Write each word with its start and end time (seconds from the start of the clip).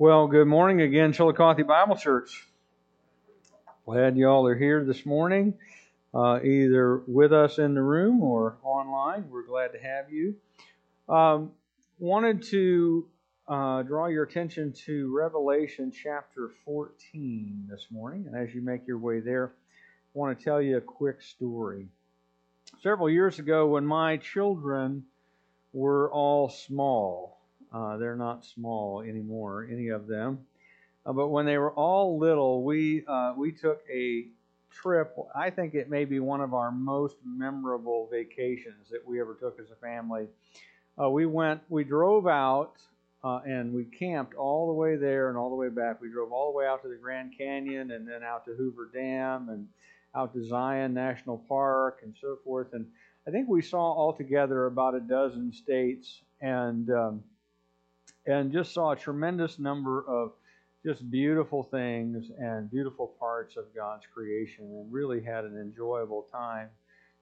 Well, 0.00 0.28
good 0.28 0.46
morning 0.46 0.80
again, 0.80 1.12
Chillicothe 1.12 1.66
Bible 1.66 1.96
Church. 1.96 2.46
Glad 3.84 4.16
you 4.16 4.28
all 4.28 4.46
are 4.46 4.56
here 4.56 4.84
this 4.84 5.04
morning, 5.04 5.54
uh, 6.14 6.38
either 6.40 6.98
with 7.08 7.32
us 7.32 7.58
in 7.58 7.74
the 7.74 7.82
room 7.82 8.22
or 8.22 8.58
online. 8.62 9.28
We're 9.28 9.44
glad 9.44 9.72
to 9.72 9.80
have 9.80 10.08
you. 10.12 10.36
Um, 11.08 11.50
wanted 11.98 12.44
to 12.44 13.08
uh, 13.48 13.82
draw 13.82 14.06
your 14.06 14.22
attention 14.22 14.72
to 14.86 15.12
Revelation 15.12 15.90
chapter 15.90 16.52
14 16.64 17.66
this 17.68 17.88
morning. 17.90 18.28
And 18.28 18.36
as 18.36 18.54
you 18.54 18.62
make 18.62 18.86
your 18.86 18.98
way 18.98 19.18
there, 19.18 19.50
I 19.50 20.16
want 20.16 20.38
to 20.38 20.44
tell 20.44 20.62
you 20.62 20.76
a 20.76 20.80
quick 20.80 21.22
story. 21.22 21.88
Several 22.84 23.10
years 23.10 23.40
ago, 23.40 23.66
when 23.66 23.84
my 23.84 24.18
children 24.18 25.06
were 25.72 26.08
all 26.12 26.50
small, 26.50 27.37
uh, 27.72 27.96
they're 27.96 28.16
not 28.16 28.44
small 28.44 29.02
anymore, 29.02 29.68
any 29.70 29.88
of 29.88 30.06
them. 30.06 30.38
Uh, 31.04 31.12
but 31.12 31.28
when 31.28 31.46
they 31.46 31.58
were 31.58 31.72
all 31.72 32.18
little, 32.18 32.62
we 32.62 33.04
uh, 33.06 33.34
we 33.36 33.52
took 33.52 33.82
a 33.92 34.26
trip. 34.70 35.16
I 35.34 35.50
think 35.50 35.74
it 35.74 35.88
may 35.88 36.04
be 36.04 36.20
one 36.20 36.40
of 36.40 36.54
our 36.54 36.70
most 36.70 37.16
memorable 37.24 38.08
vacations 38.10 38.88
that 38.90 39.06
we 39.06 39.20
ever 39.20 39.34
took 39.34 39.58
as 39.58 39.70
a 39.70 39.76
family. 39.76 40.26
Uh, 41.00 41.08
we 41.08 41.26
went, 41.26 41.60
we 41.68 41.84
drove 41.84 42.26
out, 42.26 42.74
uh, 43.22 43.40
and 43.46 43.72
we 43.72 43.84
camped 43.84 44.34
all 44.34 44.66
the 44.66 44.72
way 44.72 44.96
there 44.96 45.28
and 45.28 45.38
all 45.38 45.48
the 45.48 45.56
way 45.56 45.68
back. 45.68 46.00
We 46.00 46.10
drove 46.10 46.32
all 46.32 46.52
the 46.52 46.58
way 46.58 46.66
out 46.66 46.82
to 46.82 46.88
the 46.88 46.96
Grand 46.96 47.32
Canyon, 47.36 47.92
and 47.92 48.06
then 48.06 48.22
out 48.22 48.44
to 48.46 48.54
Hoover 48.54 48.90
Dam, 48.92 49.48
and 49.48 49.68
out 50.14 50.32
to 50.34 50.44
Zion 50.44 50.94
National 50.94 51.38
Park, 51.48 52.00
and 52.02 52.14
so 52.20 52.38
forth. 52.44 52.72
And 52.72 52.86
I 53.26 53.30
think 53.30 53.48
we 53.48 53.62
saw 53.62 53.92
altogether 53.92 54.66
about 54.66 54.94
a 54.94 55.00
dozen 55.00 55.52
states, 55.52 56.22
and 56.40 56.90
um, 56.90 57.22
and 58.28 58.52
just 58.52 58.74
saw 58.74 58.92
a 58.92 58.96
tremendous 58.96 59.58
number 59.58 60.06
of 60.06 60.32
just 60.84 61.10
beautiful 61.10 61.62
things 61.62 62.30
and 62.38 62.70
beautiful 62.70 63.08
parts 63.18 63.56
of 63.56 63.64
God's 63.74 64.04
creation 64.12 64.66
and 64.66 64.92
really 64.92 65.22
had 65.22 65.44
an 65.44 65.56
enjoyable 65.56 66.26
time. 66.30 66.68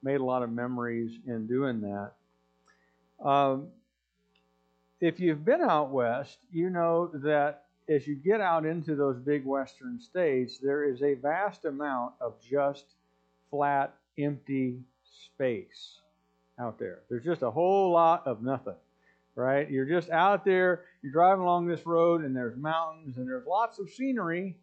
Made 0.02 0.20
a 0.20 0.24
lot 0.24 0.42
of 0.42 0.50
memories 0.50 1.18
in 1.26 1.46
doing 1.46 1.80
that. 1.80 2.12
Um, 3.26 3.68
if 5.00 5.20
you've 5.20 5.44
been 5.44 5.62
out 5.62 5.90
west, 5.90 6.38
you 6.52 6.70
know 6.70 7.10
that 7.14 7.64
as 7.88 8.06
you 8.06 8.16
get 8.16 8.40
out 8.40 8.66
into 8.66 8.96
those 8.96 9.16
big 9.18 9.44
western 9.44 10.00
states, 10.00 10.58
there 10.58 10.84
is 10.84 11.02
a 11.02 11.14
vast 11.14 11.64
amount 11.64 12.14
of 12.20 12.34
just 12.40 12.84
flat, 13.48 13.94
empty 14.18 14.80
space 15.24 16.00
out 16.58 16.78
there. 16.78 17.00
There's 17.08 17.24
just 17.24 17.42
a 17.42 17.50
whole 17.50 17.92
lot 17.92 18.26
of 18.26 18.42
nothing 18.42 18.74
right? 19.36 19.70
You're 19.70 19.86
just 19.86 20.10
out 20.10 20.44
there, 20.44 20.84
you're 21.02 21.12
driving 21.12 21.44
along 21.44 21.66
this 21.66 21.86
road, 21.86 22.24
and 22.24 22.34
there's 22.34 22.56
mountains 22.56 23.18
and 23.18 23.28
there's 23.28 23.46
lots 23.46 23.78
of 23.78 23.88
scenery 23.90 24.56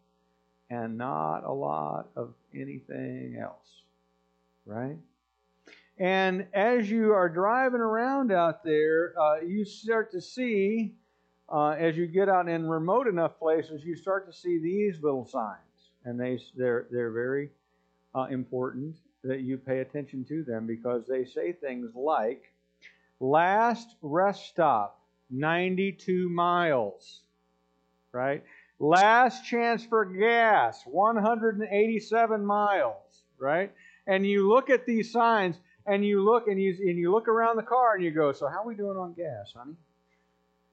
and 0.68 0.98
not 0.98 1.44
a 1.44 1.52
lot 1.52 2.08
of 2.16 2.34
anything 2.54 3.38
else, 3.40 3.82
right? 4.66 4.96
And 5.98 6.46
as 6.52 6.90
you 6.90 7.12
are 7.12 7.28
driving 7.28 7.80
around 7.80 8.32
out 8.32 8.64
there, 8.64 9.14
uh, 9.18 9.40
you 9.40 9.64
start 9.64 10.10
to 10.10 10.20
see, 10.20 10.92
uh, 11.48 11.70
as 11.70 11.96
you 11.96 12.08
get 12.08 12.28
out 12.28 12.48
in 12.48 12.68
remote 12.68 13.06
enough 13.06 13.38
places, 13.38 13.84
you 13.84 13.94
start 13.94 14.26
to 14.26 14.32
see 14.32 14.58
these 14.58 15.00
little 15.00 15.24
signs, 15.24 15.92
and 16.04 16.18
they 16.18 16.40
they're 16.56 16.86
they're 16.90 17.12
very 17.12 17.50
uh, 18.12 18.26
important 18.28 18.96
that 19.22 19.40
you 19.40 19.56
pay 19.56 19.78
attention 19.78 20.24
to 20.24 20.42
them 20.42 20.66
because 20.66 21.06
they 21.06 21.24
say 21.24 21.52
things 21.52 21.94
like 21.94 22.53
Last 23.20 23.94
rest 24.02 24.46
stop, 24.46 25.00
92 25.30 26.28
miles. 26.28 27.20
Right? 28.12 28.44
Last 28.78 29.44
chance 29.44 29.84
for 29.84 30.04
gas, 30.04 30.82
187 30.86 32.44
miles. 32.44 33.22
Right? 33.38 33.72
And 34.06 34.26
you 34.26 34.48
look 34.48 34.70
at 34.70 34.86
these 34.86 35.10
signs 35.12 35.56
and 35.86 36.04
you 36.04 36.24
look 36.24 36.48
and 36.48 36.60
you, 36.60 36.76
and 36.80 36.98
you 36.98 37.12
look 37.12 37.28
around 37.28 37.56
the 37.56 37.62
car 37.62 37.94
and 37.94 38.04
you 38.04 38.10
go, 38.10 38.32
So, 38.32 38.48
how 38.48 38.62
are 38.62 38.66
we 38.66 38.74
doing 38.74 38.96
on 38.96 39.14
gas, 39.14 39.52
honey? 39.56 39.76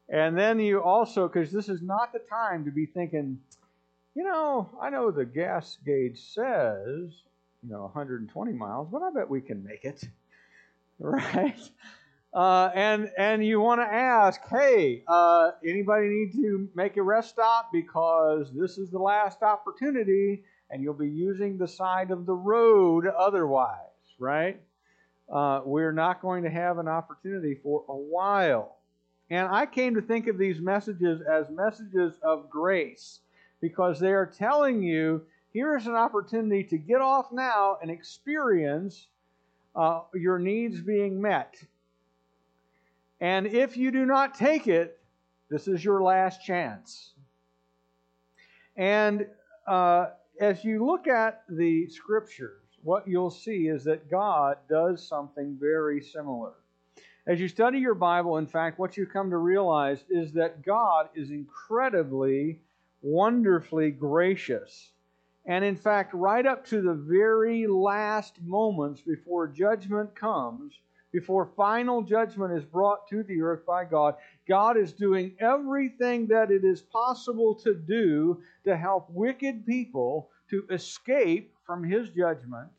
And 0.10 0.38
then 0.38 0.60
you 0.60 0.82
also, 0.84 1.28
because 1.28 1.52
this 1.52 1.70
is 1.70 1.82
not 1.82 2.12
the 2.12 2.20
time 2.20 2.66
to 2.66 2.72
be 2.72 2.86
thinking, 2.86 3.40
you 4.14 4.24
know, 4.26 4.70
I 4.82 4.90
know 4.90 5.10
the 5.10 5.26
gas 5.26 5.78
gauge 5.86 6.20
says, 6.20 7.14
you 7.64 7.70
know, 7.70 7.84
120 7.84 8.52
miles, 8.52 8.90
but 8.92 9.02
I 9.02 9.10
bet 9.16 9.30
we 9.30 9.42
can 9.42 9.64
make 9.64 9.86
it. 9.86 10.04
Right? 11.04 11.58
Uh, 12.34 12.70
and 12.74 13.12
and 13.18 13.46
you 13.46 13.60
want 13.60 13.82
to 13.82 13.86
ask, 13.86 14.40
hey, 14.50 15.04
uh, 15.08 15.52
anybody 15.66 16.08
need 16.08 16.32
to 16.32 16.70
make 16.76 16.96
a 16.96 17.04
rest 17.04 17.30
stop 17.30 17.70
because 17.74 18.50
this 18.56 18.78
is 18.78 18.90
the 18.90 19.00
last 19.00 19.42
opportunity, 19.44 20.44
and 20.70 20.82
you'll 20.82 20.94
be 20.94 21.10
using 21.10 21.58
the 21.58 21.68
side 21.68 22.10
of 22.10 22.26
the 22.26 22.34
road 22.34 23.06
otherwise, 23.06 23.78
right? 24.18 24.62
Uh, 25.30 25.62
we're 25.66 25.92
not 25.92 26.22
going 26.22 26.44
to 26.44 26.50
have 26.50 26.78
an 26.78 26.88
opportunity 26.88 27.56
for 27.62 27.84
a 27.90 27.96
while. 27.96 28.78
And 29.30 29.48
I 29.48 29.66
came 29.66 29.96
to 29.96 30.02
think 30.02 30.28
of 30.28 30.38
these 30.38 30.60
messages 30.60 31.22
as 31.22 31.50
messages 31.50 32.16
of 32.22 32.50
grace 32.50 33.20
because 33.62 34.00
they 34.00 34.12
are 34.12 34.26
telling 34.26 34.84
you 34.84 35.22
here's 35.54 35.88
an 35.88 35.96
opportunity 35.96 36.64
to 36.64 36.78
get 36.78 37.02
off 37.02 37.32
now 37.32 37.78
and 37.82 37.92
experience 37.92 39.08
uh, 39.76 40.02
your 40.14 40.40
needs 40.40 40.82
being 40.82 41.22
met 41.22 41.56
and 43.22 43.48
if 43.48 43.78
you 43.78 43.92
do 43.92 44.06
not 44.06 44.34
take 44.34 44.68
it, 44.68 45.00
this 45.50 45.68
is 45.68 45.86
your 45.86 46.02
last 46.02 46.44
chance. 46.44 47.14
And 48.76 49.28
uh, 49.68 50.08
as 50.40 50.64
you 50.64 50.86
look 50.86 51.08
at 51.08 51.44
the 51.48 51.88
scriptures, 51.88 52.64
what 52.84 53.08
you'll 53.08 53.30
see 53.30 53.68
is 53.68 53.84
that 53.84 54.10
God 54.10 54.58
does 54.68 55.08
something 55.08 55.56
very 55.60 56.02
similar. 56.02 56.54
As 57.28 57.40
you 57.40 57.48
study 57.48 57.78
your 57.78 57.94
Bible, 57.94 58.40
in 58.40 58.48
fact, 58.48 58.80
what 58.80 58.98
you 58.98 59.06
come 59.06 59.30
to 59.30 59.38
realize 59.38 60.04
is 60.10 60.32
that 60.32 60.64
God 60.66 61.10
is 61.14 61.30
incredibly, 61.30 62.60
wonderfully 63.04 63.92
gracious. 63.92 64.92
And 65.46 65.64
in 65.64 65.76
fact, 65.76 66.14
right 66.16 66.46
up 66.46 66.66
to 66.68 66.82
the 66.82 66.94
very 66.94 67.68
last 67.68 68.42
moments 68.42 69.02
before 69.02 69.48
judgment 69.48 70.16
comes, 70.16 70.74
before 71.12 71.46
final 71.46 72.02
judgment 72.02 72.54
is 72.54 72.64
brought 72.64 73.08
to 73.10 73.24
the 73.24 73.42
earth 73.42 73.66
by 73.66 73.84
God, 73.84 74.16
God 74.48 74.78
is 74.78 74.94
doing 74.94 75.36
everything 75.40 76.28
that 76.28 76.52
it 76.52 76.64
is 76.64 76.82
possible 76.82 77.54
to 77.56 77.74
do 77.74 78.42
to 78.64 78.78
help 78.78 79.10
wicked 79.10 79.66
people 79.66 80.30
to 80.50 80.66
escape 80.70 81.54
from 81.66 81.84
His 81.84 82.10
judgment 82.10 82.70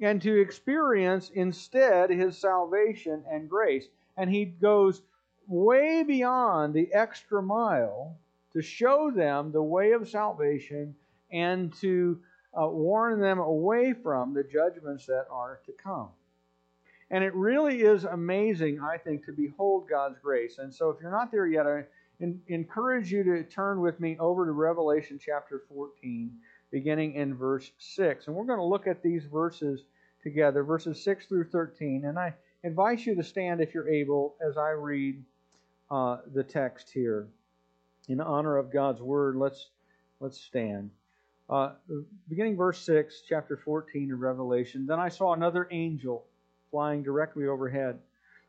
and 0.00 0.20
to 0.22 0.40
experience 0.40 1.30
instead 1.34 2.10
His 2.10 2.38
salvation 2.38 3.24
and 3.30 3.48
grace. 3.48 3.86
And 4.16 4.30
He 4.30 4.44
goes 4.44 5.02
way 5.46 6.02
beyond 6.02 6.74
the 6.74 6.92
extra 6.92 7.42
mile 7.42 8.16
to 8.52 8.62
show 8.62 9.10
them 9.10 9.50
the 9.50 9.62
way 9.62 9.92
of 9.92 10.08
salvation 10.08 10.94
and 11.32 11.74
to 11.74 12.20
uh, 12.60 12.68
warn 12.68 13.20
them 13.20 13.38
away 13.38 13.94
from 13.94 14.34
the 14.34 14.44
judgments 14.44 15.06
that 15.06 15.26
are 15.30 15.60
to 15.66 15.72
come. 15.72 16.08
And 17.12 17.22
it 17.22 17.34
really 17.34 17.82
is 17.82 18.04
amazing, 18.04 18.80
I 18.80 18.96
think, 18.96 19.26
to 19.26 19.32
behold 19.32 19.86
God's 19.88 20.16
grace. 20.18 20.56
And 20.56 20.74
so 20.74 20.88
if 20.88 20.96
you're 21.00 21.10
not 21.10 21.30
there 21.30 21.46
yet, 21.46 21.66
I 21.66 21.84
encourage 22.48 23.12
you 23.12 23.22
to 23.22 23.44
turn 23.44 23.82
with 23.82 24.00
me 24.00 24.16
over 24.18 24.46
to 24.46 24.52
Revelation 24.52 25.20
chapter 25.22 25.62
14, 25.68 26.32
beginning 26.70 27.14
in 27.14 27.34
verse 27.34 27.70
6. 27.76 28.26
And 28.26 28.34
we're 28.34 28.46
going 28.46 28.58
to 28.58 28.64
look 28.64 28.86
at 28.86 29.02
these 29.02 29.26
verses 29.26 29.84
together, 30.22 30.64
verses 30.64 31.04
6 31.04 31.26
through 31.26 31.50
13. 31.50 32.06
And 32.06 32.18
I 32.18 32.32
invite 32.64 33.04
you 33.04 33.14
to 33.14 33.22
stand 33.22 33.60
if 33.60 33.74
you're 33.74 33.90
able 33.90 34.34
as 34.40 34.56
I 34.56 34.70
read 34.70 35.22
uh, 35.90 36.18
the 36.32 36.42
text 36.42 36.90
here. 36.90 37.28
In 38.08 38.22
honor 38.22 38.56
of 38.56 38.72
God's 38.72 39.02
word, 39.02 39.36
let's, 39.36 39.68
let's 40.18 40.40
stand. 40.40 40.90
Uh, 41.50 41.72
beginning 42.30 42.56
verse 42.56 42.80
6, 42.86 43.24
chapter 43.28 43.58
14 43.62 44.14
of 44.14 44.20
Revelation. 44.20 44.86
Then 44.86 44.98
I 44.98 45.10
saw 45.10 45.34
another 45.34 45.68
angel 45.70 46.24
flying 46.72 47.04
directly 47.04 47.46
overhead, 47.46 48.00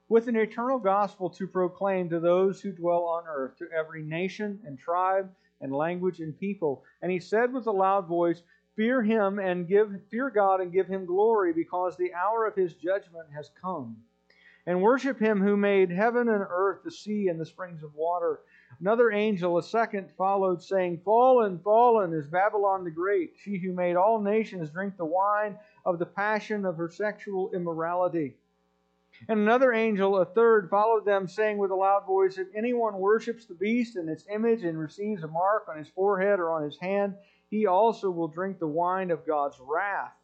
with 0.10 0.28
an 0.28 0.36
eternal 0.36 0.80
gospel 0.80 1.30
to 1.30 1.46
proclaim 1.46 2.10
to 2.10 2.20
those 2.20 2.60
who 2.62 2.72
dwell 2.72 3.04
on 3.04 3.26
earth, 3.28 3.56
to 3.58 3.68
every 3.78 4.02
nation 4.02 4.60
and 4.66 4.80
tribe 4.80 5.30
and 5.62 5.72
language 5.72 6.22
and 6.22 6.40
people. 6.40 6.84
And 7.02 7.12
he 7.12 7.20
said 7.20 7.54
with 7.54 7.68
a 7.68 7.72
loud 7.72 8.08
voice, 8.08 8.42
Fear 8.76 9.04
him 9.04 9.38
and 9.38 9.68
give 9.68 9.92
fear 10.10 10.32
God 10.32 10.62
and 10.62 10.72
give 10.72 10.88
him 10.88 11.06
glory, 11.06 11.54
because 11.54 11.96
the 11.96 12.14
hour 12.14 12.48
of 12.48 12.56
his 12.56 12.74
judgment 12.74 13.28
has 13.36 13.52
come. 13.62 13.98
And 14.66 14.82
worship 14.82 15.20
him 15.20 15.42
who 15.42 15.58
made 15.58 15.92
heaven 15.92 16.30
and 16.30 16.44
earth, 16.50 16.80
the 16.84 16.92
sea 16.92 17.28
and 17.28 17.40
the 17.40 17.46
springs 17.46 17.84
of 17.84 17.94
water. 17.94 18.40
Another 18.80 19.12
angel, 19.12 19.58
a 19.58 19.64
second, 19.64 20.12
followed, 20.18 20.62
saying, 20.62 21.02
Fallen, 21.06 21.60
fallen 21.60 22.14
is 22.14 22.28
Babylon 22.28 22.84
the 22.84 22.92
Great, 22.92 23.34
she 23.38 23.58
who 23.58 23.72
made 23.72 23.96
all 23.96 24.20
nations 24.20 24.70
drink 24.70 24.98
the 24.98 25.06
wine 25.06 25.58
of 25.86 26.00
the 26.00 26.06
passion 26.06 26.66
of 26.66 26.78
her 26.78 26.90
sexual 26.90 27.52
immorality. 27.54 28.36
And 29.28 29.40
another 29.40 29.74
angel, 29.74 30.18
a 30.18 30.26
third, 30.26 30.70
followed 30.70 31.06
them, 31.06 31.28
saying 31.28 31.58
with 31.58 31.72
a 31.72 31.76
loud 31.76 32.06
voice, 32.06 32.38
If 32.38 32.48
anyone 32.56 32.98
worships 32.98 33.46
the 33.46 33.54
beast 33.54 33.96
and 33.96 34.10
its 34.10 34.26
image 34.28 34.64
and 34.64 34.78
receives 34.78 35.24
a 35.24 35.28
mark 35.28 35.68
on 35.70 35.78
his 35.78 35.90
forehead 35.90 36.40
or 36.40 36.52
on 36.52 36.64
his 36.64 36.78
hand, 36.78 37.16
he 37.50 37.68
also 37.68 38.10
will 38.10 38.28
drink 38.28 38.60
the 38.60 38.68
wine 38.68 39.12
of 39.12 39.26
God's 39.26 39.60
wrath, 39.60 40.16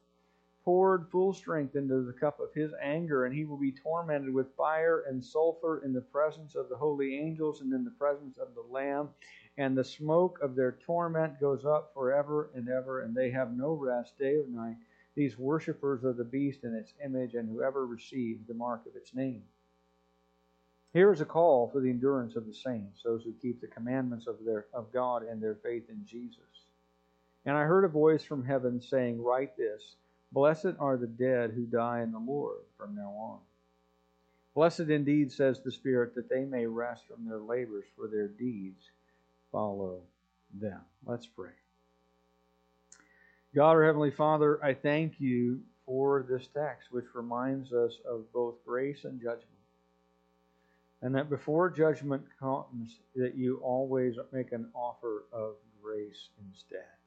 poured 0.69 1.09
full 1.09 1.33
strength 1.33 1.75
into 1.75 2.03
the 2.03 2.13
cup 2.13 2.39
of 2.39 2.53
his 2.53 2.71
anger, 2.79 3.25
and 3.25 3.33
he 3.33 3.43
will 3.43 3.57
be 3.57 3.71
tormented 3.71 4.31
with 4.31 4.55
fire 4.55 5.03
and 5.09 5.25
sulfur 5.25 5.83
in 5.83 5.91
the 5.91 5.99
presence 5.99 6.53
of 6.53 6.69
the 6.69 6.77
holy 6.77 7.17
angels 7.17 7.61
and 7.61 7.73
in 7.73 7.83
the 7.83 7.89
presence 7.89 8.37
of 8.37 8.53
the 8.53 8.61
Lamb. 8.71 9.09
And 9.57 9.75
the 9.75 9.83
smoke 9.83 10.37
of 10.43 10.55
their 10.55 10.77
torment 10.85 11.39
goes 11.39 11.65
up 11.65 11.91
forever 11.95 12.51
and 12.53 12.69
ever, 12.69 13.01
and 13.01 13.15
they 13.15 13.31
have 13.31 13.57
no 13.57 13.73
rest 13.73 14.19
day 14.19 14.35
or 14.35 14.45
night 14.47 14.75
these 15.15 15.39
worshippers 15.39 16.03
of 16.03 16.17
the 16.17 16.23
beast 16.23 16.63
and 16.63 16.75
its 16.75 16.93
image, 17.03 17.33
and 17.33 17.49
whoever 17.49 17.87
receives 17.87 18.45
the 18.45 18.53
mark 18.53 18.85
of 18.85 18.95
its 18.95 19.15
name. 19.15 19.41
Here 20.93 21.11
is 21.11 21.19
a 21.19 21.25
call 21.25 21.67
for 21.71 21.81
the 21.81 21.89
endurance 21.89 22.35
of 22.35 22.45
the 22.45 22.53
saints, 22.53 23.01
those 23.03 23.23
who 23.23 23.33
keep 23.41 23.59
the 23.59 23.65
commandments 23.65 24.27
of, 24.27 24.35
their, 24.45 24.67
of 24.71 24.93
God 24.93 25.23
and 25.23 25.41
their 25.41 25.55
faith 25.55 25.89
in 25.89 26.05
Jesus. 26.05 26.67
And 27.47 27.57
I 27.57 27.63
heard 27.63 27.85
a 27.85 27.89
voice 27.89 28.23
from 28.23 28.45
heaven 28.45 28.79
saying, 28.79 29.19
Write 29.19 29.57
this 29.57 29.95
Blessed 30.31 30.75
are 30.79 30.97
the 30.97 31.07
dead 31.07 31.51
who 31.51 31.65
die 31.65 32.01
in 32.01 32.11
the 32.11 32.19
Lord 32.19 32.59
from 32.77 32.95
now 32.95 33.09
on. 33.09 33.39
Blessed 34.53 34.81
indeed, 34.81 35.31
says 35.31 35.61
the 35.61 35.71
Spirit, 35.71 36.15
that 36.15 36.29
they 36.29 36.43
may 36.43 36.65
rest 36.65 37.03
from 37.07 37.25
their 37.25 37.39
labors, 37.39 37.85
for 37.95 38.07
their 38.07 38.27
deeds 38.27 38.83
follow 39.51 40.01
them. 40.59 40.81
Let's 41.05 41.27
pray. 41.27 41.51
God, 43.55 43.71
our 43.71 43.85
Heavenly 43.85 44.11
Father, 44.11 44.63
I 44.63 44.73
thank 44.73 45.19
you 45.19 45.61
for 45.85 46.25
this 46.29 46.47
text, 46.53 46.91
which 46.91 47.05
reminds 47.15 47.73
us 47.73 47.93
of 48.07 48.31
both 48.31 48.55
grace 48.65 49.05
and 49.05 49.19
judgment. 49.19 49.45
And 51.01 51.15
that 51.15 51.29
before 51.29 51.69
judgment 51.69 52.23
comes, 52.39 52.99
that 53.15 53.35
you 53.35 53.59
always 53.63 54.15
make 54.31 54.51
an 54.51 54.69
offer 54.75 55.23
of 55.31 55.53
grace 55.81 56.29
instead. 56.47 56.98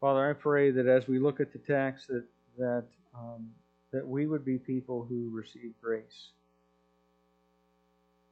Father, 0.00 0.28
I 0.28 0.32
pray 0.32 0.70
that 0.70 0.86
as 0.86 1.08
we 1.08 1.18
look 1.18 1.40
at 1.40 1.52
the 1.52 1.58
text, 1.58 2.08
that 2.08 2.24
that 2.58 2.84
um, 3.14 3.50
that 3.92 4.06
we 4.06 4.26
would 4.26 4.44
be 4.44 4.58
people 4.58 5.06
who 5.08 5.30
receive 5.30 5.72
grace. 5.80 6.30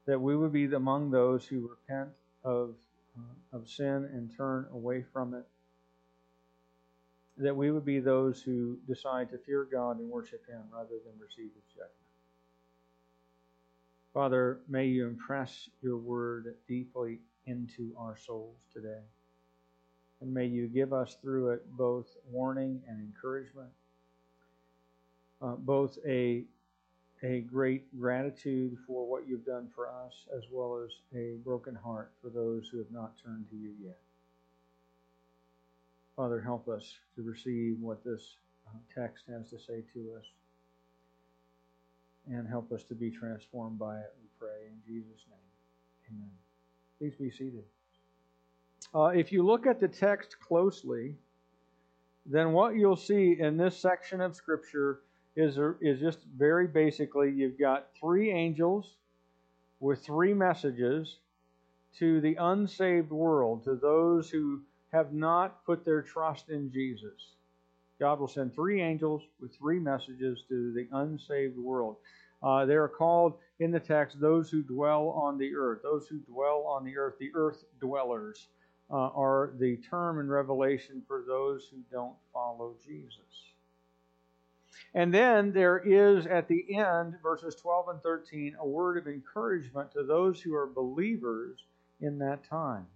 That 0.07 0.21
we 0.21 0.37
would 0.37 0.53
be 0.53 0.65
among 0.73 1.11
those 1.11 1.47
who 1.47 1.69
repent 1.69 2.11
of 2.45 2.75
uh, 3.17 3.57
of 3.57 3.69
sin 3.69 4.09
and 4.13 4.31
turn 4.37 4.67
away 4.73 5.05
from 5.13 5.35
it 5.35 5.45
that 7.39 7.57
we 7.57 7.71
would 7.71 7.85
be 7.85 7.99
those 7.99 8.43
who 8.43 8.77
decide 8.87 9.31
to 9.31 9.39
fear 9.39 9.67
God 9.71 9.99
and 9.99 10.09
worship 10.11 10.47
Him 10.47 10.63
rather 10.73 10.97
than 11.05 11.19
receive 11.21 11.51
His 11.55 11.65
judgment. 11.71 11.91
Father, 14.13 14.61
may 14.69 14.87
you 14.87 15.07
impress 15.07 15.69
your 15.81 15.97
word 15.97 16.55
deeply 16.69 17.21
into 17.47 17.93
our 17.97 18.17
souls 18.17 18.59
today. 18.73 19.01
And 20.23 20.33
may 20.33 20.47
you 20.47 20.69
give 20.69 20.93
us 20.93 21.17
through 21.21 21.51
it 21.51 21.69
both 21.77 22.07
warning 22.31 22.81
and 22.89 23.01
encouragement, 23.01 23.71
uh, 25.43 25.57
both 25.57 25.99
a, 26.07 26.45
a 27.25 27.41
great 27.41 27.99
gratitude 27.99 28.79
for 28.87 29.05
what 29.05 29.29
you've 29.29 29.45
done 29.45 29.69
for 29.75 29.89
us, 29.89 30.13
as 30.37 30.45
well 30.53 30.81
as 30.85 30.93
a 31.13 31.35
broken 31.45 31.75
heart 31.75 32.13
for 32.23 32.29
those 32.29 32.69
who 32.69 32.79
have 32.79 32.93
not 32.93 33.15
turned 33.25 33.51
to 33.51 33.57
you 33.57 33.73
yet. 33.85 33.99
Father, 36.15 36.41
help 36.41 36.69
us 36.69 36.99
to 37.17 37.23
receive 37.23 37.81
what 37.81 38.05
this 38.05 38.37
uh, 38.69 38.79
text 38.95 39.25
has 39.29 39.51
to 39.51 39.59
say 39.59 39.83
to 39.93 40.13
us. 40.17 40.25
And 42.31 42.47
help 42.47 42.71
us 42.71 42.85
to 42.85 42.95
be 42.95 43.11
transformed 43.11 43.81
by 43.81 43.99
it, 43.99 44.15
we 44.21 44.29
pray. 44.39 44.69
In 44.69 44.79
Jesus' 44.87 45.25
name, 45.29 46.15
amen. 46.15 46.31
Please 47.01 47.17
be 47.17 47.29
seated. 47.29 47.65
Uh, 48.95 49.07
if 49.07 49.33
you 49.33 49.43
look 49.43 49.67
at 49.67 49.81
the 49.81 49.89
text 49.89 50.37
closely, 50.41 51.17
then 52.27 52.53
what 52.53 52.77
you'll 52.77 52.97
see 52.97 53.37
in 53.39 53.57
this 53.57 53.77
section 53.77 54.21
of 54.21 54.37
Scripture 54.37 55.01
is, 55.35 55.59
is 55.81 55.99
just 55.99 56.21
very 56.37 56.67
basically 56.67 57.31
you've 57.31 57.59
got 57.59 57.89
three 57.99 58.31
angels 58.31 58.97
with 59.81 60.05
three 60.05 60.35
messages 60.35 61.19
to 61.99 62.21
the 62.21 62.37
unsaved 62.39 63.11
world, 63.11 63.65
to 63.65 63.77
those 63.77 64.31
who 64.31 64.61
have 64.93 65.13
not 65.13 65.65
put 65.65 65.85
their 65.85 66.03
trust 66.03 66.51
in 66.51 66.71
Jesus. 66.71 67.35
God 67.99 68.21
will 68.21 68.29
send 68.29 68.55
three 68.55 68.83
angels 68.83 69.23
with 69.41 69.57
three 69.57 69.79
messages 69.79 70.43
to 70.49 70.73
the 70.75 70.87
unsaved 70.93 71.57
world. 71.57 71.97
Uh, 72.43 72.67
they 72.67 72.75
are 72.75 72.89
called 72.89 73.35
in 73.61 73.71
the 73.71 73.81
text 73.81 74.21
those 74.21 74.51
who 74.51 74.63
dwell 74.63 75.09
on 75.11 75.39
the 75.39 75.55
earth. 75.55 75.81
Those 75.83 76.07
who 76.09 76.19
dwell 76.19 76.65
on 76.67 76.85
the 76.85 76.97
earth, 76.99 77.15
the 77.19 77.31
earth 77.35 77.65
dwellers, 77.81 78.49
uh, 78.93 78.97
are 79.15 79.55
the 79.59 79.79
term 79.79 80.21
in 80.21 80.29
Revelation 80.29 81.03
for 81.09 81.25
those 81.27 81.67
who 81.71 81.79
don't 81.91 82.15
follow 82.33 82.75
Jesus. 82.85 83.17
And 84.95 85.13
then 85.13 85.53
there 85.53 85.79
is 85.79 86.27
at 86.27 86.49
the 86.49 86.77
end, 86.77 87.15
verses 87.23 87.55
12 87.55 87.89
and 87.89 88.03
13, 88.03 88.57
a 88.61 88.67
word 88.67 88.99
of 88.99 89.07
encouragement 89.07 89.91
to 89.93 90.03
those 90.03 90.41
who 90.41 90.55
are 90.55 90.67
believers 90.67 91.65
in 92.01 92.19
that 92.19 92.45
time. 92.45 92.87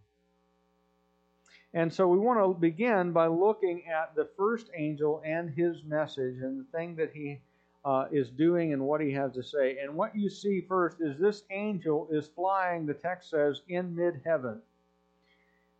And 1.72 1.92
so 1.92 2.06
we 2.08 2.18
want 2.18 2.40
to 2.40 2.58
begin 2.58 3.12
by 3.12 3.26
looking 3.26 3.84
at 3.86 4.14
the 4.14 4.28
first 4.36 4.70
angel 4.74 5.22
and 5.24 5.50
his 5.50 5.82
message 5.84 6.36
and 6.40 6.60
the 6.60 6.76
thing 6.76 6.96
that 6.96 7.12
he 7.12 7.38
uh, 7.84 8.06
is 8.10 8.30
doing 8.30 8.72
and 8.72 8.82
what 8.82 9.00
he 9.00 9.12
has 9.12 9.32
to 9.34 9.42
say. 9.42 9.78
And 9.78 9.94
what 9.94 10.14
you 10.14 10.28
see 10.28 10.60
first 10.60 11.00
is 11.00 11.18
this 11.18 11.44
angel 11.50 12.08
is 12.10 12.28
flying, 12.28 12.84
the 12.84 12.94
text 12.94 13.30
says, 13.30 13.62
in 13.68 13.94
mid 13.94 14.20
heaven. 14.24 14.60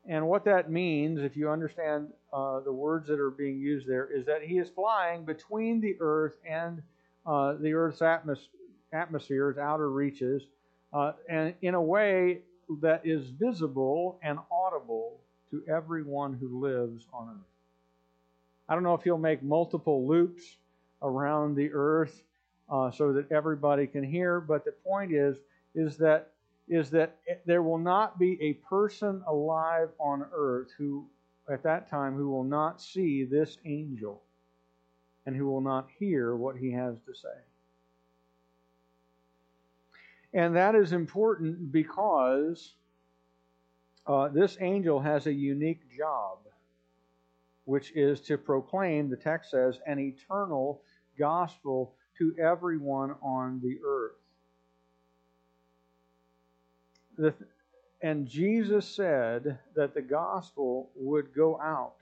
And 0.08 0.29
what 0.29 0.44
that 0.44 0.70
means, 0.70 1.20
if 1.20 1.37
you 1.37 1.50
understand 1.50 2.08
uh, 2.32 2.61
the 2.61 2.73
words 2.73 3.08
that 3.08 3.19
are 3.19 3.31
being 3.31 3.58
used 3.58 3.88
there, 3.88 4.06
is 4.06 4.25
that 4.26 4.43
he 4.43 4.58
is 4.58 4.69
flying 4.69 5.25
between 5.25 5.81
the 5.81 5.97
earth 6.00 6.35
and 6.49 6.81
uh, 7.25 7.55
the 7.55 7.73
earth's 7.73 8.00
atmos- 8.00 8.49
atmospheres, 8.93 9.58
outer 9.58 9.91
reaches, 9.91 10.43
uh, 10.93 11.12
and 11.29 11.55
in 11.62 11.75
a 11.75 11.82
way 11.82 12.41
that 12.81 13.03
is 13.05 13.31
visible 13.31 14.19
and 14.23 14.38
audible 14.50 15.19
to 15.50 15.62
everyone 15.69 16.35
who 16.35 16.61
lives 16.61 17.06
on 17.12 17.29
earth. 17.29 17.47
I 18.69 18.75
don't 18.75 18.82
know 18.85 18.94
if 18.94 19.02
he'll 19.02 19.19
make 19.19 19.43
multiple 19.43 20.06
loops 20.06 20.43
around 21.02 21.56
the 21.56 21.70
earth 21.73 22.23
uh, 22.69 22.91
so 22.91 23.12
that 23.12 23.31
everybody 23.31 23.87
can 23.87 24.05
hear, 24.05 24.41
but 24.41 24.64
the 24.64 24.73
point 24.73 25.12
is 25.12 25.37
is 25.75 25.97
that 25.99 26.32
is 26.68 26.90
that 26.90 27.18
there 27.44 27.62
will 27.62 27.78
not 27.78 28.18
be 28.18 28.40
a 28.42 28.54
person 28.68 29.22
alive 29.26 29.88
on 29.98 30.24
earth 30.32 30.68
who 30.76 31.06
at 31.49 31.62
that 31.62 31.88
time 31.88 32.16
who 32.16 32.28
will 32.28 32.44
not 32.44 32.82
see 32.82 33.25
this 33.25 33.58
angel 33.64 34.23
and 35.26 35.37
who 35.37 35.46
will 35.46 35.61
not 35.61 35.88
hear 35.99 36.35
what 36.35 36.56
he 36.56 36.73
has 36.73 36.96
to 37.06 37.14
say. 37.14 37.28
And 40.35 40.56
that 40.56 40.75
is 40.75 40.92
important 40.92 41.73
because 41.73 42.75
uh, 44.06 44.28
this 44.28 44.58
angel 44.61 45.00
has 45.00 45.26
a 45.26 45.32
unique 45.32 45.80
job, 45.96 46.38
which 47.64 47.92
is 47.96 48.20
to 48.23 48.37
proclaim, 48.37 49.08
the 49.08 49.16
text 49.16 49.50
says, 49.50 49.78
an 49.87 49.99
eternal 49.99 50.82
gospel 51.18 51.94
to 52.18 52.35
everyone 52.38 53.14
on 53.23 53.61
the 53.62 53.78
earth. 53.85 54.16
The, 57.18 57.35
and 58.02 58.26
Jesus 58.26 58.87
said 58.87 59.58
that 59.75 59.94
the 59.94 60.02
gospel 60.02 60.90
would 60.94 61.35
go 61.35 61.61
out 61.61 61.96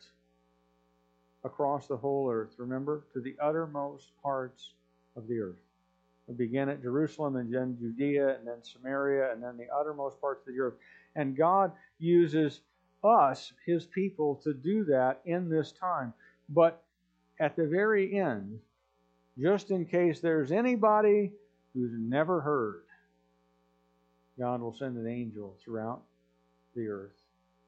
across 1.45 1.87
the 1.87 1.97
whole 1.97 2.31
earth, 2.31 2.55
remember, 2.57 3.05
to 3.13 3.21
the 3.21 3.37
uttermost 3.41 4.11
parts 4.23 4.73
of 5.17 5.29
the 5.29 5.39
earth. 5.39 5.61
It 6.29 6.39
began 6.39 6.69
at 6.69 6.83
Jerusalem 6.83 7.37
and 7.37 7.53
then 7.53 7.77
Judea 7.79 8.37
and 8.37 8.47
then 8.47 8.63
Samaria 8.63 9.33
and 9.33 9.43
then 9.43 9.57
the 9.57 9.67
uttermost 9.75 10.21
parts 10.21 10.47
of 10.47 10.55
the 10.55 10.61
earth. 10.61 10.75
And 11.15 11.37
God 11.37 11.73
uses 11.99 12.61
us, 13.05 13.53
His 13.67 13.85
people, 13.87 14.41
to 14.43 14.55
do 14.55 14.85
that 14.85 15.21
in 15.27 15.51
this 15.51 15.73
time. 15.73 16.15
But 16.49 16.83
at 17.39 17.57
the 17.57 17.67
very 17.67 18.19
end, 18.19 18.59
just 19.39 19.71
in 19.71 19.85
case 19.85 20.21
there's 20.21 20.51
anybody 20.51 21.33
who's 21.75 21.93
never 21.99 22.41
heard, 22.41 22.83
God 24.39 24.61
will 24.61 24.75
send 24.75 24.97
an 24.97 25.07
angel 25.07 25.57
throughout 25.63 26.03
the 26.75 26.89
earth 26.89 27.17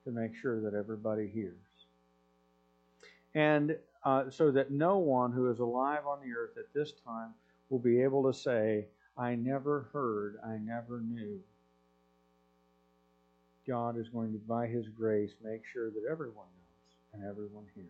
to 0.04 0.11
make 0.11 0.35
sure 0.35 0.61
that 0.61 0.75
everybody 0.75 1.28
hears. 1.28 1.54
And 3.35 3.76
uh, 4.04 4.30
so 4.30 4.50
that 4.52 4.70
no 4.70 4.99
one 4.99 5.32
who 5.32 5.50
is 5.50 5.58
alive 5.58 6.06
on 6.06 6.18
the 6.20 6.35
earth 6.35 6.56
at 6.56 6.73
this 6.73 6.92
time 7.04 7.35
will 7.70 7.78
be 7.78 8.00
able 8.02 8.30
to 8.30 8.38
say, 8.38 8.87
I 9.18 9.35
never 9.35 9.88
heard, 9.92 10.37
I 10.46 10.58
never 10.58 11.00
knew. 11.00 11.40
God 13.66 13.99
is 13.99 14.08
going 14.08 14.32
to, 14.32 14.38
by 14.38 14.66
His 14.66 14.88
grace, 14.88 15.32
make 15.42 15.62
sure 15.73 15.90
that 15.90 16.04
everyone 16.08 16.46
knows 16.46 17.14
and 17.14 17.28
everyone 17.28 17.64
hears. 17.75 17.87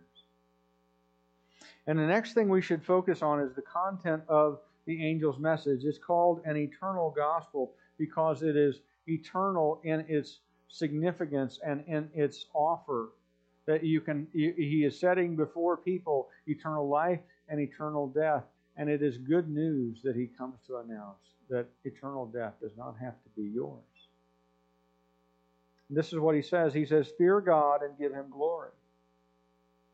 And 1.87 1.99
the 1.99 2.06
next 2.06 2.33
thing 2.33 2.49
we 2.49 2.62
should 2.62 2.85
focus 2.85 3.23
on 3.23 3.40
is 3.40 3.54
the 3.54 3.62
content 3.62 4.23
of 4.28 4.61
the 4.87 5.06
angel's 5.06 5.38
message. 5.38 5.85
It's 5.85 5.99
called 5.99 6.40
an 6.45 6.56
eternal 6.56 7.12
gospel 7.14 7.73
because 7.98 8.42
it 8.42 8.56
is 8.56 8.80
eternal 9.06 9.80
in 9.84 10.04
its 10.08 10.40
significance 10.68 11.58
and 11.64 11.84
in 11.86 12.08
its 12.14 12.46
offer. 12.54 13.10
That 13.66 13.82
you 13.82 14.00
can, 14.00 14.28
he 14.32 14.84
is 14.86 14.98
setting 14.98 15.34
before 15.34 15.76
people 15.76 16.28
eternal 16.46 16.88
life 16.88 17.20
and 17.48 17.60
eternal 17.60 18.06
death. 18.06 18.44
And 18.76 18.88
it 18.88 19.02
is 19.02 19.18
good 19.18 19.48
news 19.48 20.02
that 20.04 20.14
he 20.14 20.26
comes 20.26 20.58
to 20.66 20.76
announce 20.76 21.18
that 21.48 21.66
eternal 21.84 22.26
death 22.26 22.54
does 22.60 22.76
not 22.76 22.96
have 23.00 23.14
to 23.22 23.28
be 23.36 23.48
yours. 23.48 23.82
This 25.90 26.12
is 26.12 26.18
what 26.18 26.34
he 26.34 26.42
says. 26.42 26.74
He 26.74 26.84
says, 26.84 27.10
Fear 27.16 27.40
God 27.40 27.82
and 27.82 27.98
give 27.98 28.12
him 28.12 28.26
glory. 28.30 28.70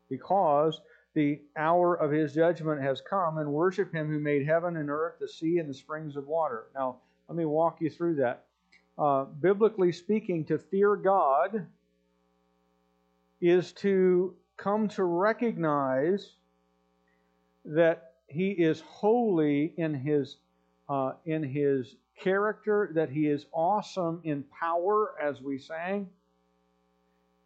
Because 0.09 0.79
the 1.13 1.41
hour 1.55 1.95
of 1.95 2.11
his 2.11 2.33
judgment 2.33 2.81
has 2.81 3.01
come, 3.01 3.37
and 3.37 3.51
worship 3.51 3.93
him 3.93 4.09
who 4.09 4.19
made 4.19 4.45
heaven 4.45 4.77
and 4.77 4.89
earth, 4.89 5.15
the 5.19 5.27
sea, 5.27 5.59
and 5.59 5.69
the 5.69 5.73
springs 5.73 6.15
of 6.15 6.27
water. 6.27 6.65
Now, 6.73 6.97
let 7.27 7.37
me 7.37 7.45
walk 7.45 7.81
you 7.81 7.89
through 7.89 8.15
that. 8.15 8.45
Uh, 8.97 9.25
biblically 9.25 9.91
speaking, 9.91 10.45
to 10.45 10.57
fear 10.57 10.95
God 10.95 11.65
is 13.41 13.71
to 13.73 14.35
come 14.57 14.87
to 14.89 15.03
recognize 15.03 16.29
that 17.65 18.13
he 18.27 18.51
is 18.51 18.81
holy 18.81 19.73
in 19.77 19.93
his 19.93 20.37
uh, 20.89 21.13
in 21.25 21.43
his 21.43 21.95
character, 22.19 22.91
that 22.93 23.09
he 23.09 23.27
is 23.27 23.45
awesome 23.53 24.21
in 24.23 24.43
power, 24.43 25.15
as 25.21 25.41
we 25.41 25.57
sang, 25.57 26.09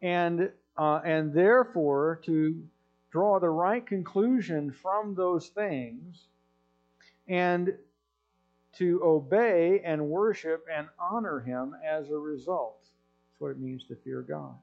and 0.02 0.50
uh, 0.78 1.02
and 1.06 1.34
therefore 1.34 2.20
to 2.24 2.62
draw 3.12 3.40
the 3.40 3.50
right 3.50 3.86
conclusion 3.86 4.72
from 4.72 5.16
those 5.16 5.48
things, 5.48 6.28
and 7.28 7.74
to 8.78 9.02
obey 9.04 9.82
and 9.84 10.10
worship 10.10 10.66
and 10.74 10.88
honor 11.00 11.40
him 11.40 11.76
as 11.86 12.10
a 12.10 12.18
result. 12.18 12.80
That's 12.82 13.42
what 13.42 13.52
it 13.52 13.60
means 13.60 13.86
to 13.86 13.96
fear 13.96 14.22
God. 14.22 14.56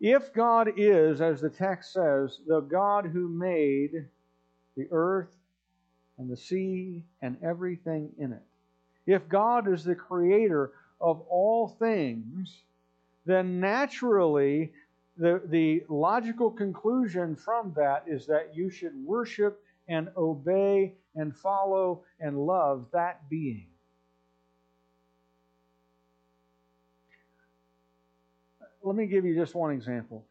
If 0.00 0.32
God 0.34 0.72
is, 0.76 1.20
as 1.20 1.40
the 1.40 1.48
text 1.48 1.92
says, 1.92 2.40
the 2.46 2.60
God 2.60 3.06
who 3.06 3.28
made 3.28 4.06
the 4.76 4.88
earth 4.90 5.34
and 6.18 6.30
the 6.30 6.36
sea 6.36 7.02
and 7.22 7.38
everything 7.42 8.10
in 8.18 8.32
it, 8.32 8.42
if 9.06 9.28
God 9.28 9.72
is 9.72 9.84
the 9.84 9.94
creator 9.94 10.72
of 11.00 11.22
all 11.28 11.68
things, 11.78 12.62
then 13.24 13.60
naturally 13.60 14.72
the, 15.16 15.40
the 15.46 15.82
logical 15.88 16.50
conclusion 16.50 17.34
from 17.34 17.72
that 17.76 18.04
is 18.06 18.26
that 18.26 18.52
you 18.54 18.70
should 18.70 18.94
worship 19.04 19.62
and 19.88 20.08
obey 20.16 20.92
and 21.16 21.34
follow 21.34 22.04
and 22.20 22.38
love 22.38 22.86
that 22.92 23.28
being. 23.28 23.66
Let 28.82 28.94
me 28.94 29.06
give 29.06 29.24
you 29.24 29.34
just 29.34 29.54
one 29.54 29.72
example. 29.72 30.24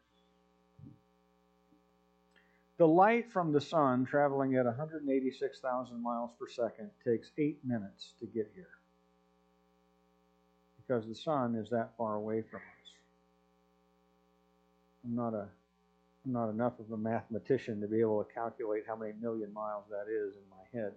The 2.78 2.86
light 2.86 3.30
from 3.30 3.52
the 3.52 3.60
sun 3.60 4.06
traveling 4.06 4.54
at 4.56 4.64
186,000 4.64 6.02
miles 6.02 6.30
per 6.38 6.48
second 6.48 6.90
takes 7.04 7.30
eight 7.36 7.58
minutes 7.64 8.12
to 8.20 8.26
get 8.26 8.50
here 8.54 8.68
because 10.86 11.06
the 11.06 11.14
sun 11.14 11.54
is 11.54 11.68
that 11.70 11.90
far 11.98 12.14
away 12.14 12.42
from 12.42 12.60
us. 12.60 12.92
I'm 15.04 15.16
not 15.16 15.34
a 15.34 15.48
not 16.26 16.50
enough 16.50 16.78
of 16.78 16.90
a 16.92 16.96
mathematician 16.96 17.80
to 17.80 17.86
be 17.86 18.00
able 18.00 18.22
to 18.22 18.32
calculate 18.32 18.84
how 18.86 18.96
many 18.96 19.12
million 19.20 19.52
miles 19.52 19.84
that 19.90 20.10
is 20.10 20.34
in 20.34 20.42
my 20.50 20.80
head. 20.80 20.92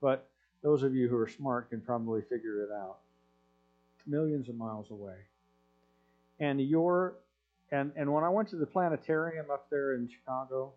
But 0.00 0.28
those 0.62 0.82
of 0.82 0.94
you 0.94 1.08
who 1.08 1.16
are 1.16 1.28
smart 1.28 1.70
can 1.70 1.80
probably 1.80 2.22
figure 2.22 2.62
it 2.62 2.70
out. 2.72 2.98
Millions 4.06 4.48
of 4.48 4.56
miles 4.56 4.90
away. 4.90 5.16
And 6.40 6.60
your 6.60 7.16
and 7.70 7.92
and 7.96 8.12
when 8.12 8.24
I 8.24 8.28
went 8.28 8.48
to 8.50 8.56
the 8.56 8.66
planetarium 8.66 9.46
up 9.50 9.70
there 9.70 9.94
in 9.94 10.08
Chicago, 10.08 10.72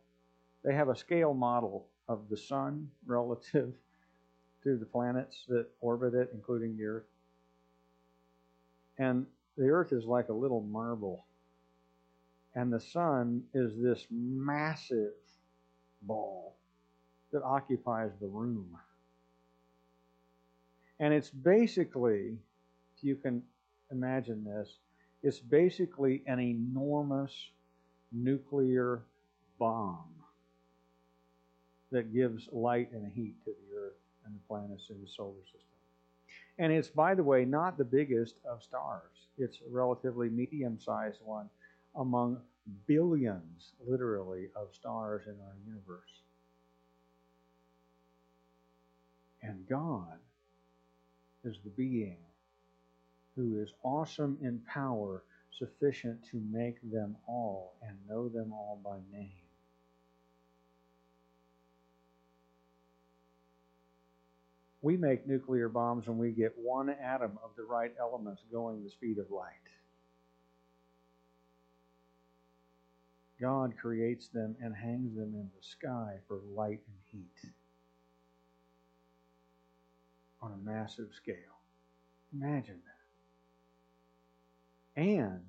they 0.63 0.73
have 0.73 0.89
a 0.89 0.95
scale 0.95 1.33
model 1.33 1.87
of 2.07 2.29
the 2.29 2.37
sun 2.37 2.89
relative 3.05 3.73
to 4.63 4.77
the 4.77 4.85
planets 4.85 5.45
that 5.47 5.67
orbit 5.81 6.13
it, 6.13 6.29
including 6.33 6.77
the 6.77 6.85
Earth. 6.85 7.05
And 8.97 9.25
the 9.57 9.69
Earth 9.69 9.93
is 9.93 10.05
like 10.05 10.29
a 10.29 10.33
little 10.33 10.61
marble 10.61 11.26
and 12.57 12.73
the 12.73 12.79
sun 12.79 13.43
is 13.53 13.71
this 13.77 14.07
massive 14.09 15.13
ball 16.01 16.55
that 17.31 17.43
occupies 17.43 18.09
the 18.19 18.25
room. 18.25 18.75
And 20.99 21.13
it's 21.13 21.29
basically, 21.29 22.35
if 22.97 23.03
you 23.03 23.15
can 23.15 23.43
imagine 23.91 24.43
this, 24.43 24.79
it's 25.21 25.37
basically 25.37 26.23
an 26.25 26.39
enormous 26.39 27.31
nuclear 28.11 29.03
bomb 29.59 30.09
that 31.91 32.11
gives 32.11 32.49
light 32.51 32.91
and 32.91 33.11
heat 33.13 33.35
to 33.45 33.51
the 33.51 33.77
Earth 33.77 33.99
and 34.25 34.33
the 34.33 34.39
planets 34.47 34.89
in 34.89 34.99
the 34.99 35.07
solar 35.15 35.43
system. 35.43 35.61
And 36.57 36.73
it's, 36.73 36.89
by 36.89 37.13
the 37.13 37.23
way, 37.23 37.45
not 37.45 37.77
the 37.77 37.85
biggest 37.85 38.33
of 38.49 38.63
stars. 38.63 39.27
It's 39.37 39.57
a 39.57 39.71
relatively 39.71 40.29
medium 40.29 40.79
sized 40.79 41.19
one 41.23 41.49
among 41.97 42.39
billions, 42.87 43.73
literally, 43.85 44.49
of 44.55 44.73
stars 44.73 45.23
in 45.25 45.35
our 45.41 45.55
universe. 45.65 46.21
And 49.41 49.67
God 49.67 50.19
is 51.43 51.57
the 51.63 51.69
being 51.69 52.17
who 53.35 53.61
is 53.61 53.69
awesome 53.83 54.37
in 54.41 54.59
power, 54.67 55.23
sufficient 55.57 56.19
to 56.31 56.41
make 56.51 56.77
them 56.91 57.15
all 57.27 57.73
and 57.87 57.95
know 58.09 58.27
them 58.27 58.51
all 58.51 58.79
by 58.83 58.97
name. 59.11 59.31
We 64.81 64.97
make 64.97 65.27
nuclear 65.27 65.69
bombs 65.69 66.07
when 66.07 66.17
we 66.17 66.31
get 66.31 66.53
one 66.57 66.89
atom 66.89 67.39
of 67.43 67.51
the 67.55 67.63
right 67.63 67.93
elements 67.99 68.43
going 68.51 68.83
the 68.83 68.89
speed 68.89 69.17
of 69.17 69.29
light. 69.31 69.53
God 73.39 73.73
creates 73.79 74.27
them 74.29 74.55
and 74.61 74.75
hangs 74.75 75.15
them 75.15 75.33
in 75.35 75.49
the 75.55 75.63
sky 75.63 76.17
for 76.27 76.39
light 76.55 76.81
and 76.87 76.97
heat 77.11 77.51
on 80.41 80.51
a 80.53 80.57
massive 80.69 81.09
scale. 81.15 81.35
Imagine 82.33 82.79
that. 84.95 85.01
And 85.01 85.41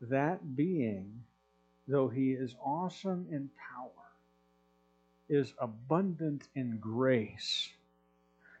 that 0.00 0.56
being, 0.56 1.22
though 1.86 2.08
he 2.08 2.32
is 2.32 2.54
awesome 2.64 3.26
in 3.30 3.50
power, 3.76 3.90
is 5.28 5.52
abundant 5.58 6.48
in 6.54 6.78
grace 6.80 7.68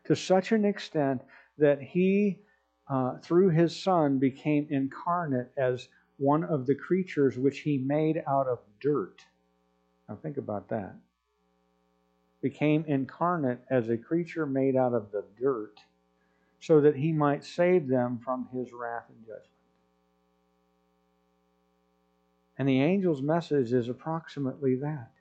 to 0.04 0.14
such 0.14 0.52
an 0.52 0.64
extent 0.64 1.22
that 1.56 1.80
he, 1.80 2.38
uh, 2.88 3.16
through 3.18 3.50
his 3.50 3.74
Son, 3.74 4.18
became 4.18 4.66
incarnate 4.70 5.50
as 5.56 5.88
one 6.18 6.44
of 6.44 6.66
the 6.66 6.74
creatures 6.74 7.38
which 7.38 7.60
he 7.60 7.78
made 7.78 8.22
out 8.26 8.46
of 8.46 8.58
dirt. 8.80 9.24
Now 10.08 10.16
think 10.16 10.36
about 10.36 10.68
that. 10.68 10.94
Became 12.40 12.84
incarnate 12.86 13.60
as 13.70 13.88
a 13.88 13.96
creature 13.96 14.46
made 14.46 14.76
out 14.76 14.94
of 14.94 15.10
the 15.10 15.24
dirt 15.40 15.80
so 16.60 16.80
that 16.80 16.96
he 16.96 17.12
might 17.12 17.44
save 17.44 17.88
them 17.88 18.20
from 18.24 18.48
his 18.52 18.72
wrath 18.72 19.04
and 19.08 19.20
judgment. 19.24 19.44
And 22.58 22.68
the 22.68 22.80
angel's 22.80 23.22
message 23.22 23.72
is 23.72 23.88
approximately 23.88 24.76
that 24.76 25.12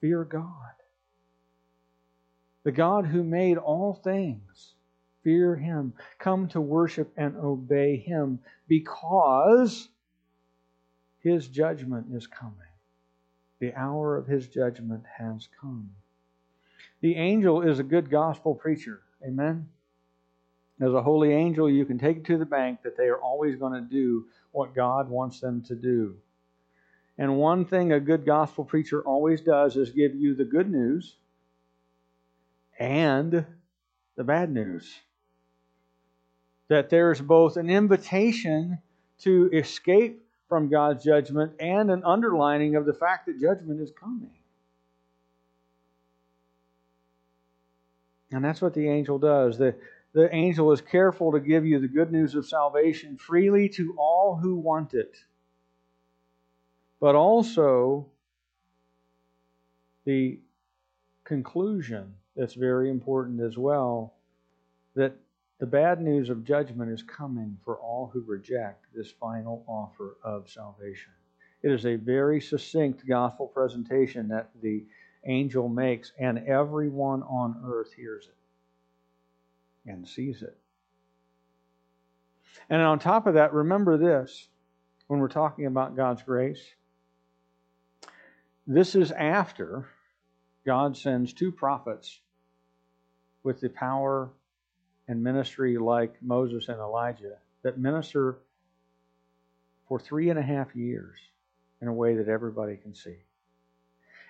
fear 0.00 0.24
God. 0.24 0.72
The 2.62 2.72
God 2.72 3.06
who 3.06 3.22
made 3.22 3.56
all 3.56 3.94
things, 3.94 4.74
fear 5.22 5.56
him. 5.56 5.94
Come 6.18 6.48
to 6.48 6.60
worship 6.60 7.12
and 7.16 7.36
obey 7.36 7.96
him 7.96 8.40
because 8.68 9.88
his 11.20 11.48
judgment 11.48 12.06
is 12.12 12.26
coming. 12.26 12.56
The 13.60 13.74
hour 13.74 14.16
of 14.16 14.26
his 14.26 14.48
judgment 14.48 15.04
has 15.18 15.48
come. 15.60 15.90
The 17.00 17.14
angel 17.16 17.62
is 17.62 17.78
a 17.78 17.84
good 17.84 18.10
gospel 18.10 18.54
preacher. 18.54 19.00
Amen. 19.24 19.68
As 20.80 20.94
a 20.94 21.02
holy 21.02 21.32
angel, 21.32 21.68
you 21.70 21.84
can 21.84 21.98
take 21.98 22.18
it 22.18 22.24
to 22.26 22.38
the 22.38 22.46
bank 22.46 22.82
that 22.82 22.96
they 22.96 23.04
are 23.04 23.20
always 23.20 23.56
going 23.56 23.74
to 23.74 23.88
do 23.88 24.26
what 24.52 24.74
God 24.74 25.10
wants 25.10 25.40
them 25.40 25.62
to 25.64 25.74
do. 25.74 26.16
And 27.18 27.36
one 27.36 27.66
thing 27.66 27.92
a 27.92 28.00
good 28.00 28.24
gospel 28.24 28.64
preacher 28.64 29.02
always 29.02 29.42
does 29.42 29.76
is 29.76 29.90
give 29.90 30.14
you 30.14 30.34
the 30.34 30.44
good 30.44 30.70
news 30.70 31.16
and 32.78 33.44
the 34.16 34.24
bad 34.24 34.50
news. 34.50 34.90
That 36.68 36.88
there's 36.88 37.20
both 37.20 37.58
an 37.58 37.68
invitation 37.68 38.78
to 39.18 39.50
escape 39.52 40.24
from 40.50 40.68
God's 40.68 41.02
judgment 41.04 41.52
and 41.60 41.90
an 41.92 42.02
underlining 42.04 42.74
of 42.74 42.84
the 42.84 42.92
fact 42.92 43.26
that 43.26 43.40
judgment 43.40 43.80
is 43.80 43.92
coming. 43.92 44.32
And 48.32 48.44
that's 48.44 48.60
what 48.60 48.74
the 48.74 48.88
angel 48.88 49.18
does. 49.18 49.56
The, 49.56 49.76
the 50.12 50.32
angel 50.34 50.72
is 50.72 50.80
careful 50.80 51.30
to 51.32 51.40
give 51.40 51.64
you 51.64 51.78
the 51.78 51.86
good 51.86 52.10
news 52.10 52.34
of 52.34 52.46
salvation 52.46 53.16
freely 53.16 53.68
to 53.70 53.94
all 53.96 54.36
who 54.36 54.56
want 54.56 54.92
it. 54.92 55.16
But 57.00 57.14
also, 57.14 58.06
the 60.04 60.40
conclusion 61.22 62.14
that's 62.34 62.54
very 62.54 62.90
important 62.90 63.40
as 63.40 63.56
well 63.56 64.14
that 64.96 65.14
the 65.60 65.66
bad 65.66 66.00
news 66.00 66.30
of 66.30 66.42
judgment 66.42 66.90
is 66.90 67.02
coming 67.02 67.58
for 67.64 67.76
all 67.76 68.10
who 68.10 68.22
reject 68.22 68.86
this 68.94 69.10
final 69.10 69.62
offer 69.68 70.16
of 70.24 70.48
salvation. 70.48 71.12
It 71.62 71.70
is 71.70 71.84
a 71.84 71.96
very 71.96 72.40
succinct 72.40 73.06
gospel 73.06 73.46
presentation 73.46 74.26
that 74.28 74.48
the 74.62 74.86
angel 75.26 75.68
makes, 75.68 76.12
and 76.18 76.38
everyone 76.48 77.22
on 77.24 77.62
earth 77.66 77.92
hears 77.92 78.26
it 78.26 79.90
and 79.90 80.08
sees 80.08 80.40
it. 80.40 80.56
And 82.70 82.80
on 82.80 82.98
top 82.98 83.26
of 83.26 83.34
that, 83.34 83.52
remember 83.52 83.98
this 83.98 84.48
when 85.08 85.20
we're 85.20 85.28
talking 85.28 85.66
about 85.66 85.94
God's 85.94 86.22
grace. 86.22 86.62
This 88.66 88.94
is 88.94 89.12
after 89.12 89.90
God 90.64 90.96
sends 90.96 91.34
two 91.34 91.52
prophets 91.52 92.20
with 93.42 93.60
the 93.60 93.68
power 93.68 94.30
and 95.10 95.24
ministry 95.24 95.76
like 95.76 96.14
Moses 96.22 96.68
and 96.68 96.78
Elijah 96.78 97.36
that 97.62 97.78
minister 97.78 98.38
for 99.88 99.98
three 99.98 100.30
and 100.30 100.38
a 100.38 100.42
half 100.42 100.76
years 100.76 101.18
in 101.82 101.88
a 101.88 101.92
way 101.92 102.14
that 102.14 102.28
everybody 102.28 102.76
can 102.76 102.94
see. 102.94 103.16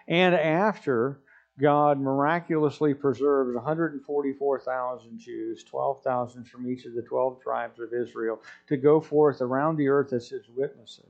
And 0.09 0.35
after 0.35 1.21
God 1.61 2.01
miraculously 2.01 2.95
preserves 2.95 3.55
144,000 3.55 5.19
Jews, 5.19 5.63
12,000 5.65 6.45
from 6.49 6.67
each 6.67 6.87
of 6.87 6.95
the 6.95 7.03
12 7.03 7.43
tribes 7.43 7.79
of 7.79 7.93
Israel, 7.93 8.41
to 8.69 8.79
go 8.79 9.03
forth 9.03 9.43
around 9.43 9.77
the 9.77 9.89
earth 9.89 10.15
as 10.15 10.31
his 10.31 10.49
witnesses. 10.49 11.05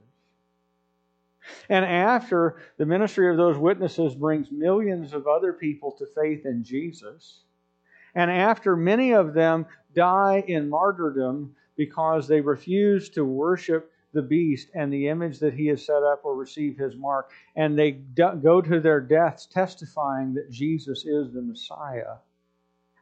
And 1.68 1.84
after 1.84 2.56
the 2.76 2.86
ministry 2.86 3.30
of 3.30 3.36
those 3.36 3.56
witnesses 3.56 4.16
brings 4.16 4.50
millions 4.50 5.12
of 5.12 5.28
other 5.28 5.52
people 5.52 5.92
to 5.92 6.06
faith 6.06 6.44
in 6.44 6.64
Jesus, 6.64 7.42
and 8.14 8.30
after 8.30 8.76
many 8.76 9.12
of 9.12 9.34
them 9.34 9.66
die 9.94 10.44
in 10.46 10.68
martyrdom 10.68 11.54
because 11.76 12.28
they 12.28 12.40
refuse 12.40 13.08
to 13.10 13.24
worship 13.24 13.90
the 14.12 14.22
beast 14.22 14.68
and 14.74 14.92
the 14.92 15.08
image 15.08 15.38
that 15.38 15.54
he 15.54 15.66
has 15.68 15.86
set 15.86 16.02
up 16.02 16.24
or 16.24 16.34
receive 16.34 16.76
his 16.76 16.96
mark, 16.96 17.30
and 17.56 17.78
they 17.78 17.92
go 17.92 18.60
to 18.60 18.80
their 18.80 19.00
deaths 19.00 19.46
testifying 19.46 20.34
that 20.34 20.50
Jesus 20.50 21.04
is 21.04 21.32
the 21.32 21.42
Messiah. 21.42 22.16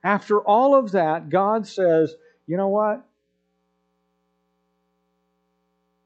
After 0.04 0.40
all 0.40 0.74
of 0.74 0.92
that, 0.92 1.28
God 1.30 1.66
says, 1.66 2.14
you 2.46 2.56
know 2.56 2.68
what? 2.68 3.04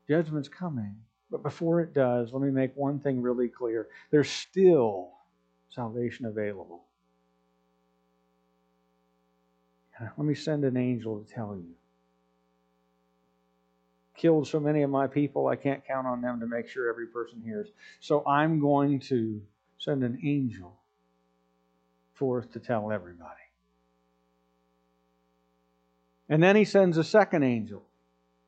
Judgment's 0.09 0.49
coming. 0.49 0.97
But 1.31 1.43
before 1.43 1.81
it 1.81 1.95
does, 1.95 2.33
let 2.33 2.43
me 2.43 2.51
make 2.51 2.77
one 2.77 3.01
thing 3.01 3.23
really 3.23 3.49
clear 3.49 3.89
there's 4.11 4.31
still 4.31 5.13
salvation 5.71 6.27
available. 6.27 6.85
Let 10.03 10.27
me 10.27 10.35
send 10.35 10.65
an 10.65 10.77
angel 10.77 11.21
to 11.21 11.35
tell 11.35 11.57
you. 11.57 11.75
Killed 14.17 14.47
so 14.47 14.61
many 14.61 14.83
of 14.83 14.91
my 14.91 15.07
people, 15.07 15.49
I 15.49 15.57
can't 15.57 15.85
count 15.87 16.07
on 16.07 16.21
them 16.21 16.41
to 16.41 16.47
make 16.47 16.69
sure 16.69 16.89
every 16.89 17.07
person 17.07 17.43
hears. 17.45 17.69
So 18.01 18.25
I'm 18.27 18.61
going 18.61 19.01
to 19.01 19.41
send 19.79 20.05
an 20.05 20.21
angel 20.25 20.77
forth 22.15 22.53
to 22.53 22.61
tell 22.61 22.93
everybody. 22.93 23.31
And 26.29 26.43
then 26.43 26.57
he 26.57 26.65
sends 26.65 26.99
a 26.99 27.05
second 27.05 27.43
angel. 27.43 27.83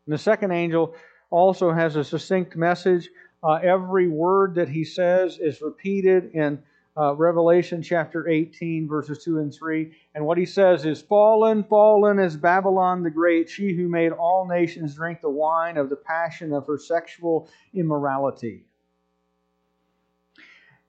And 0.07 0.13
the 0.13 0.19
second 0.19 0.53
angel 0.53 0.95
also 1.31 1.73
has 1.73 1.97
a 1.97 2.05
succinct 2.05 2.57
message. 2.57 3.09
Uh, 3.43 3.55
every 3.55 4.09
word 4.09 4.55
that 4.55 4.69
he 4.69 4.85
says 4.85 5.39
is 5.39 5.61
repeated 5.61 6.31
in 6.35 6.63
uh, 6.97 7.15
Revelation 7.15 7.83
chapter 7.83 8.29
18, 8.29 8.89
verses 8.89 9.25
2 9.25 9.39
and 9.39 9.53
3. 9.53 9.93
And 10.15 10.25
what 10.25 10.39
he 10.39 10.47
says 10.47 10.85
is 10.85 11.03
Fallen, 11.03 11.65
fallen 11.65 12.19
is 12.19 12.37
Babylon 12.37 13.03
the 13.03 13.11
Great, 13.11 13.49
she 13.49 13.75
who 13.75 13.89
made 13.89 14.13
all 14.13 14.47
nations 14.49 14.95
drink 14.95 15.21
the 15.21 15.31
wine 15.31 15.77
of 15.77 15.91
the 15.91 15.97
passion 15.97 16.53
of 16.53 16.67
her 16.67 16.79
sexual 16.79 17.49
immorality. 17.73 18.65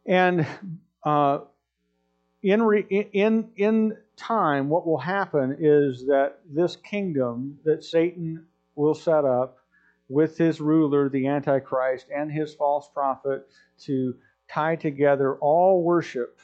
And 0.05 0.45
uh, 1.03 1.39
in, 2.43 2.61
re, 2.61 2.85
in, 3.13 3.49
in 3.55 3.97
time, 4.15 4.69
what 4.69 4.85
will 4.85 4.99
happen 4.99 5.57
is 5.59 6.05
that 6.05 6.39
this 6.47 6.75
kingdom 6.75 7.57
that 7.65 7.83
Satan 7.83 8.45
will 8.75 8.93
set 8.93 9.25
up 9.25 9.57
with 10.07 10.37
his 10.37 10.61
ruler, 10.61 11.09
the 11.09 11.25
Antichrist, 11.27 12.05
and 12.15 12.31
his 12.31 12.53
false 12.53 12.87
prophet 12.93 13.47
to 13.79 14.15
tie 14.47 14.75
together 14.75 15.35
all 15.35 15.83
worship 15.83 16.39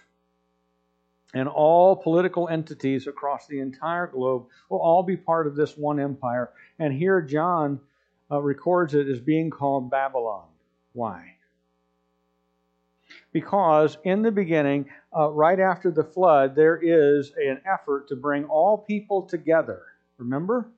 and 1.34 1.48
all 1.48 1.96
political 1.96 2.50
entities 2.50 3.08
across 3.08 3.48
the 3.48 3.60
entire 3.60 4.08
globe 4.08 4.46
will 4.70 4.82
all 4.82 5.04
be 5.04 5.16
part 5.16 5.48
of 5.48 5.56
this 5.56 5.78
one 5.78 6.00
empire. 6.00 6.52
And 6.80 6.94
here 6.94 7.22
John 7.22 7.80
uh, 8.30 8.42
records 8.42 8.94
it 8.94 9.08
as 9.08 9.20
being 9.20 9.50
called 9.50 9.90
Babylon. 9.90 10.46
Why? 10.94 11.36
Because 13.32 13.98
in 14.04 14.22
the 14.24 14.32
beginning, 14.32 14.90
uh, 15.18 15.30
right 15.30 15.60
after 15.60 15.90
the 15.90 16.04
flood, 16.04 16.56
there 16.56 16.78
is 16.78 17.32
an 17.38 17.62
effort 17.66 18.10
to 18.10 18.16
bring 18.16 18.44
all 18.46 18.78
people 18.78 19.22
together. 19.22 19.84
Remember? 20.18 20.70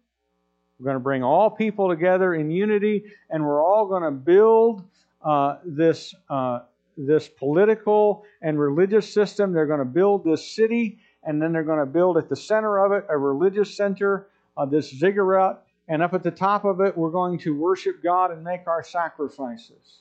We're 0.79 0.85
going 0.85 0.95
to 0.95 0.99
bring 0.99 1.23
all 1.23 1.49
people 1.49 1.89
together 1.89 2.33
in 2.33 2.51
unity, 2.51 3.05
and 3.29 3.43
we're 3.43 3.63
all 3.63 3.87
going 3.87 4.03
to 4.03 4.11
build 4.11 4.83
uh, 5.23 5.57
this 5.63 6.13
uh, 6.29 6.61
this 6.97 7.27
political 7.27 8.23
and 8.41 8.59
religious 8.59 9.11
system. 9.11 9.51
They're 9.51 9.65
going 9.65 9.79
to 9.79 9.85
build 9.85 10.23
this 10.23 10.47
city, 10.47 10.99
and 11.23 11.41
then 11.41 11.51
they're 11.53 11.63
going 11.63 11.79
to 11.79 11.85
build 11.85 12.17
at 12.17 12.29
the 12.29 12.35
center 12.35 12.83
of 12.85 12.91
it 12.91 13.05
a 13.09 13.17
religious 13.17 13.75
center, 13.75 14.27
uh, 14.57 14.65
this 14.65 14.89
ziggurat. 14.89 15.63
And 15.87 16.01
up 16.01 16.13
at 16.13 16.23
the 16.23 16.31
top 16.31 16.63
of 16.65 16.79
it, 16.79 16.97
we're 16.97 17.11
going 17.11 17.37
to 17.39 17.55
worship 17.55 18.01
God 18.01 18.31
and 18.31 18.43
make 18.43 18.67
our 18.67 18.83
sacrifices. 18.83 19.99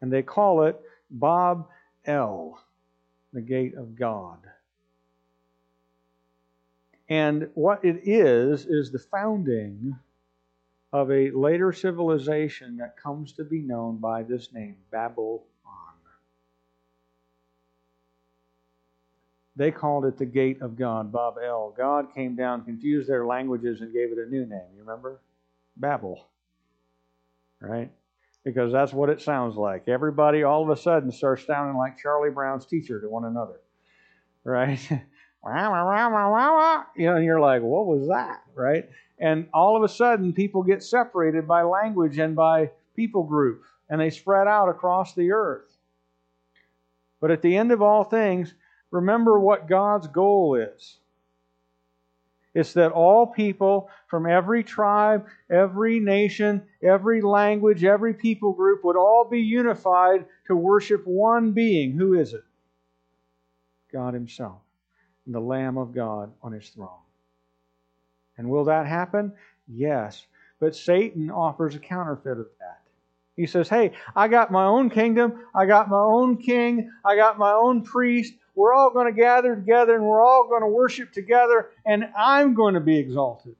And 0.00 0.12
they 0.12 0.22
call 0.22 0.64
it 0.64 0.80
Bab 1.10 1.66
El, 2.04 2.60
the 3.32 3.40
gate 3.40 3.74
of 3.74 3.96
God. 3.96 4.38
And 7.08 7.48
what 7.54 7.84
it 7.84 8.02
is, 8.04 8.66
is 8.66 8.92
the 8.92 9.00
founding 9.00 9.98
of 10.92 11.10
a 11.10 11.30
later 11.30 11.72
civilization 11.72 12.76
that 12.76 12.96
comes 12.96 13.32
to 13.32 13.44
be 13.44 13.60
known 13.60 13.96
by 13.96 14.22
this 14.22 14.52
name, 14.52 14.76
Babel 14.90 15.44
They 19.60 19.70
called 19.70 20.06
it 20.06 20.16
the 20.16 20.24
gate 20.24 20.62
of 20.62 20.74
God, 20.74 21.12
Bab 21.12 21.34
El. 21.44 21.74
God 21.76 22.14
came 22.14 22.34
down, 22.34 22.64
confused 22.64 23.10
their 23.10 23.26
languages, 23.26 23.82
and 23.82 23.92
gave 23.92 24.10
it 24.10 24.16
a 24.16 24.24
new 24.24 24.46
name. 24.46 24.64
You 24.74 24.80
remember? 24.80 25.20
Babel. 25.76 26.30
Right? 27.60 27.92
Because 28.42 28.72
that's 28.72 28.94
what 28.94 29.10
it 29.10 29.20
sounds 29.20 29.56
like. 29.56 29.86
Everybody 29.86 30.44
all 30.44 30.62
of 30.62 30.70
a 30.70 30.80
sudden 30.80 31.12
starts 31.12 31.44
sounding 31.46 31.76
like 31.76 31.98
Charlie 31.98 32.30
Brown's 32.30 32.64
teacher 32.64 33.02
to 33.02 33.08
one 33.10 33.26
another. 33.26 33.60
Right? 34.44 34.80
you 34.90 35.00
know, 37.04 37.16
and 37.16 37.24
you're 37.26 37.38
like, 37.38 37.60
what 37.60 37.84
was 37.84 38.08
that? 38.08 38.42
Right? 38.54 38.88
And 39.18 39.46
all 39.52 39.76
of 39.76 39.82
a 39.82 39.92
sudden, 39.92 40.32
people 40.32 40.62
get 40.62 40.82
separated 40.82 41.46
by 41.46 41.64
language 41.64 42.16
and 42.16 42.34
by 42.34 42.70
people 42.96 43.24
group, 43.24 43.64
and 43.90 44.00
they 44.00 44.08
spread 44.08 44.46
out 44.46 44.70
across 44.70 45.12
the 45.14 45.32
earth. 45.32 45.76
But 47.20 47.30
at 47.30 47.42
the 47.42 47.54
end 47.54 47.72
of 47.72 47.82
all 47.82 48.04
things, 48.04 48.54
remember 48.90 49.38
what 49.38 49.68
God's 49.68 50.06
goal 50.06 50.54
is. 50.54 50.96
It's 52.52 52.72
that 52.72 52.90
all 52.90 53.26
people 53.26 53.90
from 54.08 54.26
every 54.26 54.64
tribe, 54.64 55.26
every 55.50 56.00
nation, 56.00 56.62
every 56.82 57.22
language, 57.22 57.84
every 57.84 58.12
people 58.12 58.52
group 58.52 58.82
would 58.84 58.96
all 58.96 59.24
be 59.24 59.40
unified 59.40 60.26
to 60.48 60.56
worship 60.56 61.06
one 61.06 61.52
being. 61.52 61.92
Who 61.92 62.18
is 62.18 62.34
it? 62.34 62.42
God 63.92 64.14
Himself, 64.14 64.60
and 65.26 65.34
the 65.34 65.40
Lamb 65.40 65.78
of 65.78 65.94
God 65.94 66.32
on 66.42 66.52
His 66.52 66.68
throne. 66.70 66.88
And 68.36 68.48
will 68.48 68.64
that 68.64 68.86
happen? 68.86 69.32
Yes. 69.68 70.26
But 70.58 70.74
Satan 70.74 71.30
offers 71.30 71.74
a 71.74 71.78
counterfeit 71.78 72.38
of 72.38 72.48
that. 72.58 72.80
He 73.36 73.46
says, 73.46 73.68
Hey, 73.68 73.92
I 74.14 74.28
got 74.28 74.50
my 74.50 74.64
own 74.64 74.90
kingdom, 74.90 75.44
I 75.54 75.66
got 75.66 75.88
my 75.88 76.00
own 76.00 76.36
king, 76.36 76.90
I 77.04 77.16
got 77.16 77.38
my 77.38 77.52
own 77.52 77.82
priest, 77.82 78.34
we're 78.60 78.74
all 78.74 78.90
going 78.90 79.06
to 79.06 79.18
gather 79.18 79.56
together 79.56 79.94
and 79.94 80.04
we're 80.04 80.20
all 80.20 80.46
going 80.46 80.60
to 80.60 80.68
worship 80.68 81.12
together, 81.12 81.70
and 81.86 82.04
I'm 82.16 82.52
going 82.52 82.74
to 82.74 82.80
be 82.80 82.98
exalted. 82.98 83.56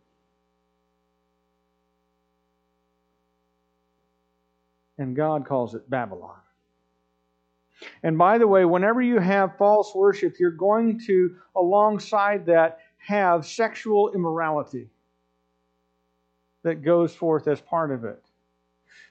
And 4.98 5.16
God 5.16 5.46
calls 5.46 5.74
it 5.74 5.88
Babylon. 5.88 6.36
And 8.02 8.18
by 8.18 8.36
the 8.36 8.46
way, 8.46 8.66
whenever 8.66 9.00
you 9.00 9.18
have 9.18 9.56
false 9.56 9.94
worship, 9.94 10.34
you're 10.38 10.50
going 10.50 11.00
to, 11.06 11.36
alongside 11.56 12.44
that, 12.46 12.80
have 12.98 13.46
sexual 13.46 14.12
immorality 14.12 14.90
that 16.62 16.82
goes 16.82 17.14
forth 17.14 17.48
as 17.48 17.58
part 17.62 17.90
of 17.90 18.04
it. 18.04 18.22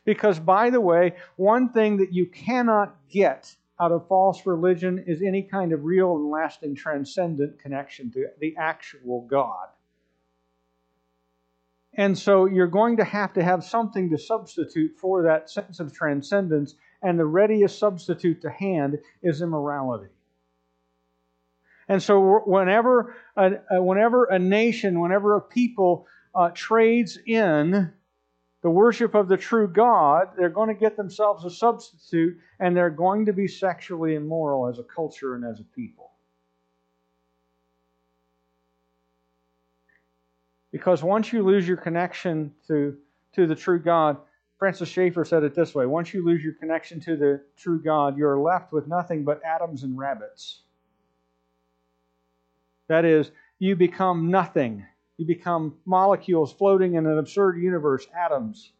Because, 0.06 0.38
by 0.40 0.70
the 0.70 0.80
way, 0.80 1.16
one 1.36 1.70
thing 1.70 1.98
that 1.98 2.14
you 2.14 2.28
cannot 2.28 2.96
get 3.10 3.56
out 3.80 3.92
of 3.92 4.08
false 4.08 4.46
religion 4.46 5.04
is 5.08 5.22
any 5.22 5.42
kind 5.42 5.72
of 5.72 5.86
real 5.86 6.16
and 6.16 6.30
lasting 6.30 6.76
transcendent 6.76 7.60
connection 7.60 8.12
to 8.12 8.28
the 8.40 8.56
actual 8.58 9.22
God. 9.22 9.68
And 11.94 12.18
so 12.18 12.46
you're 12.46 12.68
going 12.68 12.98
to 12.98 13.04
have 13.04 13.34
to 13.34 13.44
have 13.44 13.64
something 13.64 14.10
to 14.10 14.18
substitute 14.18 14.96
for 14.98 15.24
that 15.24 15.50
sense 15.50 15.80
of 15.80 15.94
transcendence, 15.94 16.76
and 17.02 17.18
the 17.18 17.26
readiest 17.26 17.80
substitute 17.80 18.42
to 18.42 18.50
hand 18.50 19.00
is 19.24 19.42
immorality. 19.42 20.10
And 21.88 22.02
so 22.04 22.42
whenever 22.46 23.16
a, 23.36 23.82
whenever 23.82 24.26
a 24.26 24.38
nation, 24.38 25.00
whenever 25.00 25.36
a 25.36 25.42
people 25.42 26.06
uh, 26.36 26.52
trades 26.54 27.18
in 27.26 27.92
the 28.62 28.70
worship 28.70 29.16
of 29.16 29.28
the 29.28 29.38
true 29.38 29.68
God, 29.68 30.30
they're 30.38 30.50
going 30.50 30.68
to 30.68 30.74
get 30.74 30.98
themselves 30.98 31.46
a 31.46 31.50
substitute 31.50 32.38
and 32.60 32.76
they're 32.76 32.90
going 32.90 33.26
to 33.26 33.34
be 33.34 33.48
sexually 33.48 34.16
immoral 34.16 34.68
as 34.68 34.80
a 34.80 34.84
culture 34.84 35.36
and 35.36 35.46
as 35.46 35.60
a 35.60 35.64
people. 35.64 36.12
Because 40.72 41.02
once 41.02 41.32
you 41.34 41.42
lose 41.42 41.68
your 41.68 41.78
connection 41.78 42.54
to, 42.68 42.98
to 43.34 43.48
the 43.48 43.56
true 43.56 43.80
God, 43.80 44.18
Francis 44.58 44.90
Schaeffer 44.90 45.24
said 45.24 45.44
it 45.44 45.56
this 45.56 45.74
way 45.74 45.86
once 45.86 46.14
you 46.14 46.24
lose 46.24 46.44
your 46.44 46.54
connection 46.54 47.00
to 47.02 47.16
the 47.16 47.42
true 47.58 47.82
God, 47.82 48.18
you're 48.18 48.38
left 48.38 48.74
with 48.74 48.88
nothing 48.88 49.24
but 49.24 49.42
atoms 49.44 49.84
and 49.84 49.98
rabbits. 49.98 50.64
That 52.88 53.06
is, 53.06 53.32
you 53.58 53.76
become 53.76 54.30
nothing 54.30 54.86
you 55.20 55.26
become 55.26 55.76
molecules 55.86 56.54
floating 56.54 56.96
in 56.96 57.06
an 57.06 57.18
absurd 57.18 57.58
universe, 57.58 58.08
atoms. 58.18 58.72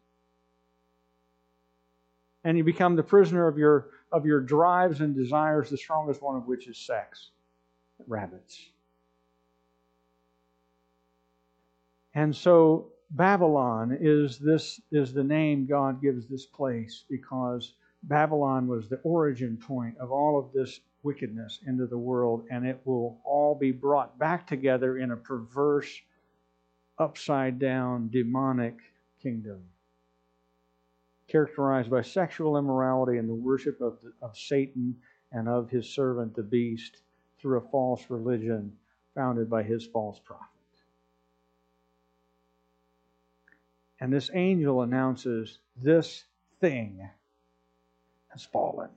And 2.46 2.58
you 2.58 2.64
become 2.64 2.96
the 2.96 3.04
prisoner 3.04 3.46
of 3.46 3.58
your, 3.58 3.88
of 4.14 4.26
your 4.26 4.40
drives 4.40 5.02
and 5.02 5.14
desires, 5.14 5.70
the 5.70 5.76
strongest 5.78 6.22
one 6.22 6.38
of 6.38 6.48
which 6.48 6.70
is 6.70 6.78
sex. 6.78 7.32
Rabbits. 8.08 8.58
And 12.14 12.34
so 12.34 12.94
Babylon 13.12 13.98
is 14.00 14.40
this 14.40 14.80
is 14.94 15.12
the 15.12 15.24
name 15.24 15.66
God 15.66 16.02
gives 16.02 16.26
this 16.28 16.46
place 16.46 17.04
because 17.10 17.74
Babylon 18.04 18.66
was 18.66 18.88
the 18.88 19.02
origin 19.04 19.58
point 19.58 19.98
of 19.98 20.10
all 20.10 20.40
of 20.40 20.54
this 20.54 20.80
wickedness 21.04 21.60
into 21.68 21.86
the 21.86 21.98
world, 21.98 22.46
and 22.50 22.66
it 22.66 22.80
will 22.86 23.20
all 23.26 23.56
be 23.56 23.74
brought 23.74 24.18
back 24.18 24.48
together 24.48 25.00
in 25.00 25.12
a 25.12 25.18
perverse 25.18 26.00
upside 27.00 27.58
down 27.60 28.10
demonic 28.10 28.78
kingdom 29.22 29.64
characterized 31.30 31.90
by 31.90 32.02
sexual 32.02 32.58
immorality 32.58 33.18
and 33.18 33.30
the 33.30 33.34
worship 33.34 33.80
of, 33.82 33.98
the, 34.04 34.12
of 34.22 34.36
Satan 34.38 34.96
and 35.32 35.48
of 35.48 35.70
his 35.70 35.88
servant 35.88 36.36
the 36.36 36.44
beast 36.44 37.02
through 37.40 37.58
a 37.58 37.70
false 37.70 38.04
religion 38.10 38.74
founded 39.16 39.50
by 39.50 39.64
his 39.64 39.86
false 39.86 40.20
prophet. 40.20 40.46
And 44.02 44.12
this 44.12 44.30
angel 44.34 44.82
announces 44.82 45.60
this 45.82 46.24
thing 46.60 47.08
has 48.30 48.44
fallen. 48.44 48.90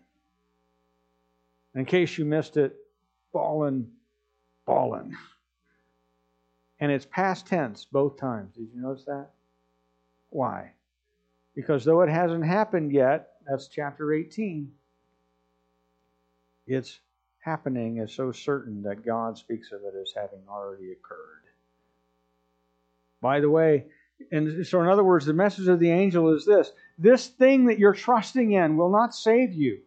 In 1.75 1.85
case 1.85 2.17
you 2.19 2.25
missed 2.25 2.57
it, 2.57 2.77
fallen, 3.33 3.91
fallen. 4.65 5.17
And 6.83 6.91
it's 6.91 7.07
past 7.07 7.47
tense 7.47 7.85
both 7.85 8.19
times. 8.19 8.57
Did 8.57 8.67
you 8.75 8.83
notice 8.83 9.05
that? 9.05 9.29
Why? 10.31 10.73
Because 11.55 11.85
though 11.85 12.01
it 12.01 12.09
hasn't 12.09 12.45
happened 12.45 12.91
yet, 12.91 13.35
that's 13.49 13.69
chapter 13.69 14.13
18, 14.13 14.69
it's 16.67 16.99
happening 17.39 17.99
is 17.99 18.13
so 18.13 18.33
certain 18.33 18.83
that 18.83 19.07
God 19.07 19.39
speaks 19.39 19.71
of 19.71 19.83
it 19.85 19.95
as 19.97 20.13
having 20.13 20.41
already 20.49 20.91
occurred. 20.91 21.45
By 23.21 23.39
the 23.39 23.49
way, 23.49 23.85
and 24.33 24.67
so 24.67 24.83
in 24.83 24.89
other 24.89 25.05
words, 25.05 25.25
the 25.25 25.33
message 25.33 25.69
of 25.69 25.79
the 25.79 25.93
angel 25.93 26.35
is 26.35 26.45
this 26.45 26.73
this 26.99 27.29
thing 27.29 27.67
that 27.67 27.79
you're 27.79 27.95
trusting 27.95 28.51
in 28.51 28.77
will 28.77 28.91
not 28.91 29.15
save 29.15 29.53
you. 29.53 29.83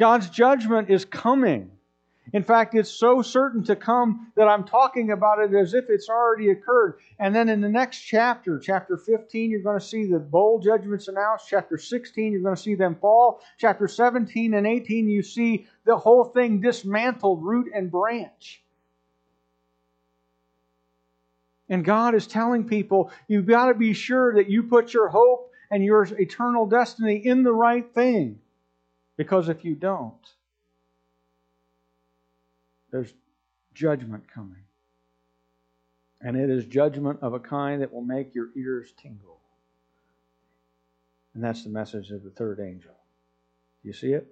God's 0.00 0.28
judgment 0.30 0.90
is 0.90 1.04
coming. 1.04 1.70
In 2.32 2.42
fact, 2.42 2.74
it's 2.74 2.90
so 2.90 3.22
certain 3.22 3.62
to 3.64 3.76
come 3.76 4.32
that 4.34 4.48
I'm 4.48 4.64
talking 4.64 5.10
about 5.10 5.40
it 5.40 5.54
as 5.54 5.74
if 5.74 5.84
it's 5.88 6.08
already 6.08 6.50
occurred. 6.50 6.98
And 7.18 7.34
then 7.34 7.48
in 7.48 7.60
the 7.60 7.68
next 7.68 8.00
chapter, 8.00 8.58
chapter 8.58 8.96
15, 8.96 9.50
you're 9.50 9.60
going 9.60 9.78
to 9.78 9.84
see 9.84 10.06
the 10.06 10.18
bold 10.18 10.64
judgments 10.64 11.08
announced. 11.08 11.46
Chapter 11.48 11.76
16, 11.76 12.32
you're 12.32 12.42
going 12.42 12.56
to 12.56 12.60
see 12.60 12.74
them 12.74 12.96
fall. 12.96 13.40
Chapter 13.58 13.86
17 13.86 14.54
and 14.54 14.66
18, 14.66 15.08
you 15.08 15.22
see 15.22 15.66
the 15.84 15.96
whole 15.96 16.24
thing 16.24 16.60
dismantled, 16.60 17.44
root 17.44 17.70
and 17.74 17.90
branch. 17.90 18.62
And 21.68 21.84
God 21.84 22.14
is 22.14 22.26
telling 22.26 22.66
people, 22.66 23.10
you've 23.28 23.46
got 23.46 23.66
to 23.66 23.74
be 23.74 23.92
sure 23.92 24.34
that 24.34 24.50
you 24.50 24.62
put 24.64 24.92
your 24.92 25.08
hope 25.08 25.52
and 25.70 25.84
your 25.84 26.04
eternal 26.04 26.66
destiny 26.66 27.16
in 27.16 27.42
the 27.42 27.52
right 27.52 27.92
thing. 27.94 28.38
Because 29.16 29.48
if 29.48 29.64
you 29.64 29.74
don't, 29.74 30.34
there's 32.94 33.12
judgment 33.74 34.22
coming. 34.32 34.62
And 36.20 36.36
it 36.36 36.48
is 36.48 36.64
judgment 36.64 37.18
of 37.22 37.34
a 37.34 37.40
kind 37.40 37.82
that 37.82 37.92
will 37.92 38.04
make 38.04 38.36
your 38.36 38.50
ears 38.56 38.94
tingle. 38.96 39.40
And 41.34 41.42
that's 41.42 41.64
the 41.64 41.70
message 41.70 42.12
of 42.12 42.22
the 42.22 42.30
third 42.30 42.60
angel. 42.60 42.94
Do 43.82 43.88
you 43.88 43.92
see 43.92 44.12
it? 44.12 44.28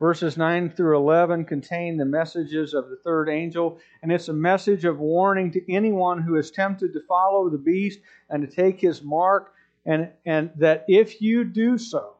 Verses 0.00 0.38
9 0.38 0.70
through 0.70 0.96
11 0.96 1.44
contain 1.44 1.98
the 1.98 2.06
messages 2.06 2.72
of 2.72 2.88
the 2.88 2.96
third 2.96 3.28
angel, 3.28 3.80
and 4.02 4.10
it's 4.10 4.28
a 4.28 4.32
message 4.32 4.86
of 4.86 4.98
warning 4.98 5.50
to 5.50 5.72
anyone 5.72 6.22
who 6.22 6.36
is 6.36 6.50
tempted 6.50 6.94
to 6.94 7.00
follow 7.06 7.50
the 7.50 7.58
beast 7.58 8.00
and 8.30 8.48
to 8.48 8.48
take 8.48 8.80
his 8.80 9.02
mark, 9.02 9.52
and, 9.84 10.08
and 10.24 10.52
that 10.56 10.86
if 10.88 11.20
you 11.20 11.44
do 11.44 11.76
so, 11.76 12.15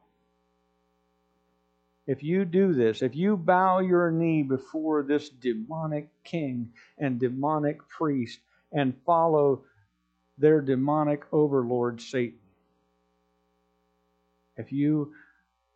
if 2.07 2.23
you 2.23 2.45
do 2.45 2.73
this, 2.73 3.03
if 3.03 3.17
you 3.17 3.37
bow 3.37 3.81
your 3.81 4.11
knee 4.11 4.43
before 4.43 5.03
this 5.03 5.29
demonic 5.29 6.09
king 6.23 6.73
and 6.99 7.19
demonic 7.19 7.87
priest 7.89 8.39
and 8.73 8.95
follow 9.05 9.65
their 10.39 10.61
demonic 10.61 11.23
overlord 11.33 12.01
Satan, 12.01 12.39
if 14.57 14.73
you 14.73 15.13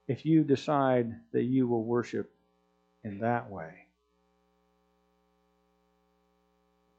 if 0.06 0.24
you 0.26 0.42
decide 0.42 1.14
that 1.32 1.44
you 1.44 1.68
will 1.68 1.84
worship 1.84 2.32
in 3.04 3.20
that 3.20 3.48
way, 3.48 3.86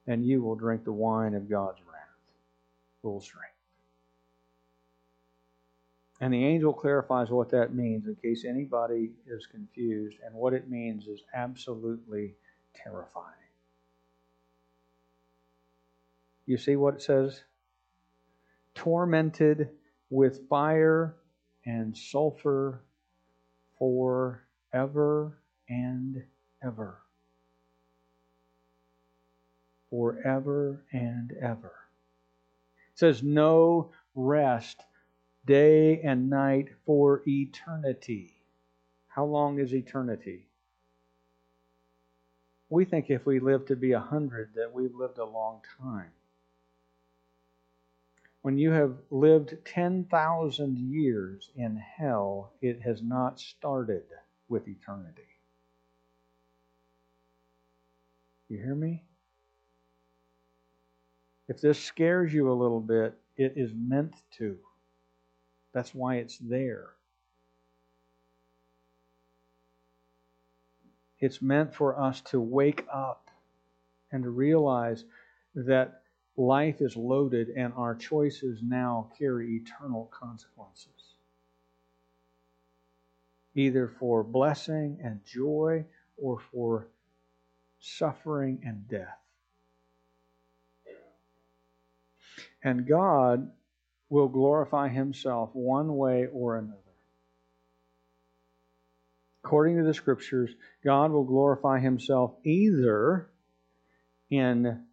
then 0.05 0.23
you 0.23 0.41
will 0.41 0.55
drink 0.55 0.85
the 0.85 0.93
wine 0.93 1.33
of 1.33 1.49
God's 1.49 1.79
wrath, 1.81 2.33
full 3.01 3.19
strength. 3.19 3.60
And 6.21 6.31
the 6.31 6.45
angel 6.45 6.71
clarifies 6.71 7.31
what 7.31 7.49
that 7.49 7.73
means 7.73 8.05
in 8.05 8.15
case 8.15 8.45
anybody 8.47 9.09
is 9.27 9.47
confused. 9.47 10.17
And 10.23 10.35
what 10.35 10.53
it 10.53 10.69
means 10.69 11.07
is 11.07 11.23
absolutely 11.33 12.35
terrifying. 12.75 13.25
You 16.45 16.57
see 16.57 16.75
what 16.75 16.93
it 16.93 17.01
says? 17.01 17.41
Tormented 18.75 19.69
with 20.11 20.47
fire 20.47 21.15
and 21.65 21.97
sulfur 21.97 22.83
forever 23.79 25.39
and 25.69 26.23
ever. 26.63 26.99
Forever 29.89 30.83
and 30.91 31.33
ever. 31.41 31.73
It 32.93 32.99
says, 32.99 33.23
no 33.23 33.89
rest 34.13 34.83
day 35.45 36.01
and 36.01 36.29
night 36.29 36.69
for 36.85 37.21
eternity. 37.27 38.33
How 39.07 39.25
long 39.25 39.59
is 39.59 39.73
eternity? 39.73 40.47
We 42.69 42.85
think 42.85 43.09
if 43.09 43.25
we 43.25 43.39
live 43.39 43.65
to 43.65 43.75
be 43.75 43.91
a 43.91 43.99
hundred 43.99 44.51
that 44.55 44.73
we've 44.73 44.95
lived 44.95 45.17
a 45.17 45.25
long 45.25 45.61
time. 45.79 46.11
When 48.41 48.57
you 48.57 48.71
have 48.71 48.95
lived 49.09 49.53
10,000 49.65 50.77
years 50.77 51.49
in 51.55 51.75
hell, 51.75 52.53
it 52.61 52.81
has 52.81 53.01
not 53.01 53.39
started 53.39 54.05
with 54.47 54.67
eternity. 54.67 55.21
You 58.49 58.57
hear 58.57 58.75
me? 58.75 59.03
If 61.47 61.61
this 61.61 61.77
scares 61.77 62.33
you 62.33 62.49
a 62.49 62.53
little 62.53 62.79
bit, 62.79 63.17
it 63.37 63.53
is 63.57 63.73
meant 63.75 64.15
to. 64.37 64.57
That's 65.73 65.93
why 65.93 66.17
it's 66.17 66.37
there. 66.37 66.89
It's 71.19 71.41
meant 71.41 71.75
for 71.75 71.99
us 71.99 72.21
to 72.21 72.39
wake 72.39 72.85
up 72.91 73.29
and 74.11 74.23
to 74.23 74.29
realize 74.29 75.05
that 75.55 76.01
life 76.35 76.81
is 76.81 76.97
loaded 76.97 77.49
and 77.49 77.73
our 77.75 77.95
choices 77.95 78.59
now 78.63 79.11
carry 79.19 79.55
eternal 79.55 80.09
consequences. 80.11 80.87
Either 83.53 83.87
for 83.87 84.23
blessing 84.23 84.97
and 85.03 85.23
joy 85.25 85.85
or 86.17 86.39
for 86.51 86.87
suffering 87.79 88.59
and 88.65 88.87
death. 88.87 89.17
And 92.63 92.87
God 92.87 93.51
will 94.11 94.27
glorify 94.27 94.89
himself 94.89 95.49
one 95.53 95.95
way 95.95 96.27
or 96.33 96.57
another. 96.57 96.77
According 99.43 99.77
to 99.77 99.83
the 99.83 99.93
scriptures, 99.93 100.51
God 100.83 101.11
will 101.11 101.23
glorify 101.23 101.79
himself 101.79 102.33
either 102.43 103.29
in 104.29 104.83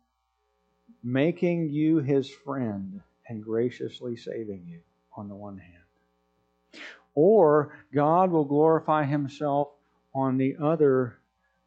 making 1.02 1.68
you 1.70 1.98
his 1.98 2.30
friend 2.30 3.02
and 3.28 3.42
graciously 3.42 4.16
saving 4.16 4.64
you, 4.66 4.80
on 5.16 5.28
the 5.28 5.34
one 5.34 5.58
hand, 5.58 6.82
or 7.14 7.76
God 7.92 8.30
will 8.30 8.44
glorify 8.44 9.04
himself 9.04 9.68
on 10.14 10.38
the 10.38 10.56
other 10.62 11.18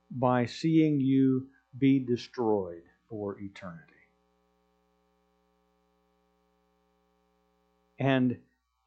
by 0.09 0.45
seeing 0.45 1.01
you 1.01 1.47
be 1.77 1.99
destroyed 1.99 2.83
for 3.09 3.37
eternity. 3.39 3.90
And 8.01 8.37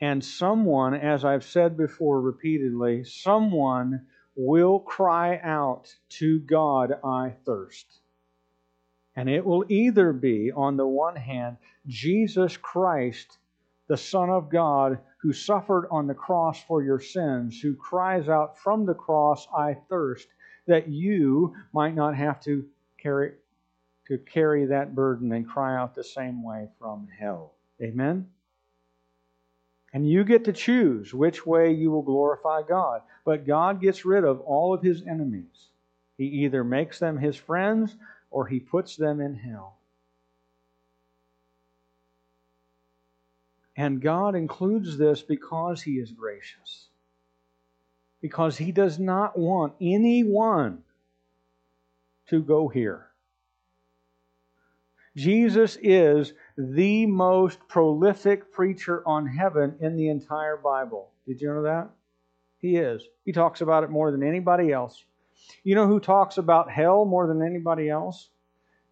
and 0.00 0.24
someone, 0.24 0.94
as 0.94 1.24
I've 1.24 1.44
said 1.44 1.77
before 1.77 2.20
repeatedly, 2.20 3.05
someone 3.05 4.07
will 4.35 4.81
cry 4.81 5.38
out 5.38 5.94
to 6.18 6.40
God, 6.40 6.98
I 7.05 7.37
thirst. 7.46 8.00
And 9.14 9.29
it 9.31 9.46
will 9.46 9.64
either 9.68 10.12
be, 10.12 10.50
on 10.50 10.77
the 10.77 10.87
one 10.87 11.14
hand, 11.14 11.59
Jesus 11.87 12.57
Christ, 12.57 13.38
the 13.87 13.96
Son 13.96 14.31
of 14.31 14.50
God, 14.50 14.98
who 15.18 15.33
suffered 15.33 15.87
on 15.92 16.09
the 16.09 16.14
cross 16.14 16.61
for 16.64 16.83
your 16.83 17.00
sins, 17.00 17.61
who 17.61 17.77
cries 17.77 18.29
out 18.29 18.59
from 18.59 18.85
the 18.85 18.94
cross, 18.94 19.46
I 19.57 19.74
thirst, 19.88 20.27
that 20.66 20.88
you 20.88 21.55
might 21.72 21.94
not 21.94 22.16
have 22.16 22.40
to 22.40 22.66
carry, 22.98 23.35
to 24.09 24.18
carry 24.18 24.66
that 24.66 24.96
burden 24.96 25.31
and 25.31 25.48
cry 25.48 25.77
out 25.77 25.94
the 25.94 26.03
same 26.03 26.42
way 26.42 26.68
from 26.81 27.07
hell. 27.16 27.55
Amen? 27.81 28.29
And 29.94 30.09
you 30.09 30.24
get 30.24 30.44
to 30.44 30.52
choose 30.52 31.14
which 31.14 31.46
way 31.46 31.72
you 31.72 31.92
will 31.92 32.02
glorify 32.02 32.62
God. 32.62 33.02
But 33.24 33.46
God 33.46 33.80
gets 33.80 34.04
rid 34.04 34.24
of 34.24 34.40
all 34.40 34.74
of 34.74 34.83
his 34.83 35.02
enemies. 35.02 35.68
He 36.18 36.24
either 36.24 36.64
makes 36.64 36.98
them 36.98 37.16
his 37.16 37.37
friends 37.37 37.96
or 38.30 38.46
he 38.46 38.59
puts 38.59 38.96
them 38.96 39.20
in 39.20 39.37
hell. 39.37 39.78
And 43.76 44.02
God 44.02 44.35
includes 44.35 44.98
this 44.98 45.22
because 45.22 45.80
he 45.80 45.92
is 45.92 46.11
gracious. 46.11 46.88
Because 48.20 48.57
he 48.57 48.72
does 48.72 48.98
not 48.98 49.38
want 49.38 49.74
anyone 49.80 50.83
to 52.28 52.42
go 52.42 52.66
here. 52.66 53.07
Jesus 55.16 55.78
is 55.80 56.33
the 56.57 57.07
most 57.07 57.59
prolific 57.69 58.53
preacher 58.53 59.03
on 59.07 59.27
heaven 59.27 59.77
in 59.81 59.97
the 59.97 60.09
entire 60.09 60.57
Bible. 60.57 61.11
Did 61.27 61.40
you 61.40 61.49
know 61.49 61.62
that? 61.62 61.90
He 62.59 62.77
is. 62.77 63.03
He 63.25 63.33
talks 63.33 63.61
about 63.61 63.85
it 63.85 63.90
more 63.90 64.11
than 64.11 64.23
anybody 64.23 64.73
else. 64.73 65.05
You 65.62 65.75
know 65.75 65.87
who 65.87 66.01
talks 66.01 66.38
about 66.38 66.71
hell 66.71 67.05
more 67.05 67.27
than 67.27 67.43
anybody 67.43 67.88
else? 67.88 68.29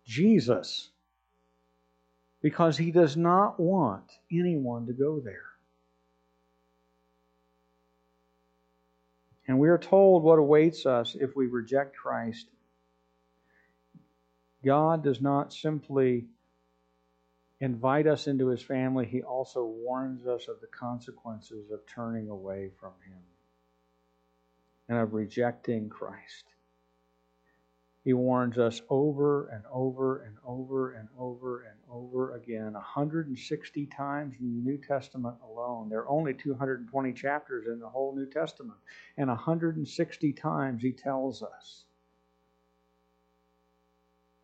Jesus. 0.05 0.90
Because 2.42 2.77
he 2.77 2.90
does 2.90 3.16
not 3.16 3.59
want 3.61 4.11
anyone 4.31 4.87
to 4.87 4.92
go 4.92 5.20
there. 5.20 5.44
And 9.46 9.59
we 9.59 9.68
are 9.68 9.79
told 9.79 10.22
what 10.22 10.38
awaits 10.38 10.87
us 10.87 11.16
if 11.18 11.37
we 11.37 11.46
reject 11.46 11.96
Christ 11.96 12.46
God 14.64 15.03
does 15.03 15.20
not 15.20 15.53
simply 15.53 16.27
invite 17.62 18.09
us 18.09 18.27
into 18.27 18.48
his 18.48 18.61
family, 18.61 19.07
he 19.07 19.22
also 19.22 19.64
warns 19.64 20.27
us 20.27 20.48
of 20.48 20.61
the 20.61 20.66
consequences 20.66 21.70
of 21.70 21.87
turning 21.87 22.29
away 22.29 22.68
from 22.81 22.90
him 23.07 23.20
and 24.88 24.98
of 24.98 25.14
rejecting 25.14 25.88
Christ. 25.88 26.44
He 28.03 28.14
warns 28.14 28.59
us 28.59 28.83
over 28.90 29.46
and 29.46 29.62
over 29.72 30.22
and 30.22 30.37
over 30.44 30.94
and 30.94 31.09
over 31.16 31.62
and 31.62 31.79
over 31.88 32.35
again, 32.35 32.72
160 32.72 33.87
times 33.87 34.35
in 34.40 34.57
the 34.57 34.68
New 34.68 34.77
Testament 34.77 35.37
alone. 35.48 35.88
There 35.88 36.01
are 36.01 36.09
only 36.09 36.35
220 36.35 37.12
chapters 37.12 37.68
in 37.68 37.79
the 37.79 37.88
whole 37.88 38.12
New 38.12 38.27
Testament, 38.27 38.79
and 39.16 39.29
160 39.29 40.33
times 40.33 40.83
he 40.83 40.90
tells 40.90 41.44
us 41.44 41.85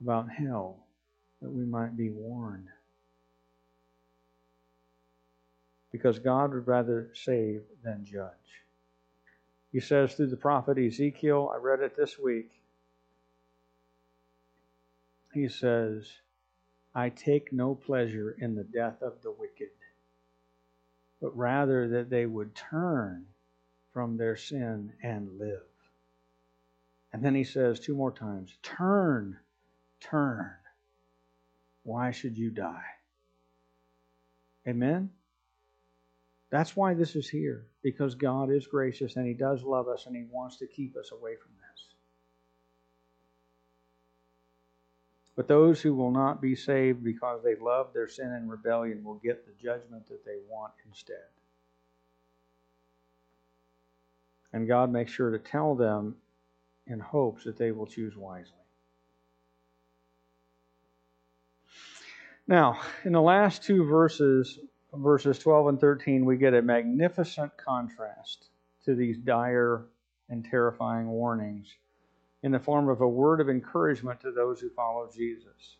about 0.00 0.31
hell 0.31 0.87
that 1.42 1.50
we 1.50 1.64
might 1.64 1.96
be 1.96 2.11
warned. 2.11 2.68
Because 5.90 6.18
God 6.18 6.53
would 6.53 6.66
rather 6.66 7.11
save 7.14 7.62
than 7.83 8.05
judge. 8.05 8.33
He 9.72 9.81
says 9.81 10.14
through 10.14 10.29
the 10.29 10.37
prophet 10.37 10.79
Ezekiel, 10.79 11.53
I 11.55 11.59
read 11.59 11.81
it 11.81 11.96
this 11.96 12.18
week. 12.18 12.51
He 15.33 15.48
says, 15.48 16.11
I 16.94 17.11
take 17.11 17.53
no 17.53 17.74
pleasure 17.74 18.35
in 18.38 18.55
the 18.55 18.64
death 18.64 19.03
of 19.03 19.22
the 19.22 19.31
wicked, 19.31 19.70
but 21.20 21.37
rather 21.37 21.88
that 21.88 22.11
they 22.11 22.27
would 22.27 22.55
turn 22.55 23.27
from 23.92 24.16
their 24.16 24.37
sin 24.37 24.92
and 25.03 25.38
live. 25.38 25.62
And 27.12 27.22
then 27.22 27.35
he 27.35 27.44
says 27.44 27.81
two 27.81 27.94
more 27.94 28.12
times, 28.12 28.57
Turn 28.62 29.38
Turn. 30.01 30.51
Why 31.83 32.11
should 32.11 32.37
you 32.37 32.51
die? 32.51 32.85
Amen? 34.66 35.11
That's 36.50 36.74
why 36.74 36.94
this 36.94 37.14
is 37.14 37.28
here, 37.28 37.66
because 37.82 38.14
God 38.14 38.50
is 38.50 38.66
gracious 38.66 39.16
and 39.16 39.26
He 39.26 39.34
does 39.34 39.62
love 39.62 39.88
us 39.88 40.06
and 40.06 40.16
He 40.16 40.24
wants 40.30 40.56
to 40.58 40.66
keep 40.66 40.96
us 40.96 41.12
away 41.12 41.34
from 41.37 41.52
this. 41.52 41.84
But 45.37 45.46
those 45.46 45.80
who 45.80 45.94
will 45.94 46.11
not 46.11 46.40
be 46.40 46.56
saved 46.56 47.04
because 47.04 47.44
they 47.44 47.54
love 47.54 47.92
their 47.92 48.08
sin 48.08 48.32
and 48.32 48.50
rebellion 48.50 49.04
will 49.04 49.20
get 49.22 49.46
the 49.46 49.52
judgment 49.62 50.08
that 50.08 50.24
they 50.24 50.38
want 50.48 50.72
instead. 50.88 51.26
And 54.52 54.66
God 54.66 54.90
makes 54.90 55.12
sure 55.12 55.30
to 55.30 55.38
tell 55.38 55.74
them 55.74 56.16
in 56.87 56.98
hopes 56.98 57.44
that 57.44 57.58
they 57.58 57.70
will 57.70 57.87
choose 57.87 58.16
wisely. 58.16 58.52
Now, 62.48 62.80
in 63.04 63.12
the 63.12 63.20
last 63.20 63.62
two 63.62 63.84
verses, 63.84 64.58
verses 64.98 65.38
12 65.38 65.68
and 65.68 65.80
13, 65.80 66.24
we 66.24 66.37
get 66.37 66.54
a 66.54 66.62
magnificent 66.62 67.52
contrast 67.56 68.48
to 68.84 68.94
these 68.94 69.18
dire 69.18 69.87
and 70.28 70.44
terrifying 70.44 71.08
warnings 71.08 71.74
in 72.42 72.52
the 72.52 72.58
form 72.58 72.88
of 72.88 73.00
a 73.00 73.08
word 73.08 73.40
of 73.40 73.48
encouragement 73.48 74.20
to 74.20 74.30
those 74.30 74.61
who 74.61 74.70
follow 74.70 75.08
Jesus. 75.12 75.76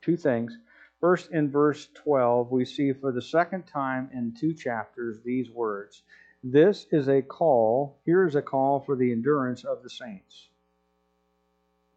Two 0.00 0.16
things. 0.16 0.56
First, 1.00 1.30
in 1.30 1.50
verse 1.50 1.88
12, 1.94 2.50
we 2.50 2.64
see 2.64 2.92
for 2.92 3.12
the 3.12 3.22
second 3.22 3.64
time 3.66 4.10
in 4.12 4.34
two 4.34 4.52
chapters 4.52 5.18
these 5.24 5.50
words 5.50 6.02
This 6.42 6.86
is 6.90 7.08
a 7.08 7.22
call, 7.22 8.00
here 8.04 8.26
is 8.26 8.34
a 8.34 8.42
call 8.42 8.80
for 8.80 8.96
the 8.96 9.12
endurance 9.12 9.64
of 9.64 9.82
the 9.82 9.90
saints. 9.90 10.48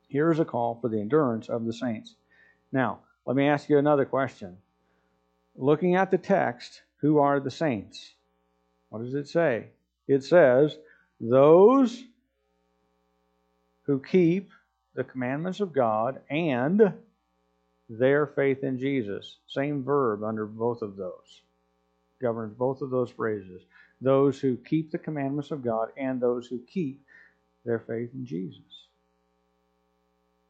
Here 0.07 0.31
is 0.31 0.39
a 0.39 0.45
call 0.45 0.77
for 0.81 0.89
the 0.89 0.99
endurance 0.99 1.47
of 1.47 1.65
the 1.65 1.73
saints. 1.73 2.15
Now, 2.71 2.99
let 3.25 3.35
me 3.35 3.47
ask 3.47 3.69
you 3.69 3.77
another 3.77 4.05
question. 4.05 4.57
Looking 5.55 5.95
at 5.95 6.11
the 6.11 6.17
text, 6.17 6.81
who 7.01 7.19
are 7.19 7.39
the 7.39 7.51
saints? 7.51 8.13
What 8.89 9.03
does 9.03 9.13
it 9.13 9.27
say? 9.27 9.67
It 10.07 10.23
says, 10.23 10.77
those 11.19 12.03
who 13.83 13.99
keep 13.99 14.51
the 14.95 15.03
commandments 15.03 15.59
of 15.59 15.73
God 15.73 16.21
and 16.29 16.93
their 17.89 18.25
faith 18.25 18.63
in 18.63 18.79
Jesus. 18.79 19.37
Same 19.47 19.83
verb 19.83 20.23
under 20.23 20.45
both 20.45 20.81
of 20.81 20.95
those. 20.95 21.41
Governs 22.21 22.53
both 22.53 22.81
of 22.81 22.89
those 22.89 23.11
phrases. 23.11 23.61
Those 24.01 24.39
who 24.39 24.57
keep 24.57 24.91
the 24.91 24.97
commandments 24.97 25.51
of 25.51 25.63
God 25.63 25.89
and 25.97 26.19
those 26.19 26.47
who 26.47 26.59
keep 26.59 27.01
their 27.65 27.79
faith 27.79 28.09
in 28.13 28.25
Jesus. 28.25 28.87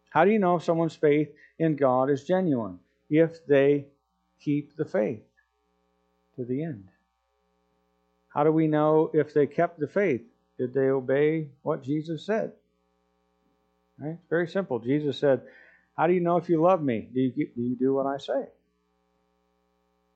How 0.09 0.25
do 0.25 0.31
you 0.31 0.39
know 0.39 0.57
if 0.57 0.63
someone's 0.63 0.95
faith 0.95 1.29
in 1.59 1.75
God 1.75 2.09
is 2.09 2.23
genuine? 2.23 2.79
If 3.09 3.45
they 3.45 3.85
keep 4.43 4.75
the 4.75 4.85
faith 4.85 5.23
to 6.35 6.45
the 6.45 6.63
end. 6.63 6.89
How 8.29 8.43
do 8.43 8.51
we 8.51 8.67
know 8.67 9.11
if 9.13 9.33
they 9.33 9.47
kept 9.47 9.79
the 9.79 9.87
faith? 9.87 10.21
Did 10.57 10.73
they 10.73 10.89
obey 10.89 11.49
what 11.63 11.83
Jesus 11.83 12.25
said? 12.25 12.53
Right? 13.99 14.17
It's 14.19 14.29
very 14.29 14.47
simple. 14.47 14.79
Jesus 14.79 15.17
said, 15.17 15.41
How 15.97 16.07
do 16.07 16.13
you 16.13 16.21
know 16.21 16.37
if 16.37 16.49
you 16.49 16.61
love 16.61 16.81
me? 16.81 17.09
Do 17.13 17.19
you, 17.19 17.31
do 17.31 17.61
you 17.61 17.75
do 17.75 17.93
what 17.93 18.05
I 18.05 18.17
say? 18.17 18.45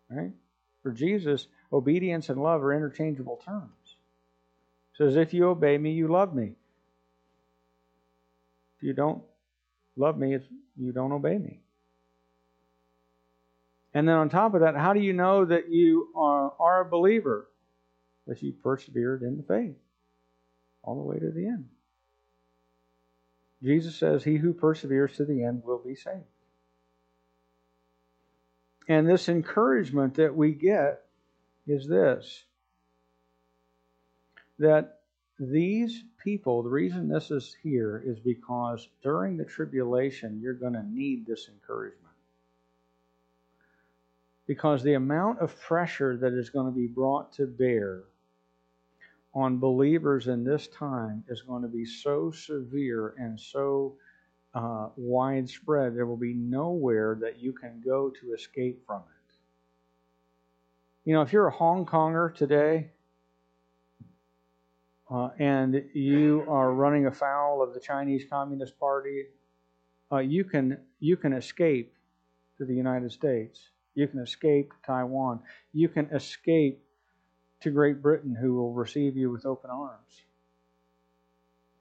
Right? 0.10 0.32
For 0.82 0.92
Jesus, 0.92 1.48
obedience 1.74 2.30
and 2.30 2.42
love 2.42 2.64
are 2.64 2.74
interchangeable 2.74 3.42
terms. 3.44 3.98
He 4.92 5.04
says, 5.04 5.16
If 5.16 5.34
you 5.34 5.50
obey 5.50 5.78
me, 5.78 5.92
you 5.92 6.08
love 6.08 6.34
me. 6.34 6.54
If 8.78 8.84
you 8.84 8.94
don't 8.94 9.24
love 9.96 10.18
me, 10.18 10.38
you 10.78 10.92
don't 10.92 11.12
obey 11.12 11.38
me. 11.38 11.60
And 13.96 14.06
then 14.06 14.16
on 14.16 14.28
top 14.28 14.54
of 14.54 14.60
that, 14.60 14.76
how 14.76 14.94
do 14.94 15.00
you 15.00 15.14
know 15.14 15.46
that 15.46 15.72
you 15.72 16.10
are, 16.18 16.54
are 16.60 16.82
a 16.82 16.86
believer? 16.86 17.48
That 18.28 18.44
you 18.44 18.52
persevered 18.52 19.22
in 19.22 19.38
the 19.38 19.44
faith 19.44 19.78
all 20.84 20.96
the 20.96 21.02
way 21.02 21.18
to 21.18 21.32
the 21.32 21.48
end. 21.48 21.70
Jesus 23.64 23.96
says, 23.96 24.24
He 24.24 24.36
who 24.36 24.54
perseveres 24.54 25.16
to 25.16 25.24
the 25.24 25.44
end 25.44 25.64
will 25.64 25.80
be 25.80 25.96
saved. 25.96 26.26
And 28.90 29.08
this 29.08 29.30
encouragement 29.30 30.16
that 30.16 30.36
we 30.36 30.52
get 30.52 31.06
is 31.66 31.88
this 31.88 32.44
that 34.60 35.00
these 35.40 36.04
people, 36.24 36.64
the 36.64 36.70
reason 36.70 37.10
this 37.10 37.30
is 37.32 37.56
here 37.62 38.02
is 38.06 38.20
because 38.20 38.88
during 39.04 39.36
the 39.36 39.44
tribulation, 39.44 40.40
you're 40.42 40.54
going 40.54 40.74
to 40.74 40.86
need 40.86 41.26
this 41.26 41.50
encouragement. 41.50 42.05
Because 44.48 44.84
the 44.84 44.94
amount 44.94 45.40
of 45.40 45.60
pressure 45.60 46.18
that 46.18 46.34
is 46.34 46.50
going 46.50 46.68
to 46.68 46.72
be 46.72 46.88
brought 46.88 47.34
to 47.34 47.48
bear 47.48 48.04
on 49.34 49.58
believers 49.58 50.28
in 50.28 50.44
this 50.44 50.68
time 50.68 51.24
is 51.28 51.42
going 51.42 51.62
to 51.62 51.68
be 51.68 51.86
so 51.86 52.32
severe 52.32 53.16
and 53.18 53.40
so 53.40 53.96
uh, 54.54 54.88
widespread, 54.96 55.96
there 55.96 56.06
will 56.06 56.16
be 56.16 56.34
nowhere 56.34 57.18
that 57.20 57.40
you 57.40 57.52
can 57.52 57.82
go 57.84 58.10
to 58.10 58.34
escape 58.34 58.82
from 58.88 59.02
it. 59.02 59.36
You 61.04 61.14
know, 61.14 61.22
if 61.22 61.34
you're 61.34 61.48
a 61.48 61.52
Hong 61.52 61.86
Konger 61.86 62.34
today 62.34 62.92
uh, 65.12 65.30
and 65.38 65.84
you 65.94 66.46
are 66.48 66.72
running 66.72 67.06
afoul 67.06 67.62
of 67.62 67.74
the 67.74 67.80
Chinese 67.80 68.24
Communist 68.30 68.80
Party, 68.80 69.26
uh, 70.12 70.20
you 70.20 70.46
can 70.46 70.78
you 71.00 71.18
can 71.18 71.34
escape 71.34 71.94
to 72.58 72.66
the 72.66 72.74
United 72.74 73.12
States. 73.12 73.70
You 73.96 74.08
can 74.08 74.20
escape 74.20 74.72
to 74.72 74.76
Taiwan. 74.86 75.40
You 75.74 75.90
can 75.90 76.06
escape 76.08 76.82
to 77.62 77.72
Great 77.72 78.02
Britain, 78.02 78.36
who 78.40 78.54
will 78.54 78.74
receive 78.74 79.18
you 79.18 79.32
with 79.32 79.46
open 79.46 79.72
arms. 79.72 80.22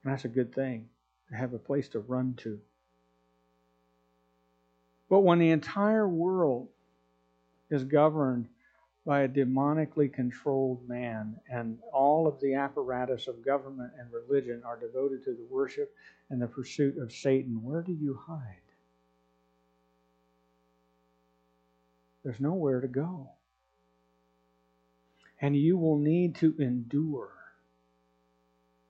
And 0.03 0.11
that's 0.11 0.25
a 0.25 0.29
good 0.29 0.55
thing 0.55 0.87
to 1.29 1.35
have 1.35 1.53
a 1.53 1.59
place 1.59 1.89
to 1.89 1.99
run 1.99 2.33
to. 2.37 2.59
But 5.09 5.19
when 5.19 5.39
the 5.39 5.51
entire 5.51 6.07
world 6.07 6.69
is 7.69 7.83
governed 7.83 8.47
by 9.05 9.21
a 9.21 9.27
demonically 9.27 10.11
controlled 10.11 10.87
man, 10.87 11.35
and 11.51 11.77
all 11.93 12.25
of 12.25 12.39
the 12.39 12.55
apparatus 12.55 13.27
of 13.27 13.45
government 13.45 13.91
and 13.99 14.09
religion 14.11 14.63
are 14.65 14.79
devoted 14.79 15.23
to 15.25 15.31
the 15.31 15.45
worship 15.51 15.93
and 16.31 16.41
the 16.41 16.47
pursuit 16.47 16.97
of 16.97 17.11
Satan, 17.11 17.61
where 17.61 17.83
do 17.83 17.93
you 17.93 18.19
hide? 18.27 18.64
There's 22.25 22.39
nowhere 22.39 22.81
to 22.81 22.87
go. 22.87 23.29
And 25.39 25.55
you 25.55 25.77
will 25.77 25.99
need 25.99 26.33
to 26.37 26.55
endure 26.57 27.31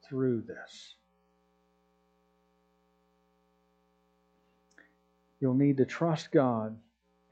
through 0.08 0.44
this. 0.44 0.96
You'll 5.42 5.54
need 5.54 5.76
to 5.78 5.86
trust 5.86 6.32
God 6.32 6.78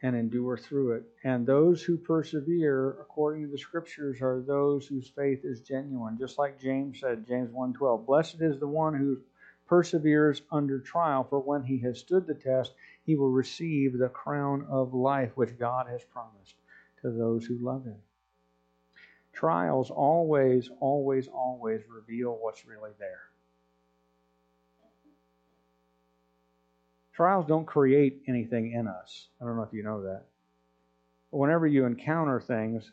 and 0.01 0.13
endure 0.13 0.57
through 0.57 0.95
it. 0.95 1.03
And 1.23 1.47
those 1.47 1.81
who 1.81 1.95
persevere, 1.95 2.97
according 2.99 3.45
to 3.45 3.51
the 3.51 3.57
scriptures, 3.57 4.21
are 4.21 4.43
those 4.45 4.85
whose 4.85 5.07
faith 5.07 5.45
is 5.45 5.61
genuine. 5.61 6.17
Just 6.17 6.37
like 6.37 6.59
James 6.59 6.99
said, 6.99 7.25
James 7.25 7.49
1:12, 7.53 8.05
"Blessed 8.05 8.41
is 8.41 8.59
the 8.59 8.67
one 8.67 8.93
who 8.93 9.21
perseveres 9.73 10.43
under 10.51 10.79
trial, 10.79 11.23
for 11.23 11.39
when 11.39 11.63
he 11.63 11.79
has 11.79 11.97
stood 11.97 12.27
the 12.27 12.35
test, 12.35 12.75
he 13.07 13.15
will 13.15 13.31
receive 13.31 13.97
the 13.97 14.07
crown 14.07 14.63
of 14.69 14.93
life 14.93 15.35
which 15.35 15.57
God 15.57 15.87
has 15.87 16.03
promised 16.03 16.53
to 17.01 17.09
those 17.09 17.47
who 17.47 17.57
love 17.57 17.83
him." 17.83 17.99
Trials 19.31 19.89
always, 19.89 20.69
always, 20.79 21.27
always 21.27 21.81
reveal 21.89 22.37
what's 22.37 22.67
really 22.67 22.91
there. 22.99 23.31
Trials 27.13 27.47
don't 27.47 27.65
create 27.65 28.21
anything 28.27 28.73
in 28.73 28.87
us. 28.87 29.29
I 29.41 29.45
don't 29.45 29.57
know 29.57 29.63
if 29.63 29.73
you 29.73 29.81
know 29.81 30.03
that. 30.03 30.25
But 31.31 31.37
whenever 31.37 31.65
you 31.65 31.85
encounter 31.85 32.39
things, 32.39 32.91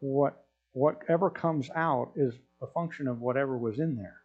what 0.00 0.44
whatever 0.72 1.30
comes 1.30 1.70
out 1.70 2.10
is 2.16 2.34
a 2.60 2.66
function 2.66 3.06
of 3.06 3.20
whatever 3.20 3.56
was 3.56 3.78
in 3.78 3.94
there. 3.94 4.21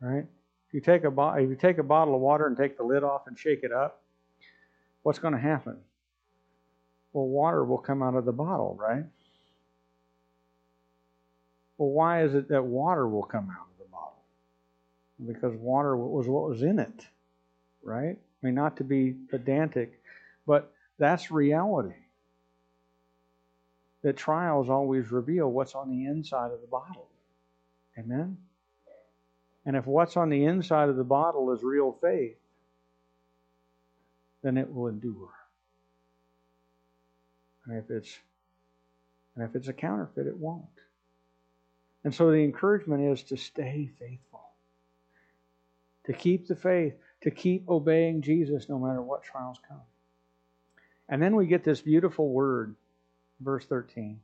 Right? 0.00 0.26
If 0.68 0.74
you 0.74 0.80
take 0.80 1.04
a 1.04 1.10
bo- 1.10 1.34
if 1.34 1.48
you 1.48 1.56
take 1.56 1.78
a 1.78 1.82
bottle 1.82 2.14
of 2.14 2.20
water 2.20 2.46
and 2.46 2.56
take 2.56 2.76
the 2.76 2.82
lid 2.84 3.04
off 3.04 3.26
and 3.26 3.38
shake 3.38 3.62
it 3.62 3.72
up, 3.72 4.02
what's 5.02 5.18
going 5.18 5.34
to 5.34 5.40
happen? 5.40 5.78
Well, 7.12 7.26
water 7.26 7.64
will 7.64 7.78
come 7.78 8.02
out 8.02 8.16
of 8.16 8.24
the 8.24 8.32
bottle, 8.32 8.76
right? 8.78 9.04
Well, 11.78 11.90
why 11.90 12.22
is 12.24 12.34
it 12.34 12.48
that 12.48 12.64
water 12.64 13.08
will 13.08 13.22
come 13.22 13.50
out 13.50 13.66
of 13.70 13.78
the 13.78 13.90
bottle? 13.90 14.22
Because 15.26 15.56
water 15.58 15.96
was 15.96 16.26
what 16.26 16.48
was 16.48 16.62
in 16.62 16.78
it, 16.78 17.06
right? 17.82 18.16
I 18.18 18.46
mean, 18.46 18.54
not 18.54 18.76
to 18.78 18.84
be 18.84 19.14
pedantic, 19.30 20.00
but 20.46 20.72
that's 20.98 21.30
reality. 21.30 21.94
That 24.02 24.16
trials 24.16 24.68
always 24.68 25.10
reveal 25.10 25.50
what's 25.50 25.74
on 25.74 25.90
the 25.90 26.06
inside 26.06 26.50
of 26.52 26.60
the 26.60 26.66
bottle. 26.66 27.08
Amen? 27.98 28.36
And 29.66 29.76
if 29.76 29.86
what's 29.86 30.16
on 30.16 30.28
the 30.28 30.44
inside 30.44 30.88
of 30.88 30.96
the 30.96 31.04
bottle 31.04 31.52
is 31.52 31.62
real 31.62 31.96
faith, 32.00 32.36
then 34.42 34.56
it 34.58 34.72
will 34.72 34.88
endure. 34.88 35.32
And 37.66 37.78
if 37.78 37.90
it's 37.90 38.18
and 39.34 39.44
if 39.44 39.56
it's 39.56 39.68
a 39.68 39.72
counterfeit, 39.72 40.26
it 40.26 40.36
won't. 40.36 40.64
And 42.04 42.14
so 42.14 42.30
the 42.30 42.44
encouragement 42.44 43.02
is 43.02 43.24
to 43.24 43.36
stay 43.36 43.90
faithful, 43.98 44.44
to 46.04 46.12
keep 46.12 46.46
the 46.46 46.54
faith, 46.54 46.94
to 47.22 47.30
keep 47.30 47.68
obeying 47.68 48.22
Jesus 48.22 48.68
no 48.68 48.78
matter 48.78 49.02
what 49.02 49.22
trials 49.22 49.58
come. 49.66 49.80
And 51.08 51.20
then 51.20 51.34
we 51.34 51.46
get 51.46 51.64
this 51.64 51.80
beautiful 51.80 52.28
word, 52.28 52.76
verse 53.40 53.64
13. 53.64 54.20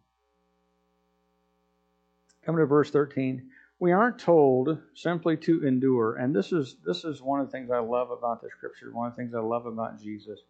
Coming 2.44 2.60
to 2.60 2.66
verse 2.66 2.90
13, 2.90 3.50
we 3.80 3.92
aren't 3.92 4.18
told 4.18 4.78
simply 4.94 5.38
to 5.38 5.66
endure. 5.66 6.16
And 6.16 6.36
this 6.36 6.52
is 6.52 6.76
this 6.84 7.04
is 7.04 7.22
one 7.22 7.40
of 7.40 7.46
the 7.46 7.52
things 7.52 7.70
I 7.70 7.78
love 7.78 8.10
about 8.10 8.42
the 8.42 8.48
scripture, 8.56 8.92
one 8.92 9.08
of 9.08 9.16
the 9.16 9.22
things 9.22 9.34
I 9.34 9.40
love 9.40 9.66
about 9.66 10.00
Jesus, 10.00 10.40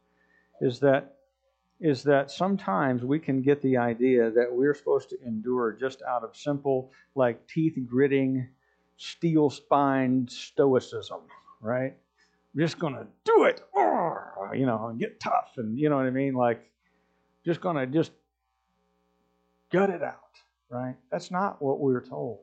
is 0.60 0.80
that 0.80 1.16
is 1.80 2.02
that 2.02 2.30
sometimes 2.30 3.04
we 3.04 3.18
can 3.18 3.40
get 3.40 3.62
the 3.62 3.78
idea 3.78 4.30
that 4.30 4.52
we're 4.52 4.74
supposed 4.74 5.08
to 5.08 5.16
endure 5.24 5.72
just 5.72 6.02
out 6.02 6.22
of 6.22 6.36
simple, 6.36 6.92
like 7.14 7.46
teeth 7.46 7.78
gritting, 7.88 8.46
steel 8.98 9.48
spined 9.48 10.30
stoicism, 10.30 11.20
right? 11.62 11.94
I'm 12.52 12.60
just 12.60 12.78
going 12.78 12.94
to 12.94 13.06
do 13.24 13.44
it, 13.44 13.62
you 14.54 14.66
know, 14.66 14.88
and 14.88 14.98
get 14.98 15.20
tough, 15.20 15.52
and 15.56 15.78
you 15.78 15.88
know 15.88 15.96
what 15.96 16.04
I 16.04 16.10
mean? 16.10 16.34
Like, 16.34 16.70
just 17.46 17.62
going 17.62 17.76
to 17.76 17.86
just 17.86 18.12
gut 19.72 19.88
it 19.88 20.02
out, 20.02 20.18
right? 20.68 20.96
That's 21.10 21.30
not 21.30 21.62
what 21.62 21.80
we're 21.80 22.04
told. 22.04 22.40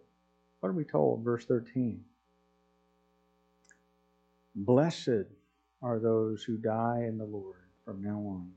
What 0.67 0.73
are 0.73 0.75
we 0.79 0.83
told? 0.83 1.23
Verse 1.23 1.45
13. 1.45 2.03
Blessed 4.53 5.31
are 5.81 5.97
those 5.97 6.43
who 6.43 6.57
die 6.57 7.05
in 7.07 7.17
the 7.17 7.23
Lord 7.23 7.69
from 7.85 8.03
now 8.03 8.17
on. 8.17 8.51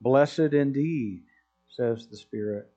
Blessed 0.00 0.52
indeed, 0.52 1.24
says 1.66 2.06
the 2.06 2.16
Spirit, 2.16 2.70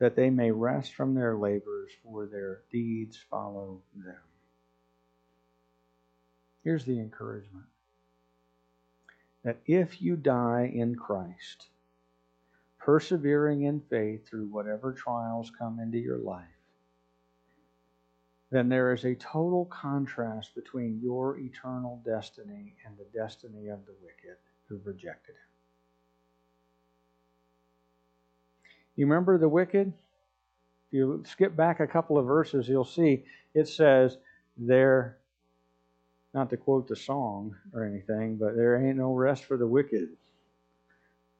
that 0.00 0.16
they 0.16 0.28
may 0.28 0.50
rest 0.50 0.94
from 0.94 1.14
their 1.14 1.36
labors, 1.36 1.92
for 2.02 2.26
their 2.26 2.62
deeds 2.72 3.16
follow 3.30 3.80
them. 3.94 4.16
Here's 6.64 6.84
the 6.84 6.98
encouragement 6.98 7.66
that 9.44 9.60
if 9.66 10.02
you 10.02 10.16
die 10.16 10.72
in 10.74 10.96
Christ, 10.96 11.68
persevering 12.80 13.62
in 13.62 13.82
faith 13.88 14.26
through 14.26 14.46
whatever 14.46 14.92
trials 14.92 15.52
come 15.56 15.78
into 15.78 15.98
your 15.98 16.18
life, 16.18 16.48
then 18.50 18.68
there 18.68 18.92
is 18.92 19.04
a 19.04 19.14
total 19.14 19.64
contrast 19.66 20.54
between 20.54 21.00
your 21.02 21.38
eternal 21.38 22.00
destiny 22.04 22.76
and 22.86 22.96
the 22.96 23.06
destiny 23.18 23.68
of 23.68 23.84
the 23.86 23.94
wicked 24.02 24.36
who've 24.68 24.86
rejected 24.86 25.32
Him. 25.32 25.50
You 28.96 29.06
remember 29.06 29.38
the 29.38 29.48
wicked? 29.48 29.92
If 30.88 30.92
you 30.92 31.24
skip 31.26 31.56
back 31.56 31.80
a 31.80 31.86
couple 31.86 32.18
of 32.18 32.26
verses, 32.26 32.68
you'll 32.68 32.84
see 32.84 33.24
it 33.54 33.68
says 33.68 34.18
There, 34.56 35.18
not 36.32 36.50
to 36.50 36.56
quote 36.56 36.86
the 36.86 36.96
song 36.96 37.56
or 37.72 37.84
anything, 37.84 38.36
but 38.36 38.54
there 38.54 38.84
ain't 38.84 38.98
no 38.98 39.12
rest 39.14 39.44
for 39.44 39.56
the 39.56 39.66
wicked, 39.66 40.10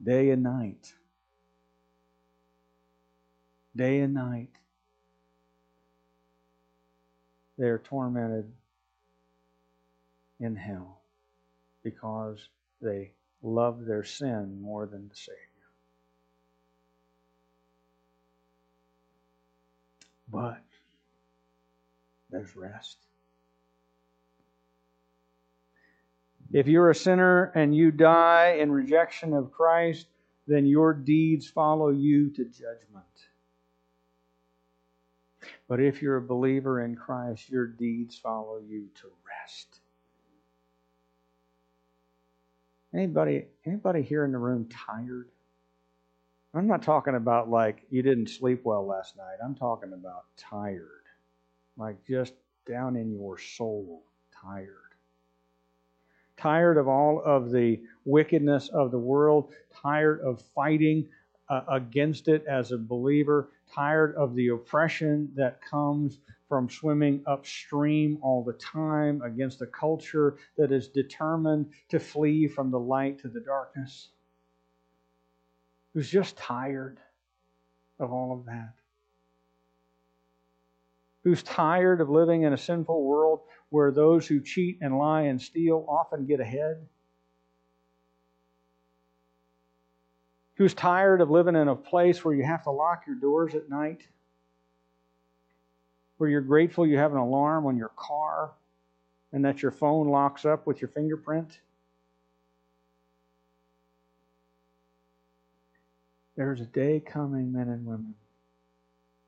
day 0.03 0.31
and 0.31 0.43
night. 0.43 0.93
Day 3.77 4.01
and 4.01 4.15
night. 4.15 4.51
They 7.59 7.67
are 7.67 7.79
tormented 7.79 8.51
in 10.41 10.57
hell 10.57 11.01
because 11.83 12.49
they 12.83 13.13
love 13.43 13.85
their 13.85 14.05
sin 14.05 14.61
more 14.61 14.87
than 14.87 15.09
the 15.09 15.15
Savior. 15.15 15.39
But 20.31 20.63
there's 22.31 22.57
rest. 22.57 22.99
If 26.53 26.67
you're 26.67 26.91
a 26.91 26.95
sinner 26.95 27.53
and 27.55 27.75
you 27.75 27.91
die 27.91 28.59
in 28.61 28.71
rejection 28.71 29.33
of 29.33 29.53
Christ, 29.53 30.07
then 30.47 30.67
your 30.67 30.93
deeds 30.93 31.49
follow 31.49 31.91
you 31.91 32.31
to 32.31 32.45
judgment. 32.45 33.05
But 35.69 35.81
if 35.81 36.03
you're 36.03 36.17
a 36.17 36.23
believer 36.23 36.85
in 36.85 36.95
Christ, 36.95 37.49
your 37.49 37.67
deeds 37.67 38.19
follow 38.19 38.61
you 38.67 38.89
to 39.01 39.09
rest. 39.27 39.81
Anybody 42.95 43.47
anybody 43.67 44.03
here 44.03 44.25
in 44.25 44.33
the 44.33 44.39
room 44.39 44.69
tired? 44.69 45.29
I'm 46.55 46.69
not 46.69 46.83
talking 46.83 47.17
about 47.17 47.51
like 47.51 47.83
you 47.91 48.03
didn't 48.03 48.29
sleep 48.29 48.61
well 48.65 48.87
last 48.87 49.17
night. 49.17 49.39
I'm 49.45 49.57
talking 49.57 49.93
about 49.93 50.27
tired. 50.37 50.89
Like 51.77 51.97
just 52.07 52.35
down 52.67 52.95
in 52.95 53.13
your 53.13 53.39
soul, 53.39 54.05
tired. 54.41 54.77
Tired 56.37 56.77
of 56.77 56.87
all 56.87 57.21
of 57.25 57.51
the 57.51 57.81
wickedness 58.05 58.69
of 58.69 58.93
the 58.93 58.99
world, 58.99 59.53
tired 59.75 60.21
of 60.21 60.43
fighting 60.55 61.09
uh, 61.49 61.63
against 61.69 62.29
it 62.29 62.45
as 62.47 62.71
a 62.71 62.79
believer, 62.79 63.51
tired 63.73 64.15
of 64.17 64.35
the 64.35 64.49
oppression 64.49 65.31
that 65.35 65.61
comes 65.63 66.19
from 66.49 66.69
swimming 66.69 67.23
upstream 67.27 68.19
all 68.23 68.45
the 68.45 68.53
time 68.55 69.23
against 69.23 69.63
a 69.63 69.67
culture 69.67 70.37
that 70.57 70.71
is 70.71 70.89
determined 70.89 71.71
to 71.89 71.99
flee 71.99 72.47
from 72.47 72.71
the 72.71 72.79
light 72.79 73.19
to 73.21 73.29
the 73.29 73.41
darkness, 73.41 74.09
who's 75.93 76.11
just 76.11 76.37
tired 76.37 76.99
of 77.99 78.13
all 78.13 78.33
of 78.33 78.45
that, 78.47 78.75
who's 81.23 81.43
tired 81.43 82.01
of 82.01 82.11
living 82.11 82.43
in 82.43 82.53
a 82.53 82.59
sinful 82.59 83.05
world 83.05 83.41
where 83.71 83.91
those 83.91 84.27
who 84.27 84.41
cheat 84.41 84.79
and 84.81 84.97
lie 84.97 85.23
and 85.23 85.41
steal 85.41 85.85
often 85.89 86.27
get 86.27 86.41
ahead. 86.41 86.87
Who's 90.57 90.75
tired 90.75 91.21
of 91.21 91.31
living 91.31 91.57
in 91.57 91.69
a 91.69 91.75
place 91.75 92.25
where 92.25 92.35
you 92.35 92.45
have 92.45 92.65
to 92.65 92.71
lock 92.71 93.05
your 93.07 93.17
doors 93.17 93.55
at 93.55 93.69
night 93.69 94.03
where 96.17 96.31
you're 96.31 96.41
grateful 96.41 96.87
you 96.87 96.97
have 96.97 97.13
an 97.13 97.19
alarm 97.19 97.67
on 97.67 97.77
your 97.77 97.91
car 97.97 98.53
and 99.33 99.45
that 99.45 99.63
your 99.63 99.73
phone 99.73 100.09
locks 100.09 100.45
up 100.45 100.67
with 100.67 100.81
your 100.81 100.89
fingerprint? 100.89 101.59
There's 106.37 106.61
a 106.61 106.67
day 106.67 107.01
coming, 107.01 107.53
men 107.53 107.69
and 107.69 107.85
women. 107.85 108.15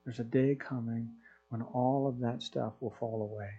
There's 0.05 0.21
a 0.21 0.25
day 0.25 0.55
coming 0.55 1.11
when 1.49 1.63
all 1.63 2.07
of 2.09 2.21
that 2.21 2.43
stuff 2.43 2.75
will 2.81 2.95
fall 2.99 3.23
away. 3.23 3.51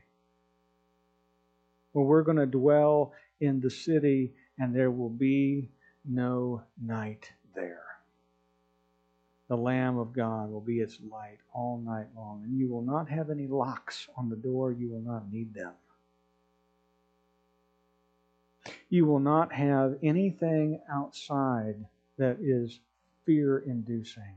Where 1.91 2.05
we're 2.05 2.23
going 2.23 2.37
to 2.37 2.45
dwell 2.45 3.13
in 3.39 3.59
the 3.59 3.69
city 3.69 4.33
and 4.57 4.75
there 4.75 4.91
will 4.91 5.09
be 5.09 5.69
no 6.05 6.63
night 6.81 7.31
there. 7.57 7.81
The 9.49 9.57
Lamb 9.57 9.97
of 9.97 10.13
God 10.13 10.51
will 10.51 10.61
be 10.61 10.79
its 10.79 10.97
light 11.09 11.39
all 11.53 11.79
night 11.79 12.07
long, 12.15 12.43
and 12.43 12.57
you 12.57 12.67
will 12.67 12.81
not 12.81 13.09
have 13.09 13.29
any 13.29 13.47
locks 13.47 14.07
on 14.15 14.29
the 14.29 14.35
door. 14.35 14.71
You 14.71 14.89
will 14.89 15.01
not 15.01 15.31
need 15.31 15.53
them. 15.53 15.73
You 18.89 19.05
will 19.05 19.19
not 19.19 19.51
have 19.53 19.97
anything 20.03 20.79
outside 20.89 21.75
that 22.17 22.37
is 22.41 22.79
fear 23.25 23.59
inducing. 23.59 24.35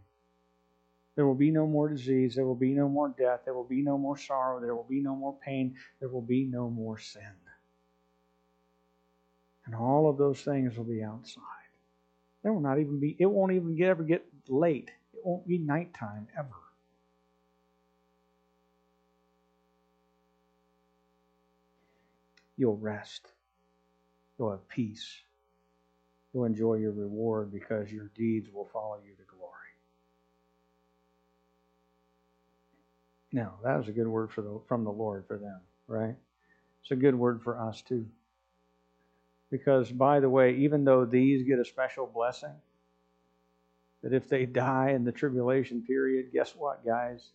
There 1.16 1.26
will 1.26 1.34
be 1.34 1.50
no 1.50 1.66
more 1.66 1.88
disease. 1.88 2.34
There 2.34 2.46
will 2.46 2.54
be 2.54 2.72
no 2.72 2.88
more 2.88 3.08
death. 3.08 3.40
There 3.44 3.54
will 3.54 3.64
be 3.64 3.82
no 3.82 3.98
more 3.98 4.16
sorrow. 4.16 4.60
There 4.60 4.74
will 4.74 4.86
be 4.88 5.00
no 5.00 5.14
more 5.14 5.36
pain. 5.44 5.74
There 5.98 6.08
will 6.08 6.22
be 6.22 6.44
no 6.44 6.70
more 6.70 6.98
sin. 6.98 7.22
And 9.66 9.74
all 9.74 10.08
of 10.08 10.18
those 10.18 10.40
things 10.40 10.76
will 10.76 10.84
be 10.84 11.02
outside. 11.02 11.59
There 12.42 12.52
will 12.52 12.60
not 12.60 12.78
even 12.78 13.00
be, 13.00 13.16
it 13.18 13.26
won't 13.26 13.52
even 13.52 13.76
get, 13.76 13.88
ever 13.88 14.02
get 14.02 14.24
late. 14.48 14.90
It 15.12 15.20
won't 15.24 15.46
be 15.46 15.58
nighttime 15.58 16.28
ever. 16.38 16.48
You'll 22.56 22.76
rest. 22.76 23.26
You'll 24.38 24.52
have 24.52 24.68
peace. 24.68 25.18
You'll 26.32 26.44
enjoy 26.44 26.74
your 26.74 26.92
reward 26.92 27.52
because 27.52 27.90
your 27.90 28.10
deeds 28.14 28.48
will 28.52 28.68
follow 28.72 28.98
you 29.04 29.14
to 29.16 29.22
glory. 29.24 29.50
Now, 33.32 33.54
that 33.64 33.78
was 33.78 33.88
a 33.88 33.92
good 33.92 34.08
word 34.08 34.32
for 34.32 34.42
the, 34.42 34.60
from 34.68 34.84
the 34.84 34.90
Lord 34.90 35.24
for 35.26 35.38
them, 35.38 35.60
right? 35.86 36.16
It's 36.82 36.90
a 36.90 36.96
good 36.96 37.14
word 37.14 37.42
for 37.42 37.58
us 37.60 37.82
too. 37.82 38.06
Because, 39.50 39.90
by 39.90 40.20
the 40.20 40.28
way, 40.28 40.54
even 40.56 40.84
though 40.84 41.04
these 41.04 41.42
get 41.42 41.58
a 41.58 41.64
special 41.64 42.06
blessing, 42.06 42.54
that 44.02 44.12
if 44.12 44.28
they 44.28 44.46
die 44.46 44.90
in 44.90 45.04
the 45.04 45.12
tribulation 45.12 45.82
period, 45.82 46.32
guess 46.32 46.54
what, 46.56 46.84
guys? 46.84 47.30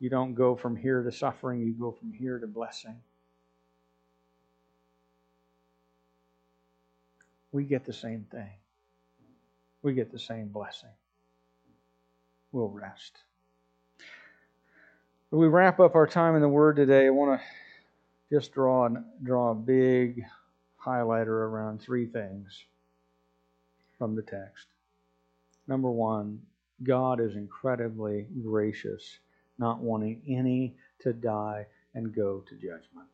You 0.00 0.10
don't 0.10 0.34
go 0.34 0.54
from 0.54 0.76
here 0.76 1.02
to 1.02 1.12
suffering, 1.12 1.60
you 1.60 1.72
go 1.72 1.90
from 1.90 2.12
here 2.12 2.38
to 2.38 2.46
blessing. 2.46 2.96
We 7.50 7.64
get 7.64 7.84
the 7.84 7.92
same 7.92 8.26
thing. 8.30 8.50
We 9.82 9.94
get 9.94 10.12
the 10.12 10.18
same 10.18 10.48
blessing. 10.48 10.90
We'll 12.52 12.68
rest. 12.68 13.18
As 15.32 15.38
we 15.38 15.48
wrap 15.48 15.80
up 15.80 15.94
our 15.94 16.06
time 16.06 16.36
in 16.36 16.42
the 16.42 16.48
Word 16.48 16.76
today, 16.76 17.06
I 17.06 17.10
want 17.10 17.40
to 17.40 17.46
just 18.34 18.52
draw, 18.52 18.86
and 18.86 19.04
draw 19.22 19.50
a 19.50 19.54
big 19.54 20.24
highlighter 20.84 21.28
around 21.28 21.80
three 21.80 22.06
things 22.06 22.64
from 23.98 24.14
the 24.14 24.22
text. 24.22 24.66
Number 25.66 25.90
one, 25.90 26.40
God 26.82 27.20
is 27.20 27.36
incredibly 27.36 28.26
gracious, 28.42 29.18
not 29.58 29.80
wanting 29.80 30.22
any 30.28 30.74
to 31.00 31.12
die 31.12 31.66
and 31.94 32.14
go 32.14 32.44
to 32.48 32.54
judgment. 32.54 33.08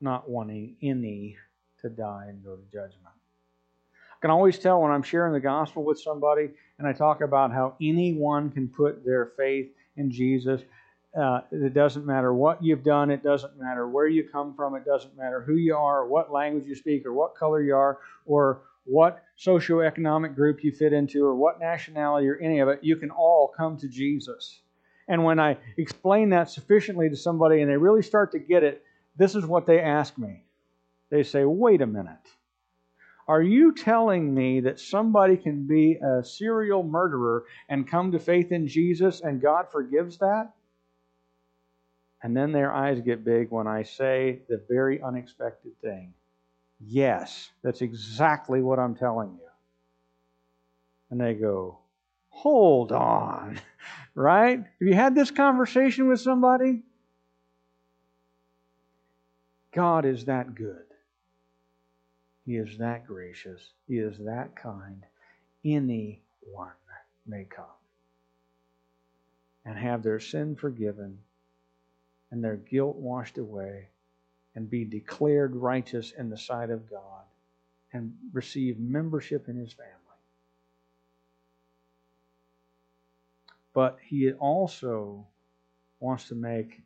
Not 0.00 0.28
wanting 0.28 0.76
any 0.82 1.36
to 1.82 1.90
die 1.90 2.26
and 2.28 2.42
go 2.42 2.56
to 2.56 2.62
judgment. 2.72 3.14
I 3.94 4.20
can 4.20 4.30
always 4.30 4.58
tell 4.58 4.80
when 4.80 4.90
I'm 4.90 5.02
sharing 5.02 5.32
the 5.32 5.40
gospel 5.40 5.84
with 5.84 6.00
somebody 6.00 6.50
and 6.78 6.86
I 6.86 6.92
talk 6.92 7.20
about 7.20 7.52
how 7.52 7.74
anyone 7.80 8.50
can 8.50 8.68
put 8.68 9.04
their 9.04 9.32
faith 9.36 9.70
in 9.96 10.10
Jesus. 10.10 10.62
Uh, 11.18 11.40
it 11.50 11.74
doesn't 11.74 12.06
matter 12.06 12.32
what 12.32 12.62
you've 12.62 12.84
done, 12.84 13.10
it 13.10 13.22
doesn't 13.22 13.58
matter 13.58 13.88
where 13.88 14.06
you 14.06 14.28
come 14.30 14.54
from, 14.54 14.76
it 14.76 14.84
doesn't 14.84 15.16
matter 15.16 15.42
who 15.42 15.56
you 15.56 15.74
are, 15.74 16.06
what 16.06 16.32
language 16.32 16.66
you 16.66 16.74
speak, 16.76 17.04
or 17.04 17.12
what 17.12 17.34
color 17.34 17.60
you 17.60 17.74
are, 17.74 17.98
or 18.26 18.62
what 18.84 19.22
socioeconomic 19.38 20.34
group 20.34 20.62
you 20.64 20.72
fit 20.72 20.92
into 20.92 21.24
or 21.24 21.34
what 21.34 21.60
nationality 21.60 22.28
or 22.28 22.38
any 22.38 22.60
of 22.60 22.68
it, 22.68 22.80
you 22.82 22.96
can 22.96 23.10
all 23.10 23.52
come 23.56 23.76
to 23.78 23.88
Jesus. 23.88 24.60
And 25.08 25.24
when 25.24 25.40
I 25.40 25.58
explain 25.76 26.30
that 26.30 26.50
sufficiently 26.50 27.08
to 27.08 27.16
somebody 27.16 27.60
and 27.60 27.70
they 27.70 27.76
really 27.76 28.02
start 28.02 28.32
to 28.32 28.38
get 28.38 28.62
it, 28.62 28.84
this 29.16 29.34
is 29.34 29.44
what 29.44 29.66
they 29.66 29.80
ask 29.80 30.16
me. 30.18 30.44
They 31.10 31.22
say, 31.22 31.44
wait 31.44 31.82
a 31.82 31.86
minute. 31.86 32.18
Are 33.26 33.42
you 33.42 33.72
telling 33.74 34.34
me 34.34 34.60
that 34.60 34.80
somebody 34.80 35.36
can 35.36 35.66
be 35.66 35.96
a 35.96 36.24
serial 36.24 36.82
murderer 36.82 37.44
and 37.68 37.88
come 37.88 38.12
to 38.12 38.18
faith 38.18 38.50
in 38.50 38.66
Jesus 38.66 39.20
and 39.20 39.40
God 39.40 39.66
forgives 39.70 40.18
that? 40.18 40.52
And 42.22 42.36
then 42.36 42.52
their 42.52 42.72
eyes 42.72 43.00
get 43.00 43.24
big 43.24 43.50
when 43.50 43.66
I 43.66 43.82
say 43.82 44.40
the 44.48 44.62
very 44.68 45.00
unexpected 45.00 45.72
thing. 45.80 46.12
Yes, 46.78 47.50
that's 47.62 47.82
exactly 47.82 48.62
what 48.62 48.78
I'm 48.78 48.94
telling 48.94 49.30
you. 49.30 49.48
And 51.10 51.20
they 51.20 51.34
go, 51.34 51.78
Hold 52.30 52.92
on, 52.92 53.60
right? 54.14 54.58
Have 54.58 54.88
you 54.88 54.94
had 54.94 55.14
this 55.14 55.30
conversation 55.30 56.08
with 56.08 56.20
somebody? 56.20 56.82
God 59.72 60.04
is 60.04 60.24
that 60.26 60.54
good. 60.54 60.84
He 62.46 62.56
is 62.56 62.78
that 62.78 63.06
gracious. 63.06 63.60
He 63.86 63.98
is 63.98 64.18
that 64.18 64.56
kind. 64.56 65.04
Anyone 65.64 66.72
may 67.26 67.44
come 67.44 67.64
and 69.64 69.78
have 69.78 70.02
their 70.02 70.18
sin 70.20 70.56
forgiven 70.56 71.18
and 72.30 72.42
their 72.42 72.56
guilt 72.56 72.96
washed 72.96 73.38
away 73.38 73.88
and 74.54 74.70
be 74.70 74.84
declared 74.84 75.54
righteous 75.54 76.12
in 76.12 76.30
the 76.30 76.38
sight 76.38 76.70
of 76.70 76.88
God 76.90 77.24
and 77.92 78.14
receive 78.32 78.78
membership 78.78 79.48
in 79.48 79.56
his 79.56 79.72
family. 79.72 79.94
But 83.72 83.98
he 84.02 84.32
also 84.32 85.26
wants 86.00 86.28
to 86.28 86.34
make 86.34 86.82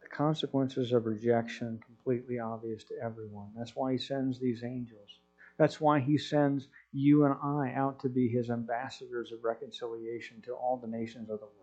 the 0.00 0.08
consequences 0.08 0.92
of 0.92 1.06
rejection 1.06 1.80
completely 1.84 2.38
obvious 2.38 2.84
to 2.84 2.94
everyone. 3.02 3.48
That's 3.56 3.76
why 3.76 3.92
he 3.92 3.98
sends 3.98 4.38
these 4.38 4.64
angels. 4.64 5.18
That's 5.58 5.80
why 5.80 6.00
he 6.00 6.16
sends 6.16 6.68
you 6.92 7.26
and 7.26 7.34
I 7.42 7.74
out 7.74 8.00
to 8.00 8.08
be 8.08 8.28
his 8.28 8.48
ambassadors 8.48 9.30
of 9.32 9.44
reconciliation 9.44 10.40
to 10.42 10.54
all 10.54 10.78
the 10.78 10.86
nations 10.86 11.28
of 11.28 11.40
the 11.40 11.46
world. 11.46 11.59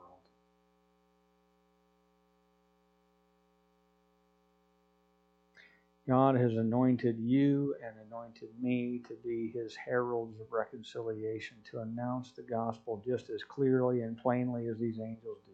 God 6.08 6.36
has 6.38 6.54
anointed 6.54 7.20
you 7.20 7.76
and 7.86 7.94
anointed 8.08 8.50
me 8.62 9.02
to 9.10 9.16
be 9.26 9.52
his 9.54 9.76
heralds 9.76 10.40
of 10.40 10.52
reconciliation, 10.52 11.58
to 11.72 11.80
announce 11.80 12.32
the 12.32 12.44
gospel 12.44 13.04
just 13.06 13.30
as 13.30 13.44
clearly 13.44 14.02
and 14.02 14.18
plainly 14.18 14.68
as 14.68 14.78
these 14.78 15.00
angels 15.00 15.40
do, 15.46 15.52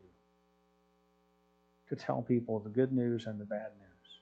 to 1.89 1.95
tell 1.95 2.21
people 2.21 2.59
the 2.59 2.69
good 2.69 2.93
news 2.93 3.25
and 3.25 3.41
the 3.41 3.45
bad 3.45 3.71
news. 3.79 4.19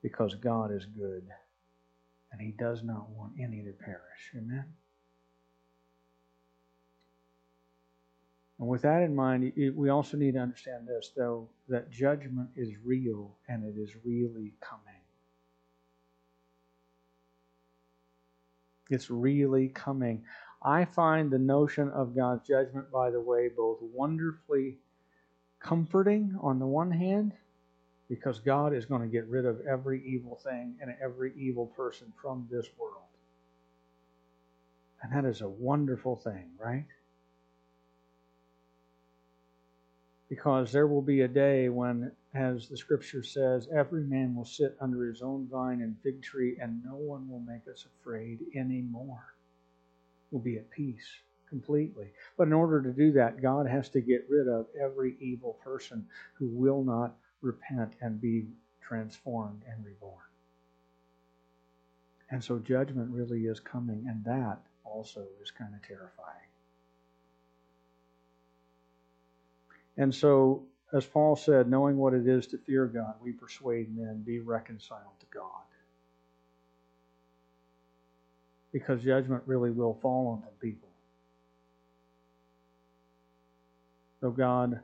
Because 0.00 0.34
God 0.36 0.72
is 0.72 0.86
good 0.86 1.26
and 2.30 2.40
he 2.40 2.52
does 2.52 2.84
not 2.84 3.10
want 3.10 3.32
any 3.40 3.62
to 3.62 3.72
perish. 3.72 4.32
Amen. 4.36 4.64
And 8.60 8.68
with 8.68 8.82
that 8.82 9.02
in 9.02 9.16
mind, 9.16 9.54
we 9.74 9.88
also 9.88 10.18
need 10.18 10.34
to 10.34 10.40
understand 10.40 10.86
this, 10.86 11.12
though, 11.16 11.48
that 11.68 11.90
judgment 11.90 12.50
is 12.54 12.68
real 12.84 13.34
and 13.48 13.64
it 13.64 13.80
is 13.80 13.96
really 14.04 14.52
coming. 14.60 14.84
It's 18.90 19.08
really 19.08 19.68
coming. 19.68 20.24
I 20.62 20.84
find 20.84 21.30
the 21.30 21.38
notion 21.38 21.88
of 21.88 22.14
God's 22.14 22.46
judgment, 22.46 22.92
by 22.92 23.10
the 23.10 23.20
way, 23.20 23.48
both 23.48 23.78
wonderfully 23.80 24.76
comforting 25.58 26.36
on 26.42 26.58
the 26.58 26.66
one 26.66 26.90
hand, 26.90 27.32
because 28.10 28.40
God 28.40 28.74
is 28.74 28.84
going 28.84 29.00
to 29.00 29.08
get 29.08 29.26
rid 29.26 29.46
of 29.46 29.62
every 29.66 30.02
evil 30.06 30.38
thing 30.44 30.76
and 30.82 30.94
every 31.02 31.32
evil 31.34 31.66
person 31.66 32.12
from 32.20 32.46
this 32.50 32.66
world. 32.78 33.04
And 35.02 35.12
that 35.14 35.26
is 35.26 35.40
a 35.40 35.48
wonderful 35.48 36.16
thing, 36.16 36.50
right? 36.58 36.84
Because 40.30 40.70
there 40.70 40.86
will 40.86 41.02
be 41.02 41.22
a 41.22 41.28
day 41.28 41.68
when, 41.68 42.12
as 42.34 42.68
the 42.68 42.76
scripture 42.76 43.22
says, 43.22 43.68
every 43.76 44.04
man 44.04 44.34
will 44.34 44.44
sit 44.44 44.76
under 44.80 45.04
his 45.04 45.22
own 45.22 45.48
vine 45.50 45.82
and 45.82 45.96
fig 46.04 46.22
tree, 46.22 46.56
and 46.62 46.82
no 46.84 46.94
one 46.94 47.28
will 47.28 47.40
make 47.40 47.66
us 47.70 47.84
afraid 47.84 48.38
anymore. 48.54 49.34
We'll 50.30 50.40
be 50.40 50.56
at 50.56 50.70
peace 50.70 51.08
completely. 51.48 52.12
But 52.38 52.46
in 52.46 52.52
order 52.52 52.80
to 52.80 52.92
do 52.92 53.10
that, 53.12 53.42
God 53.42 53.66
has 53.66 53.88
to 53.88 54.00
get 54.00 54.24
rid 54.30 54.46
of 54.46 54.66
every 54.80 55.16
evil 55.20 55.58
person 55.64 56.06
who 56.34 56.46
will 56.46 56.84
not 56.84 57.16
repent 57.42 57.94
and 58.00 58.20
be 58.20 58.46
transformed 58.80 59.64
and 59.68 59.84
reborn. 59.84 60.14
And 62.30 62.42
so 62.42 62.60
judgment 62.60 63.10
really 63.10 63.46
is 63.46 63.58
coming, 63.58 64.06
and 64.08 64.24
that 64.24 64.60
also 64.84 65.26
is 65.42 65.50
kind 65.50 65.74
of 65.74 65.82
terrifying. 65.82 66.49
And 70.00 70.14
so, 70.14 70.62
as 70.94 71.04
Paul 71.04 71.36
said, 71.36 71.68
knowing 71.68 71.98
what 71.98 72.14
it 72.14 72.26
is 72.26 72.46
to 72.48 72.58
fear 72.58 72.86
God, 72.86 73.16
we 73.20 73.32
persuade 73.32 73.94
men, 73.94 74.22
be 74.24 74.38
reconciled 74.40 75.20
to 75.20 75.26
God. 75.26 75.60
Because 78.72 79.02
judgment 79.02 79.42
really 79.44 79.70
will 79.70 79.98
fall 80.00 80.28
on 80.28 80.40
the 80.40 80.66
people. 80.66 80.88
Though 84.22 84.30
God 84.30 84.80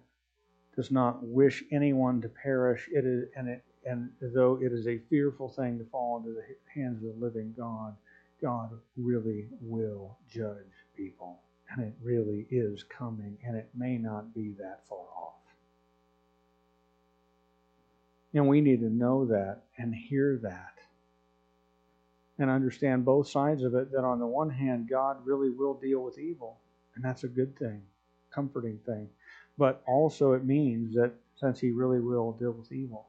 does 0.74 0.90
not 0.90 1.24
wish 1.24 1.64
anyone 1.72 2.20
to 2.20 2.28
perish, 2.28 2.86
it 2.92 3.06
is, 3.06 3.24
and, 3.34 3.48
it, 3.48 3.64
and 3.86 4.10
though 4.20 4.58
it 4.60 4.70
is 4.70 4.86
a 4.86 4.98
fearful 5.08 5.48
thing 5.48 5.78
to 5.78 5.84
fall 5.86 6.18
into 6.18 6.34
the 6.34 6.44
hands 6.78 7.02
of 7.02 7.18
the 7.18 7.24
living 7.24 7.54
God, 7.56 7.96
God 8.42 8.68
really 8.98 9.46
will 9.62 10.18
judge 10.28 10.74
people 10.94 11.40
and 11.70 11.84
it 11.84 11.94
really 12.02 12.46
is 12.50 12.84
coming, 12.84 13.38
and 13.44 13.56
it 13.56 13.68
may 13.74 13.98
not 13.98 14.34
be 14.34 14.54
that 14.58 14.80
far 14.88 14.98
off. 14.98 15.34
And 18.34 18.48
we 18.48 18.60
need 18.60 18.80
to 18.80 18.90
know 18.90 19.26
that 19.26 19.62
and 19.78 19.94
hear 19.94 20.38
that 20.42 20.76
and 22.38 22.50
understand 22.50 23.04
both 23.04 23.28
sides 23.28 23.62
of 23.62 23.74
it 23.74 23.90
that 23.92 24.04
on 24.04 24.18
the 24.18 24.26
one 24.26 24.50
hand, 24.50 24.88
God 24.88 25.24
really 25.24 25.50
will 25.50 25.74
deal 25.74 26.02
with 26.02 26.18
evil, 26.18 26.58
and 26.94 27.04
that's 27.04 27.24
a 27.24 27.28
good 27.28 27.58
thing, 27.58 27.82
comforting 28.30 28.78
thing. 28.84 29.08
But 29.56 29.82
also, 29.86 30.32
it 30.32 30.44
means 30.44 30.94
that 30.94 31.12
since 31.36 31.58
He 31.58 31.70
really 31.70 32.00
will 32.00 32.32
deal 32.32 32.52
with 32.52 32.70
evil, 32.72 33.06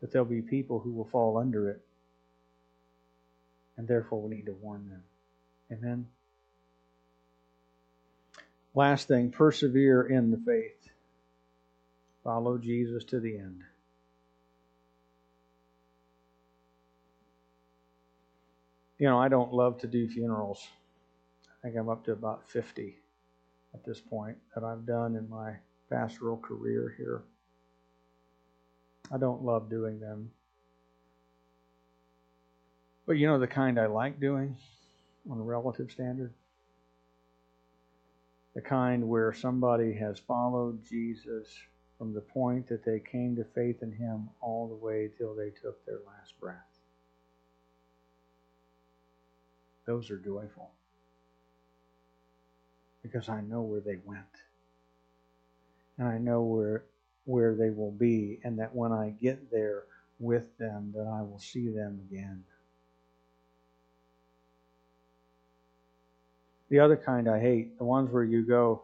that 0.00 0.10
there'll 0.10 0.26
be 0.26 0.42
people 0.42 0.80
who 0.80 0.90
will 0.90 1.04
fall 1.04 1.38
under 1.38 1.70
it, 1.70 1.80
and 3.76 3.86
therefore 3.86 4.20
we 4.22 4.34
need 4.34 4.46
to 4.46 4.54
warn 4.54 4.88
them. 4.88 5.02
Amen. 5.70 6.06
Last 8.74 9.08
thing, 9.08 9.30
persevere 9.30 10.02
in 10.02 10.30
the 10.30 10.38
faith. 10.38 10.88
Follow 12.22 12.58
Jesus 12.58 13.04
to 13.04 13.20
the 13.20 13.36
end. 13.36 13.62
You 18.98 19.06
know, 19.06 19.18
I 19.18 19.28
don't 19.28 19.52
love 19.52 19.78
to 19.78 19.86
do 19.86 20.08
funerals. 20.08 20.66
I 21.46 21.66
think 21.66 21.76
I'm 21.76 21.88
up 21.88 22.04
to 22.04 22.12
about 22.12 22.48
50 22.48 22.96
at 23.74 23.84
this 23.84 24.00
point 24.00 24.36
that 24.54 24.62
I've 24.62 24.86
done 24.86 25.16
in 25.16 25.28
my 25.28 25.54
pastoral 25.90 26.36
career 26.36 26.94
here. 26.96 27.22
I 29.12 29.18
don't 29.18 29.42
love 29.42 29.70
doing 29.70 29.98
them. 30.00 30.30
But 33.06 33.14
you 33.14 33.26
know 33.26 33.38
the 33.38 33.46
kind 33.46 33.80
I 33.80 33.86
like 33.86 34.20
doing 34.20 34.56
on 35.28 35.38
a 35.38 35.42
relative 35.42 35.90
standard? 35.90 36.32
The 38.60 38.68
kind 38.68 39.08
where 39.08 39.32
somebody 39.32 39.94
has 39.94 40.18
followed 40.18 40.84
Jesus 40.84 41.46
from 41.96 42.12
the 42.12 42.20
point 42.20 42.68
that 42.68 42.84
they 42.84 43.00
came 43.00 43.34
to 43.36 43.44
faith 43.54 43.82
in 43.82 43.90
Him 43.90 44.28
all 44.42 44.68
the 44.68 44.74
way 44.74 45.08
till 45.16 45.34
they 45.34 45.48
took 45.48 45.84
their 45.86 46.00
last 46.06 46.38
breath. 46.38 46.56
Those 49.86 50.10
are 50.10 50.18
joyful 50.18 50.70
because 53.02 53.30
I 53.30 53.40
know 53.40 53.62
where 53.62 53.80
they 53.80 53.96
went. 54.04 54.24
And 55.96 56.06
I 56.06 56.18
know 56.18 56.42
where 56.42 56.84
where 57.24 57.54
they 57.54 57.70
will 57.70 57.92
be 57.92 58.40
and 58.44 58.58
that 58.58 58.74
when 58.74 58.92
I 58.92 59.14
get 59.20 59.50
there 59.50 59.84
with 60.18 60.56
them 60.58 60.92
that 60.94 61.06
I 61.06 61.22
will 61.22 61.38
see 61.38 61.68
them 61.68 62.00
again. 62.10 62.44
The 66.70 66.78
other 66.78 66.96
kind 66.96 67.28
I 67.28 67.40
hate, 67.40 67.78
the 67.78 67.84
ones 67.84 68.10
where 68.10 68.24
you 68.24 68.46
go, 68.46 68.82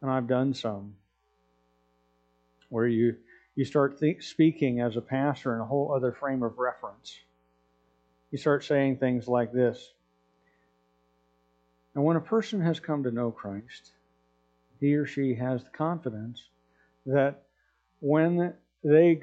and 0.00 0.10
I've 0.10 0.28
done 0.28 0.54
some, 0.54 0.94
where 2.70 2.86
you 2.86 3.16
you 3.56 3.64
start 3.64 4.00
speaking 4.20 4.80
as 4.80 4.96
a 4.96 5.00
pastor 5.00 5.52
in 5.56 5.60
a 5.60 5.64
whole 5.64 5.92
other 5.92 6.12
frame 6.12 6.44
of 6.44 6.58
reference. 6.58 7.18
You 8.30 8.38
start 8.38 8.62
saying 8.62 8.98
things 8.98 9.26
like 9.26 9.52
this. 9.52 9.94
And 11.96 12.04
when 12.04 12.16
a 12.16 12.20
person 12.20 12.60
has 12.60 12.78
come 12.78 13.02
to 13.02 13.10
know 13.10 13.32
Christ, 13.32 13.90
he 14.78 14.94
or 14.94 15.06
she 15.06 15.34
has 15.34 15.64
the 15.64 15.70
confidence 15.70 16.40
that 17.06 17.42
when 17.98 18.54
they 18.84 19.20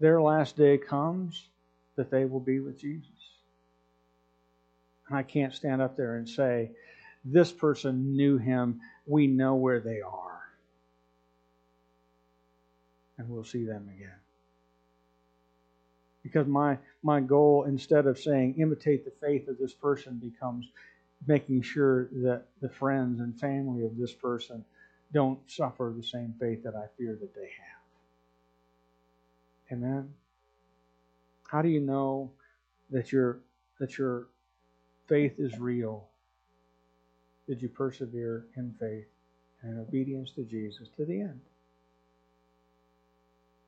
their 0.00 0.22
last 0.22 0.56
day 0.56 0.78
comes, 0.78 1.50
that 1.96 2.10
they 2.10 2.24
will 2.24 2.40
be 2.40 2.60
with 2.60 2.78
Jesus. 2.78 3.10
I 5.10 5.22
can't 5.22 5.54
stand 5.54 5.80
up 5.80 5.96
there 5.96 6.16
and 6.16 6.28
say, 6.28 6.70
this 7.24 7.52
person 7.52 8.16
knew 8.16 8.38
him. 8.38 8.80
We 9.06 9.26
know 9.26 9.54
where 9.54 9.80
they 9.80 10.00
are. 10.00 10.42
And 13.16 13.28
we'll 13.28 13.44
see 13.44 13.64
them 13.64 13.90
again. 13.94 14.12
Because 16.22 16.46
my, 16.46 16.78
my 17.02 17.20
goal, 17.20 17.64
instead 17.64 18.06
of 18.06 18.18
saying 18.18 18.56
imitate 18.58 19.04
the 19.04 19.12
faith 19.26 19.48
of 19.48 19.58
this 19.58 19.72
person, 19.72 20.18
becomes 20.18 20.68
making 21.26 21.62
sure 21.62 22.08
that 22.12 22.44
the 22.60 22.68
friends 22.68 23.20
and 23.20 23.38
family 23.40 23.84
of 23.84 23.96
this 23.96 24.12
person 24.12 24.64
don't 25.12 25.38
suffer 25.50 25.92
the 25.96 26.02
same 26.02 26.34
fate 26.38 26.62
that 26.64 26.74
I 26.76 26.84
fear 26.98 27.16
that 27.20 27.34
they 27.34 27.40
have. 27.40 27.78
Amen. 29.72 30.12
How 31.48 31.62
do 31.62 31.68
you 31.68 31.80
know 31.80 32.30
that 32.90 33.10
your 33.10 33.38
that 33.80 33.96
your 33.96 34.26
faith 35.08 35.38
is 35.38 35.58
real? 35.58 36.06
Did 37.46 37.62
you 37.62 37.68
persevere 37.68 38.46
in 38.56 38.74
faith 38.78 39.08
and 39.62 39.80
obedience 39.80 40.32
to 40.32 40.42
Jesus 40.42 40.88
to 40.96 41.04
the 41.04 41.22
end? 41.22 41.40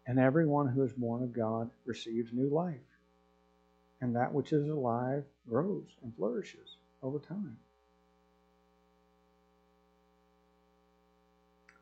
And 0.06 0.18
everyone 0.18 0.68
who 0.68 0.82
is 0.82 0.92
born 0.92 1.22
of 1.22 1.32
God 1.32 1.70
receives 1.86 2.32
new 2.32 2.48
life. 2.48 2.76
And 4.00 4.16
that 4.16 4.32
which 4.32 4.52
is 4.52 4.68
alive 4.68 5.24
grows 5.48 5.86
and 6.02 6.14
flourishes 6.16 6.76
over 7.02 7.18
time. 7.18 7.56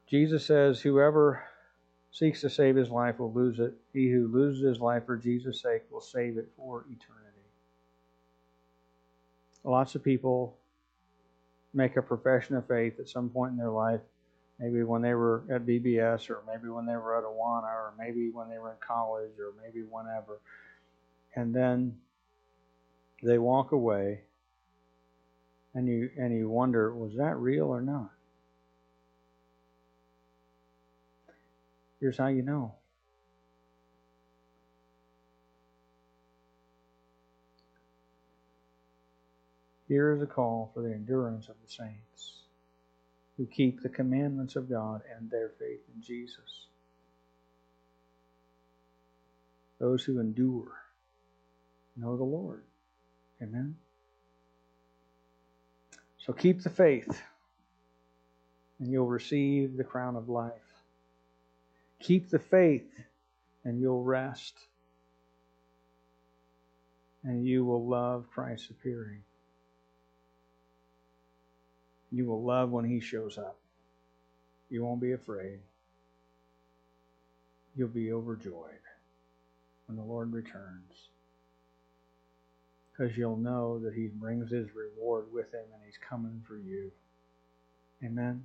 Jesus 0.09 0.45
says, 0.47 0.81
Whoever 0.81 1.43
seeks 2.11 2.41
to 2.41 2.51
save 2.51 2.77
his 2.77 2.91
life 2.91 3.19
will 3.19 3.33
lose 3.33 3.59
it. 3.59 3.75
He 3.93 4.11
who 4.11 4.27
loses 4.29 4.65
his 4.65 4.81
life 4.81 5.05
for 5.07 5.17
Jesus' 5.17 5.63
sake 5.63 5.83
will 5.91 6.01
save 6.01 6.39
it 6.39 6.49
for 6.57 6.87
eternity. 6.91 7.28
Lots 9.65 9.95
of 9.95 10.03
people 10.03 10.57
make 11.75 11.97
a 11.97 12.03
profession 12.03 12.57
of 12.57 12.67
faith 12.67 12.99
at 12.99 13.09
some 13.09 13.29
point 13.29 13.53
in 13.53 13.59
their 13.59 13.71
life, 13.71 14.01
maybe 14.59 14.83
when 14.83 15.03
they 15.03 15.15
were 15.15 15.45
at 15.51 15.67
VBS, 15.67 16.31
or 16.31 16.43
maybe 16.47 16.69
when 16.69 16.87
they 16.87 16.97
were 16.97 17.17
at 17.19 17.25
Awana, 17.25 17.65
or 17.65 17.95
maybe 17.99 18.31
when 18.31 18.49
they 18.49 18.59
were 18.59 18.71
in 18.71 18.79
college, 18.81 19.33
or 19.39 19.53
maybe 19.63 19.83
whenever. 19.83 20.41
And 21.37 21.55
then 21.55 21.97
they 23.23 23.39
walk 23.39 23.73
away 23.73 24.21
and 25.75 25.87
you 25.87 26.11
and 26.17 26.37
you 26.37 26.49
wonder, 26.49 26.95
was 26.95 27.17
that 27.17 27.37
real 27.37 27.67
or 27.67 27.81
not? 27.81 28.11
Here's 32.01 32.17
how 32.17 32.29
you 32.29 32.43
know. 32.43 32.75
Here 39.89 40.13
is 40.15 40.21
a 40.21 40.27
call 40.27 40.71
for 40.75 40.83
the 40.83 40.93
endurance 40.93 41.49
of 41.49 41.57
the 41.65 41.73
saints 41.73 42.43
who 43.39 43.47
keep 43.47 43.81
the 43.83 43.89
commandments 43.89 44.55
of 44.55 44.69
God 44.69 45.01
and 45.17 45.31
their 45.31 45.51
faith 45.59 45.81
in 45.95 46.03
Jesus. 46.03 46.67
Those 49.79 50.05
who 50.05 50.21
endure 50.21 50.73
know 51.97 52.17
the 52.17 52.25
Lord. 52.25 52.65
Amen. 53.43 53.77
So 56.19 56.33
keep 56.35 56.63
the 56.63 56.71
faith, 56.71 57.23
and 58.79 58.93
you'll 58.93 59.07
receive 59.07 59.77
the 59.77 59.85
crown 59.85 60.17
of 60.17 60.29
life. 60.29 60.53
Keep 62.01 62.29
the 62.29 62.39
faith, 62.39 62.93
and 63.65 63.81
you'll 63.81 64.03
rest. 64.03 64.59
And 67.25 67.47
you 67.47 67.65
will 67.65 67.89
love 67.89 68.27
Christ's 68.31 68.71
appearing. 68.71 69.23
You 72.11 72.27
will 72.27 72.43
love 72.43 72.71
when 72.71 72.85
He 72.85 73.01
shows 73.01 73.39
up. 73.39 73.59
You 74.71 74.85
won't 74.85 75.01
be 75.01 75.13
afraid. 75.13 75.61
You'll 77.77 77.89
be 77.89 78.13
overjoyed 78.13 78.81
when 79.87 79.97
the 79.97 80.03
Lord 80.03 80.33
returns. 80.33 81.11
Because 82.91 83.17
you'll 83.17 83.37
know 83.37 83.79
that 83.81 83.95
He 83.95 84.09
brings 84.09 84.51
His 84.51 84.69
reward 84.75 85.27
with 85.33 85.53
Him 85.53 85.65
and 85.73 85.83
He's 85.85 85.99
coming 86.09 86.43
for 86.47 86.57
you. 86.57 86.91
Amen. 88.05 88.45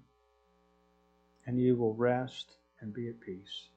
And 1.46 1.60
you 1.60 1.76
will 1.76 1.94
rest 1.94 2.54
and 2.82 2.94
be 2.94 3.10
at 3.10 3.20
peace. 3.20 3.68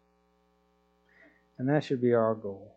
And 1.58 1.68
that 1.68 1.84
should 1.84 2.02
be 2.02 2.12
our 2.12 2.34
goal, 2.34 2.76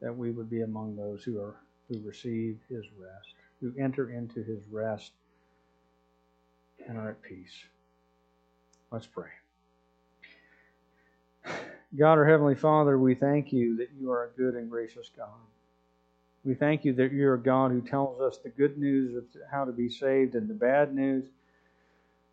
that 0.00 0.16
we 0.16 0.30
would 0.30 0.48
be 0.48 0.62
among 0.62 0.96
those 0.96 1.22
who 1.22 1.38
are 1.38 1.56
who 1.88 2.00
receive 2.00 2.58
his 2.68 2.84
rest, 2.98 3.34
who 3.60 3.72
enter 3.78 4.10
into 4.10 4.42
his 4.42 4.60
rest 4.70 5.12
and 6.88 6.98
are 6.98 7.10
at 7.10 7.22
peace. 7.22 7.64
Let's 8.90 9.06
pray. 9.06 9.28
God, 11.96 12.18
our 12.18 12.26
Heavenly 12.26 12.54
Father, 12.54 12.98
we 12.98 13.14
thank 13.14 13.52
you 13.52 13.76
that 13.76 13.88
you 13.98 14.10
are 14.10 14.24
a 14.24 14.36
good 14.36 14.54
and 14.54 14.70
gracious 14.70 15.10
God. 15.16 15.28
We 16.44 16.54
thank 16.54 16.84
you 16.84 16.92
that 16.94 17.12
you're 17.12 17.34
a 17.34 17.42
God 17.42 17.70
who 17.70 17.80
tells 17.80 18.20
us 18.20 18.38
the 18.38 18.50
good 18.50 18.78
news 18.78 19.16
of 19.16 19.24
how 19.50 19.64
to 19.64 19.72
be 19.72 19.88
saved 19.88 20.34
and 20.34 20.48
the 20.48 20.54
bad 20.54 20.94
news 20.94 21.24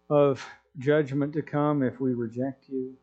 of 0.10 0.45
judgment 0.80 1.34
to 1.34 1.41
come 1.41 1.82
if 1.82 1.99
we 1.99 2.14
reject 2.14 2.66
you 2.68 2.95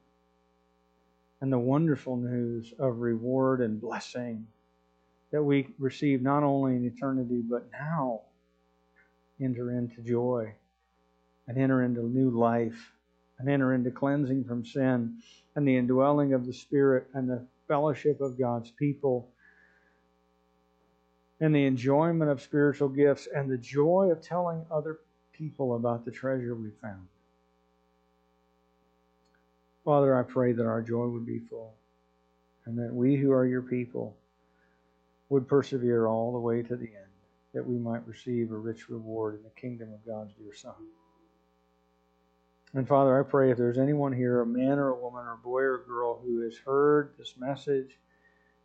and 1.41 1.53
the 1.53 1.59
wonderful 1.59 2.17
news 2.17 2.73
of 2.79 2.99
reward 2.99 3.61
and 3.61 3.81
blessing 3.81 4.47
that 5.33 5.43
we 5.43 5.69
receive 5.79 6.21
not 6.23 6.43
only 6.43 6.77
in 6.77 6.85
eternity 6.85 7.43
but 7.49 7.69
now 7.73 8.21
enter 9.41 9.71
into 9.71 10.03
joy 10.03 10.53
and 11.51 11.59
enter 11.59 11.83
into 11.83 12.03
new 12.03 12.31
life 12.31 12.93
and 13.41 13.49
enter 13.49 13.75
into 13.75 13.91
cleansing 13.91 14.45
from 14.45 14.65
sin 14.65 15.17
and 15.57 15.67
the 15.67 15.77
indwelling 15.77 16.33
of 16.33 16.47
the 16.47 16.53
Spirit 16.53 17.09
and 17.13 17.29
the 17.29 17.45
fellowship 17.67 18.21
of 18.21 18.39
God's 18.39 18.71
people 18.71 19.29
and 21.41 21.53
the 21.53 21.67
enjoyment 21.67 22.31
of 22.31 22.41
spiritual 22.41 22.89
gifts 22.89 23.27
and 23.35 23.51
the 23.51 23.59
joy 23.59 24.11
of 24.13 24.23
telling 24.23 24.65
other 24.71 25.01
people 25.33 25.75
about 25.75 26.05
the 26.05 26.13
treasure 26.13 26.55
we 26.55 26.71
found. 26.81 27.09
Father, 29.85 30.17
I 30.17 30.23
pray 30.23 30.53
that 30.53 30.67
our 30.67 30.83
joy 30.83 31.09
would 31.09 31.27
be 31.27 31.41
full 31.41 31.75
and 32.65 32.79
that 32.79 32.95
we 32.95 33.17
who 33.17 33.33
are 33.33 33.45
your 33.45 33.63
people 33.63 34.17
would 35.31 35.49
persevere 35.49 36.07
all 36.07 36.31
the 36.31 36.39
way 36.39 36.63
to 36.63 36.77
the 36.77 36.87
end, 36.87 37.11
that 37.55 37.67
we 37.67 37.77
might 37.77 38.07
receive 38.07 38.53
a 38.53 38.57
rich 38.57 38.89
reward 38.89 39.35
in 39.35 39.43
the 39.43 39.61
kingdom 39.61 39.93
of 39.93 40.07
God's 40.07 40.33
dear 40.35 40.55
Son. 40.55 40.75
And 42.73 42.87
Father, 42.87 43.18
I 43.18 43.29
pray 43.29 43.51
if 43.51 43.59
there's 43.59 43.79
anyone 43.79 44.12
here, 44.12 44.41
a 44.41 44.47
man 44.47 44.79
or 44.79 44.91
a 44.91 45.01
woman 45.01 45.27
or 45.27 45.33
a 45.33 45.39
boy 45.39 45.62
or 45.62 45.77
a 45.77 45.85
girl 45.85 46.21
who 46.25 46.43
has 46.43 46.57
heard 46.57 47.14
this 47.18 47.35
message 47.37 47.99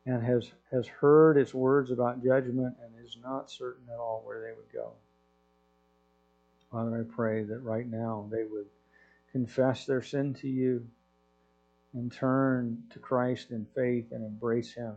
and 0.05 0.23
has, 0.23 0.51
has 0.71 0.87
heard 0.87 1.37
its 1.37 1.53
words 1.53 1.89
about 1.89 2.23
judgment 2.23 2.75
and 2.83 3.03
is 3.03 3.17
not 3.23 3.49
certain 3.49 3.85
at 3.91 3.97
all 3.97 4.21
where 4.23 4.41
they 4.41 4.55
would 4.55 4.71
go. 4.71 4.91
Father, 6.71 6.99
I 6.99 7.15
pray 7.15 7.43
that 7.43 7.59
right 7.59 7.87
now 7.87 8.27
they 8.31 8.43
would 8.43 8.67
confess 9.31 9.85
their 9.85 10.03
sin 10.03 10.35
to 10.35 10.47
you 10.47 10.85
and 11.93 12.11
turn 12.11 12.83
to 12.91 12.99
Christ 12.99 13.51
in 13.51 13.65
faith 13.73 14.11
and 14.11 14.23
embrace 14.23 14.73
Him. 14.73 14.93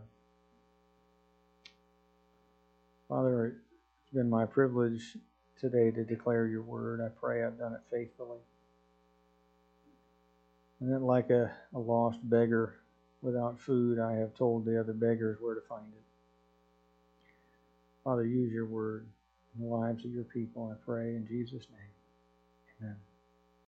Father, 3.07 3.55
it's 4.03 4.13
been 4.13 4.29
my 4.29 4.45
privilege 4.45 5.17
today 5.59 5.89
to 5.89 6.03
declare 6.03 6.45
your 6.45 6.61
word. 6.61 7.01
I 7.01 7.09
pray 7.19 7.43
I've 7.43 7.57
done 7.57 7.73
it 7.73 7.81
faithfully. 7.89 8.37
And 10.79 10.93
that, 10.93 11.01
like 11.01 11.29
a, 11.29 11.51
a 11.73 11.79
lost 11.79 12.19
beggar 12.29 12.75
without 13.21 13.59
food, 13.59 13.99
I 13.99 14.13
have 14.13 14.35
told 14.35 14.65
the 14.65 14.79
other 14.79 14.93
beggars 14.93 15.37
where 15.41 15.55
to 15.55 15.61
find 15.67 15.87
it. 15.91 16.03
Father, 18.03 18.25
use 18.25 18.51
your 18.51 18.65
word 18.65 19.07
in 19.55 19.63
the 19.63 19.75
lives 19.75 20.05
of 20.05 20.11
your 20.11 20.23
people, 20.23 20.73
I 20.73 20.85
pray, 20.85 21.15
in 21.15 21.27
Jesus' 21.27 21.67
name. 21.71 21.88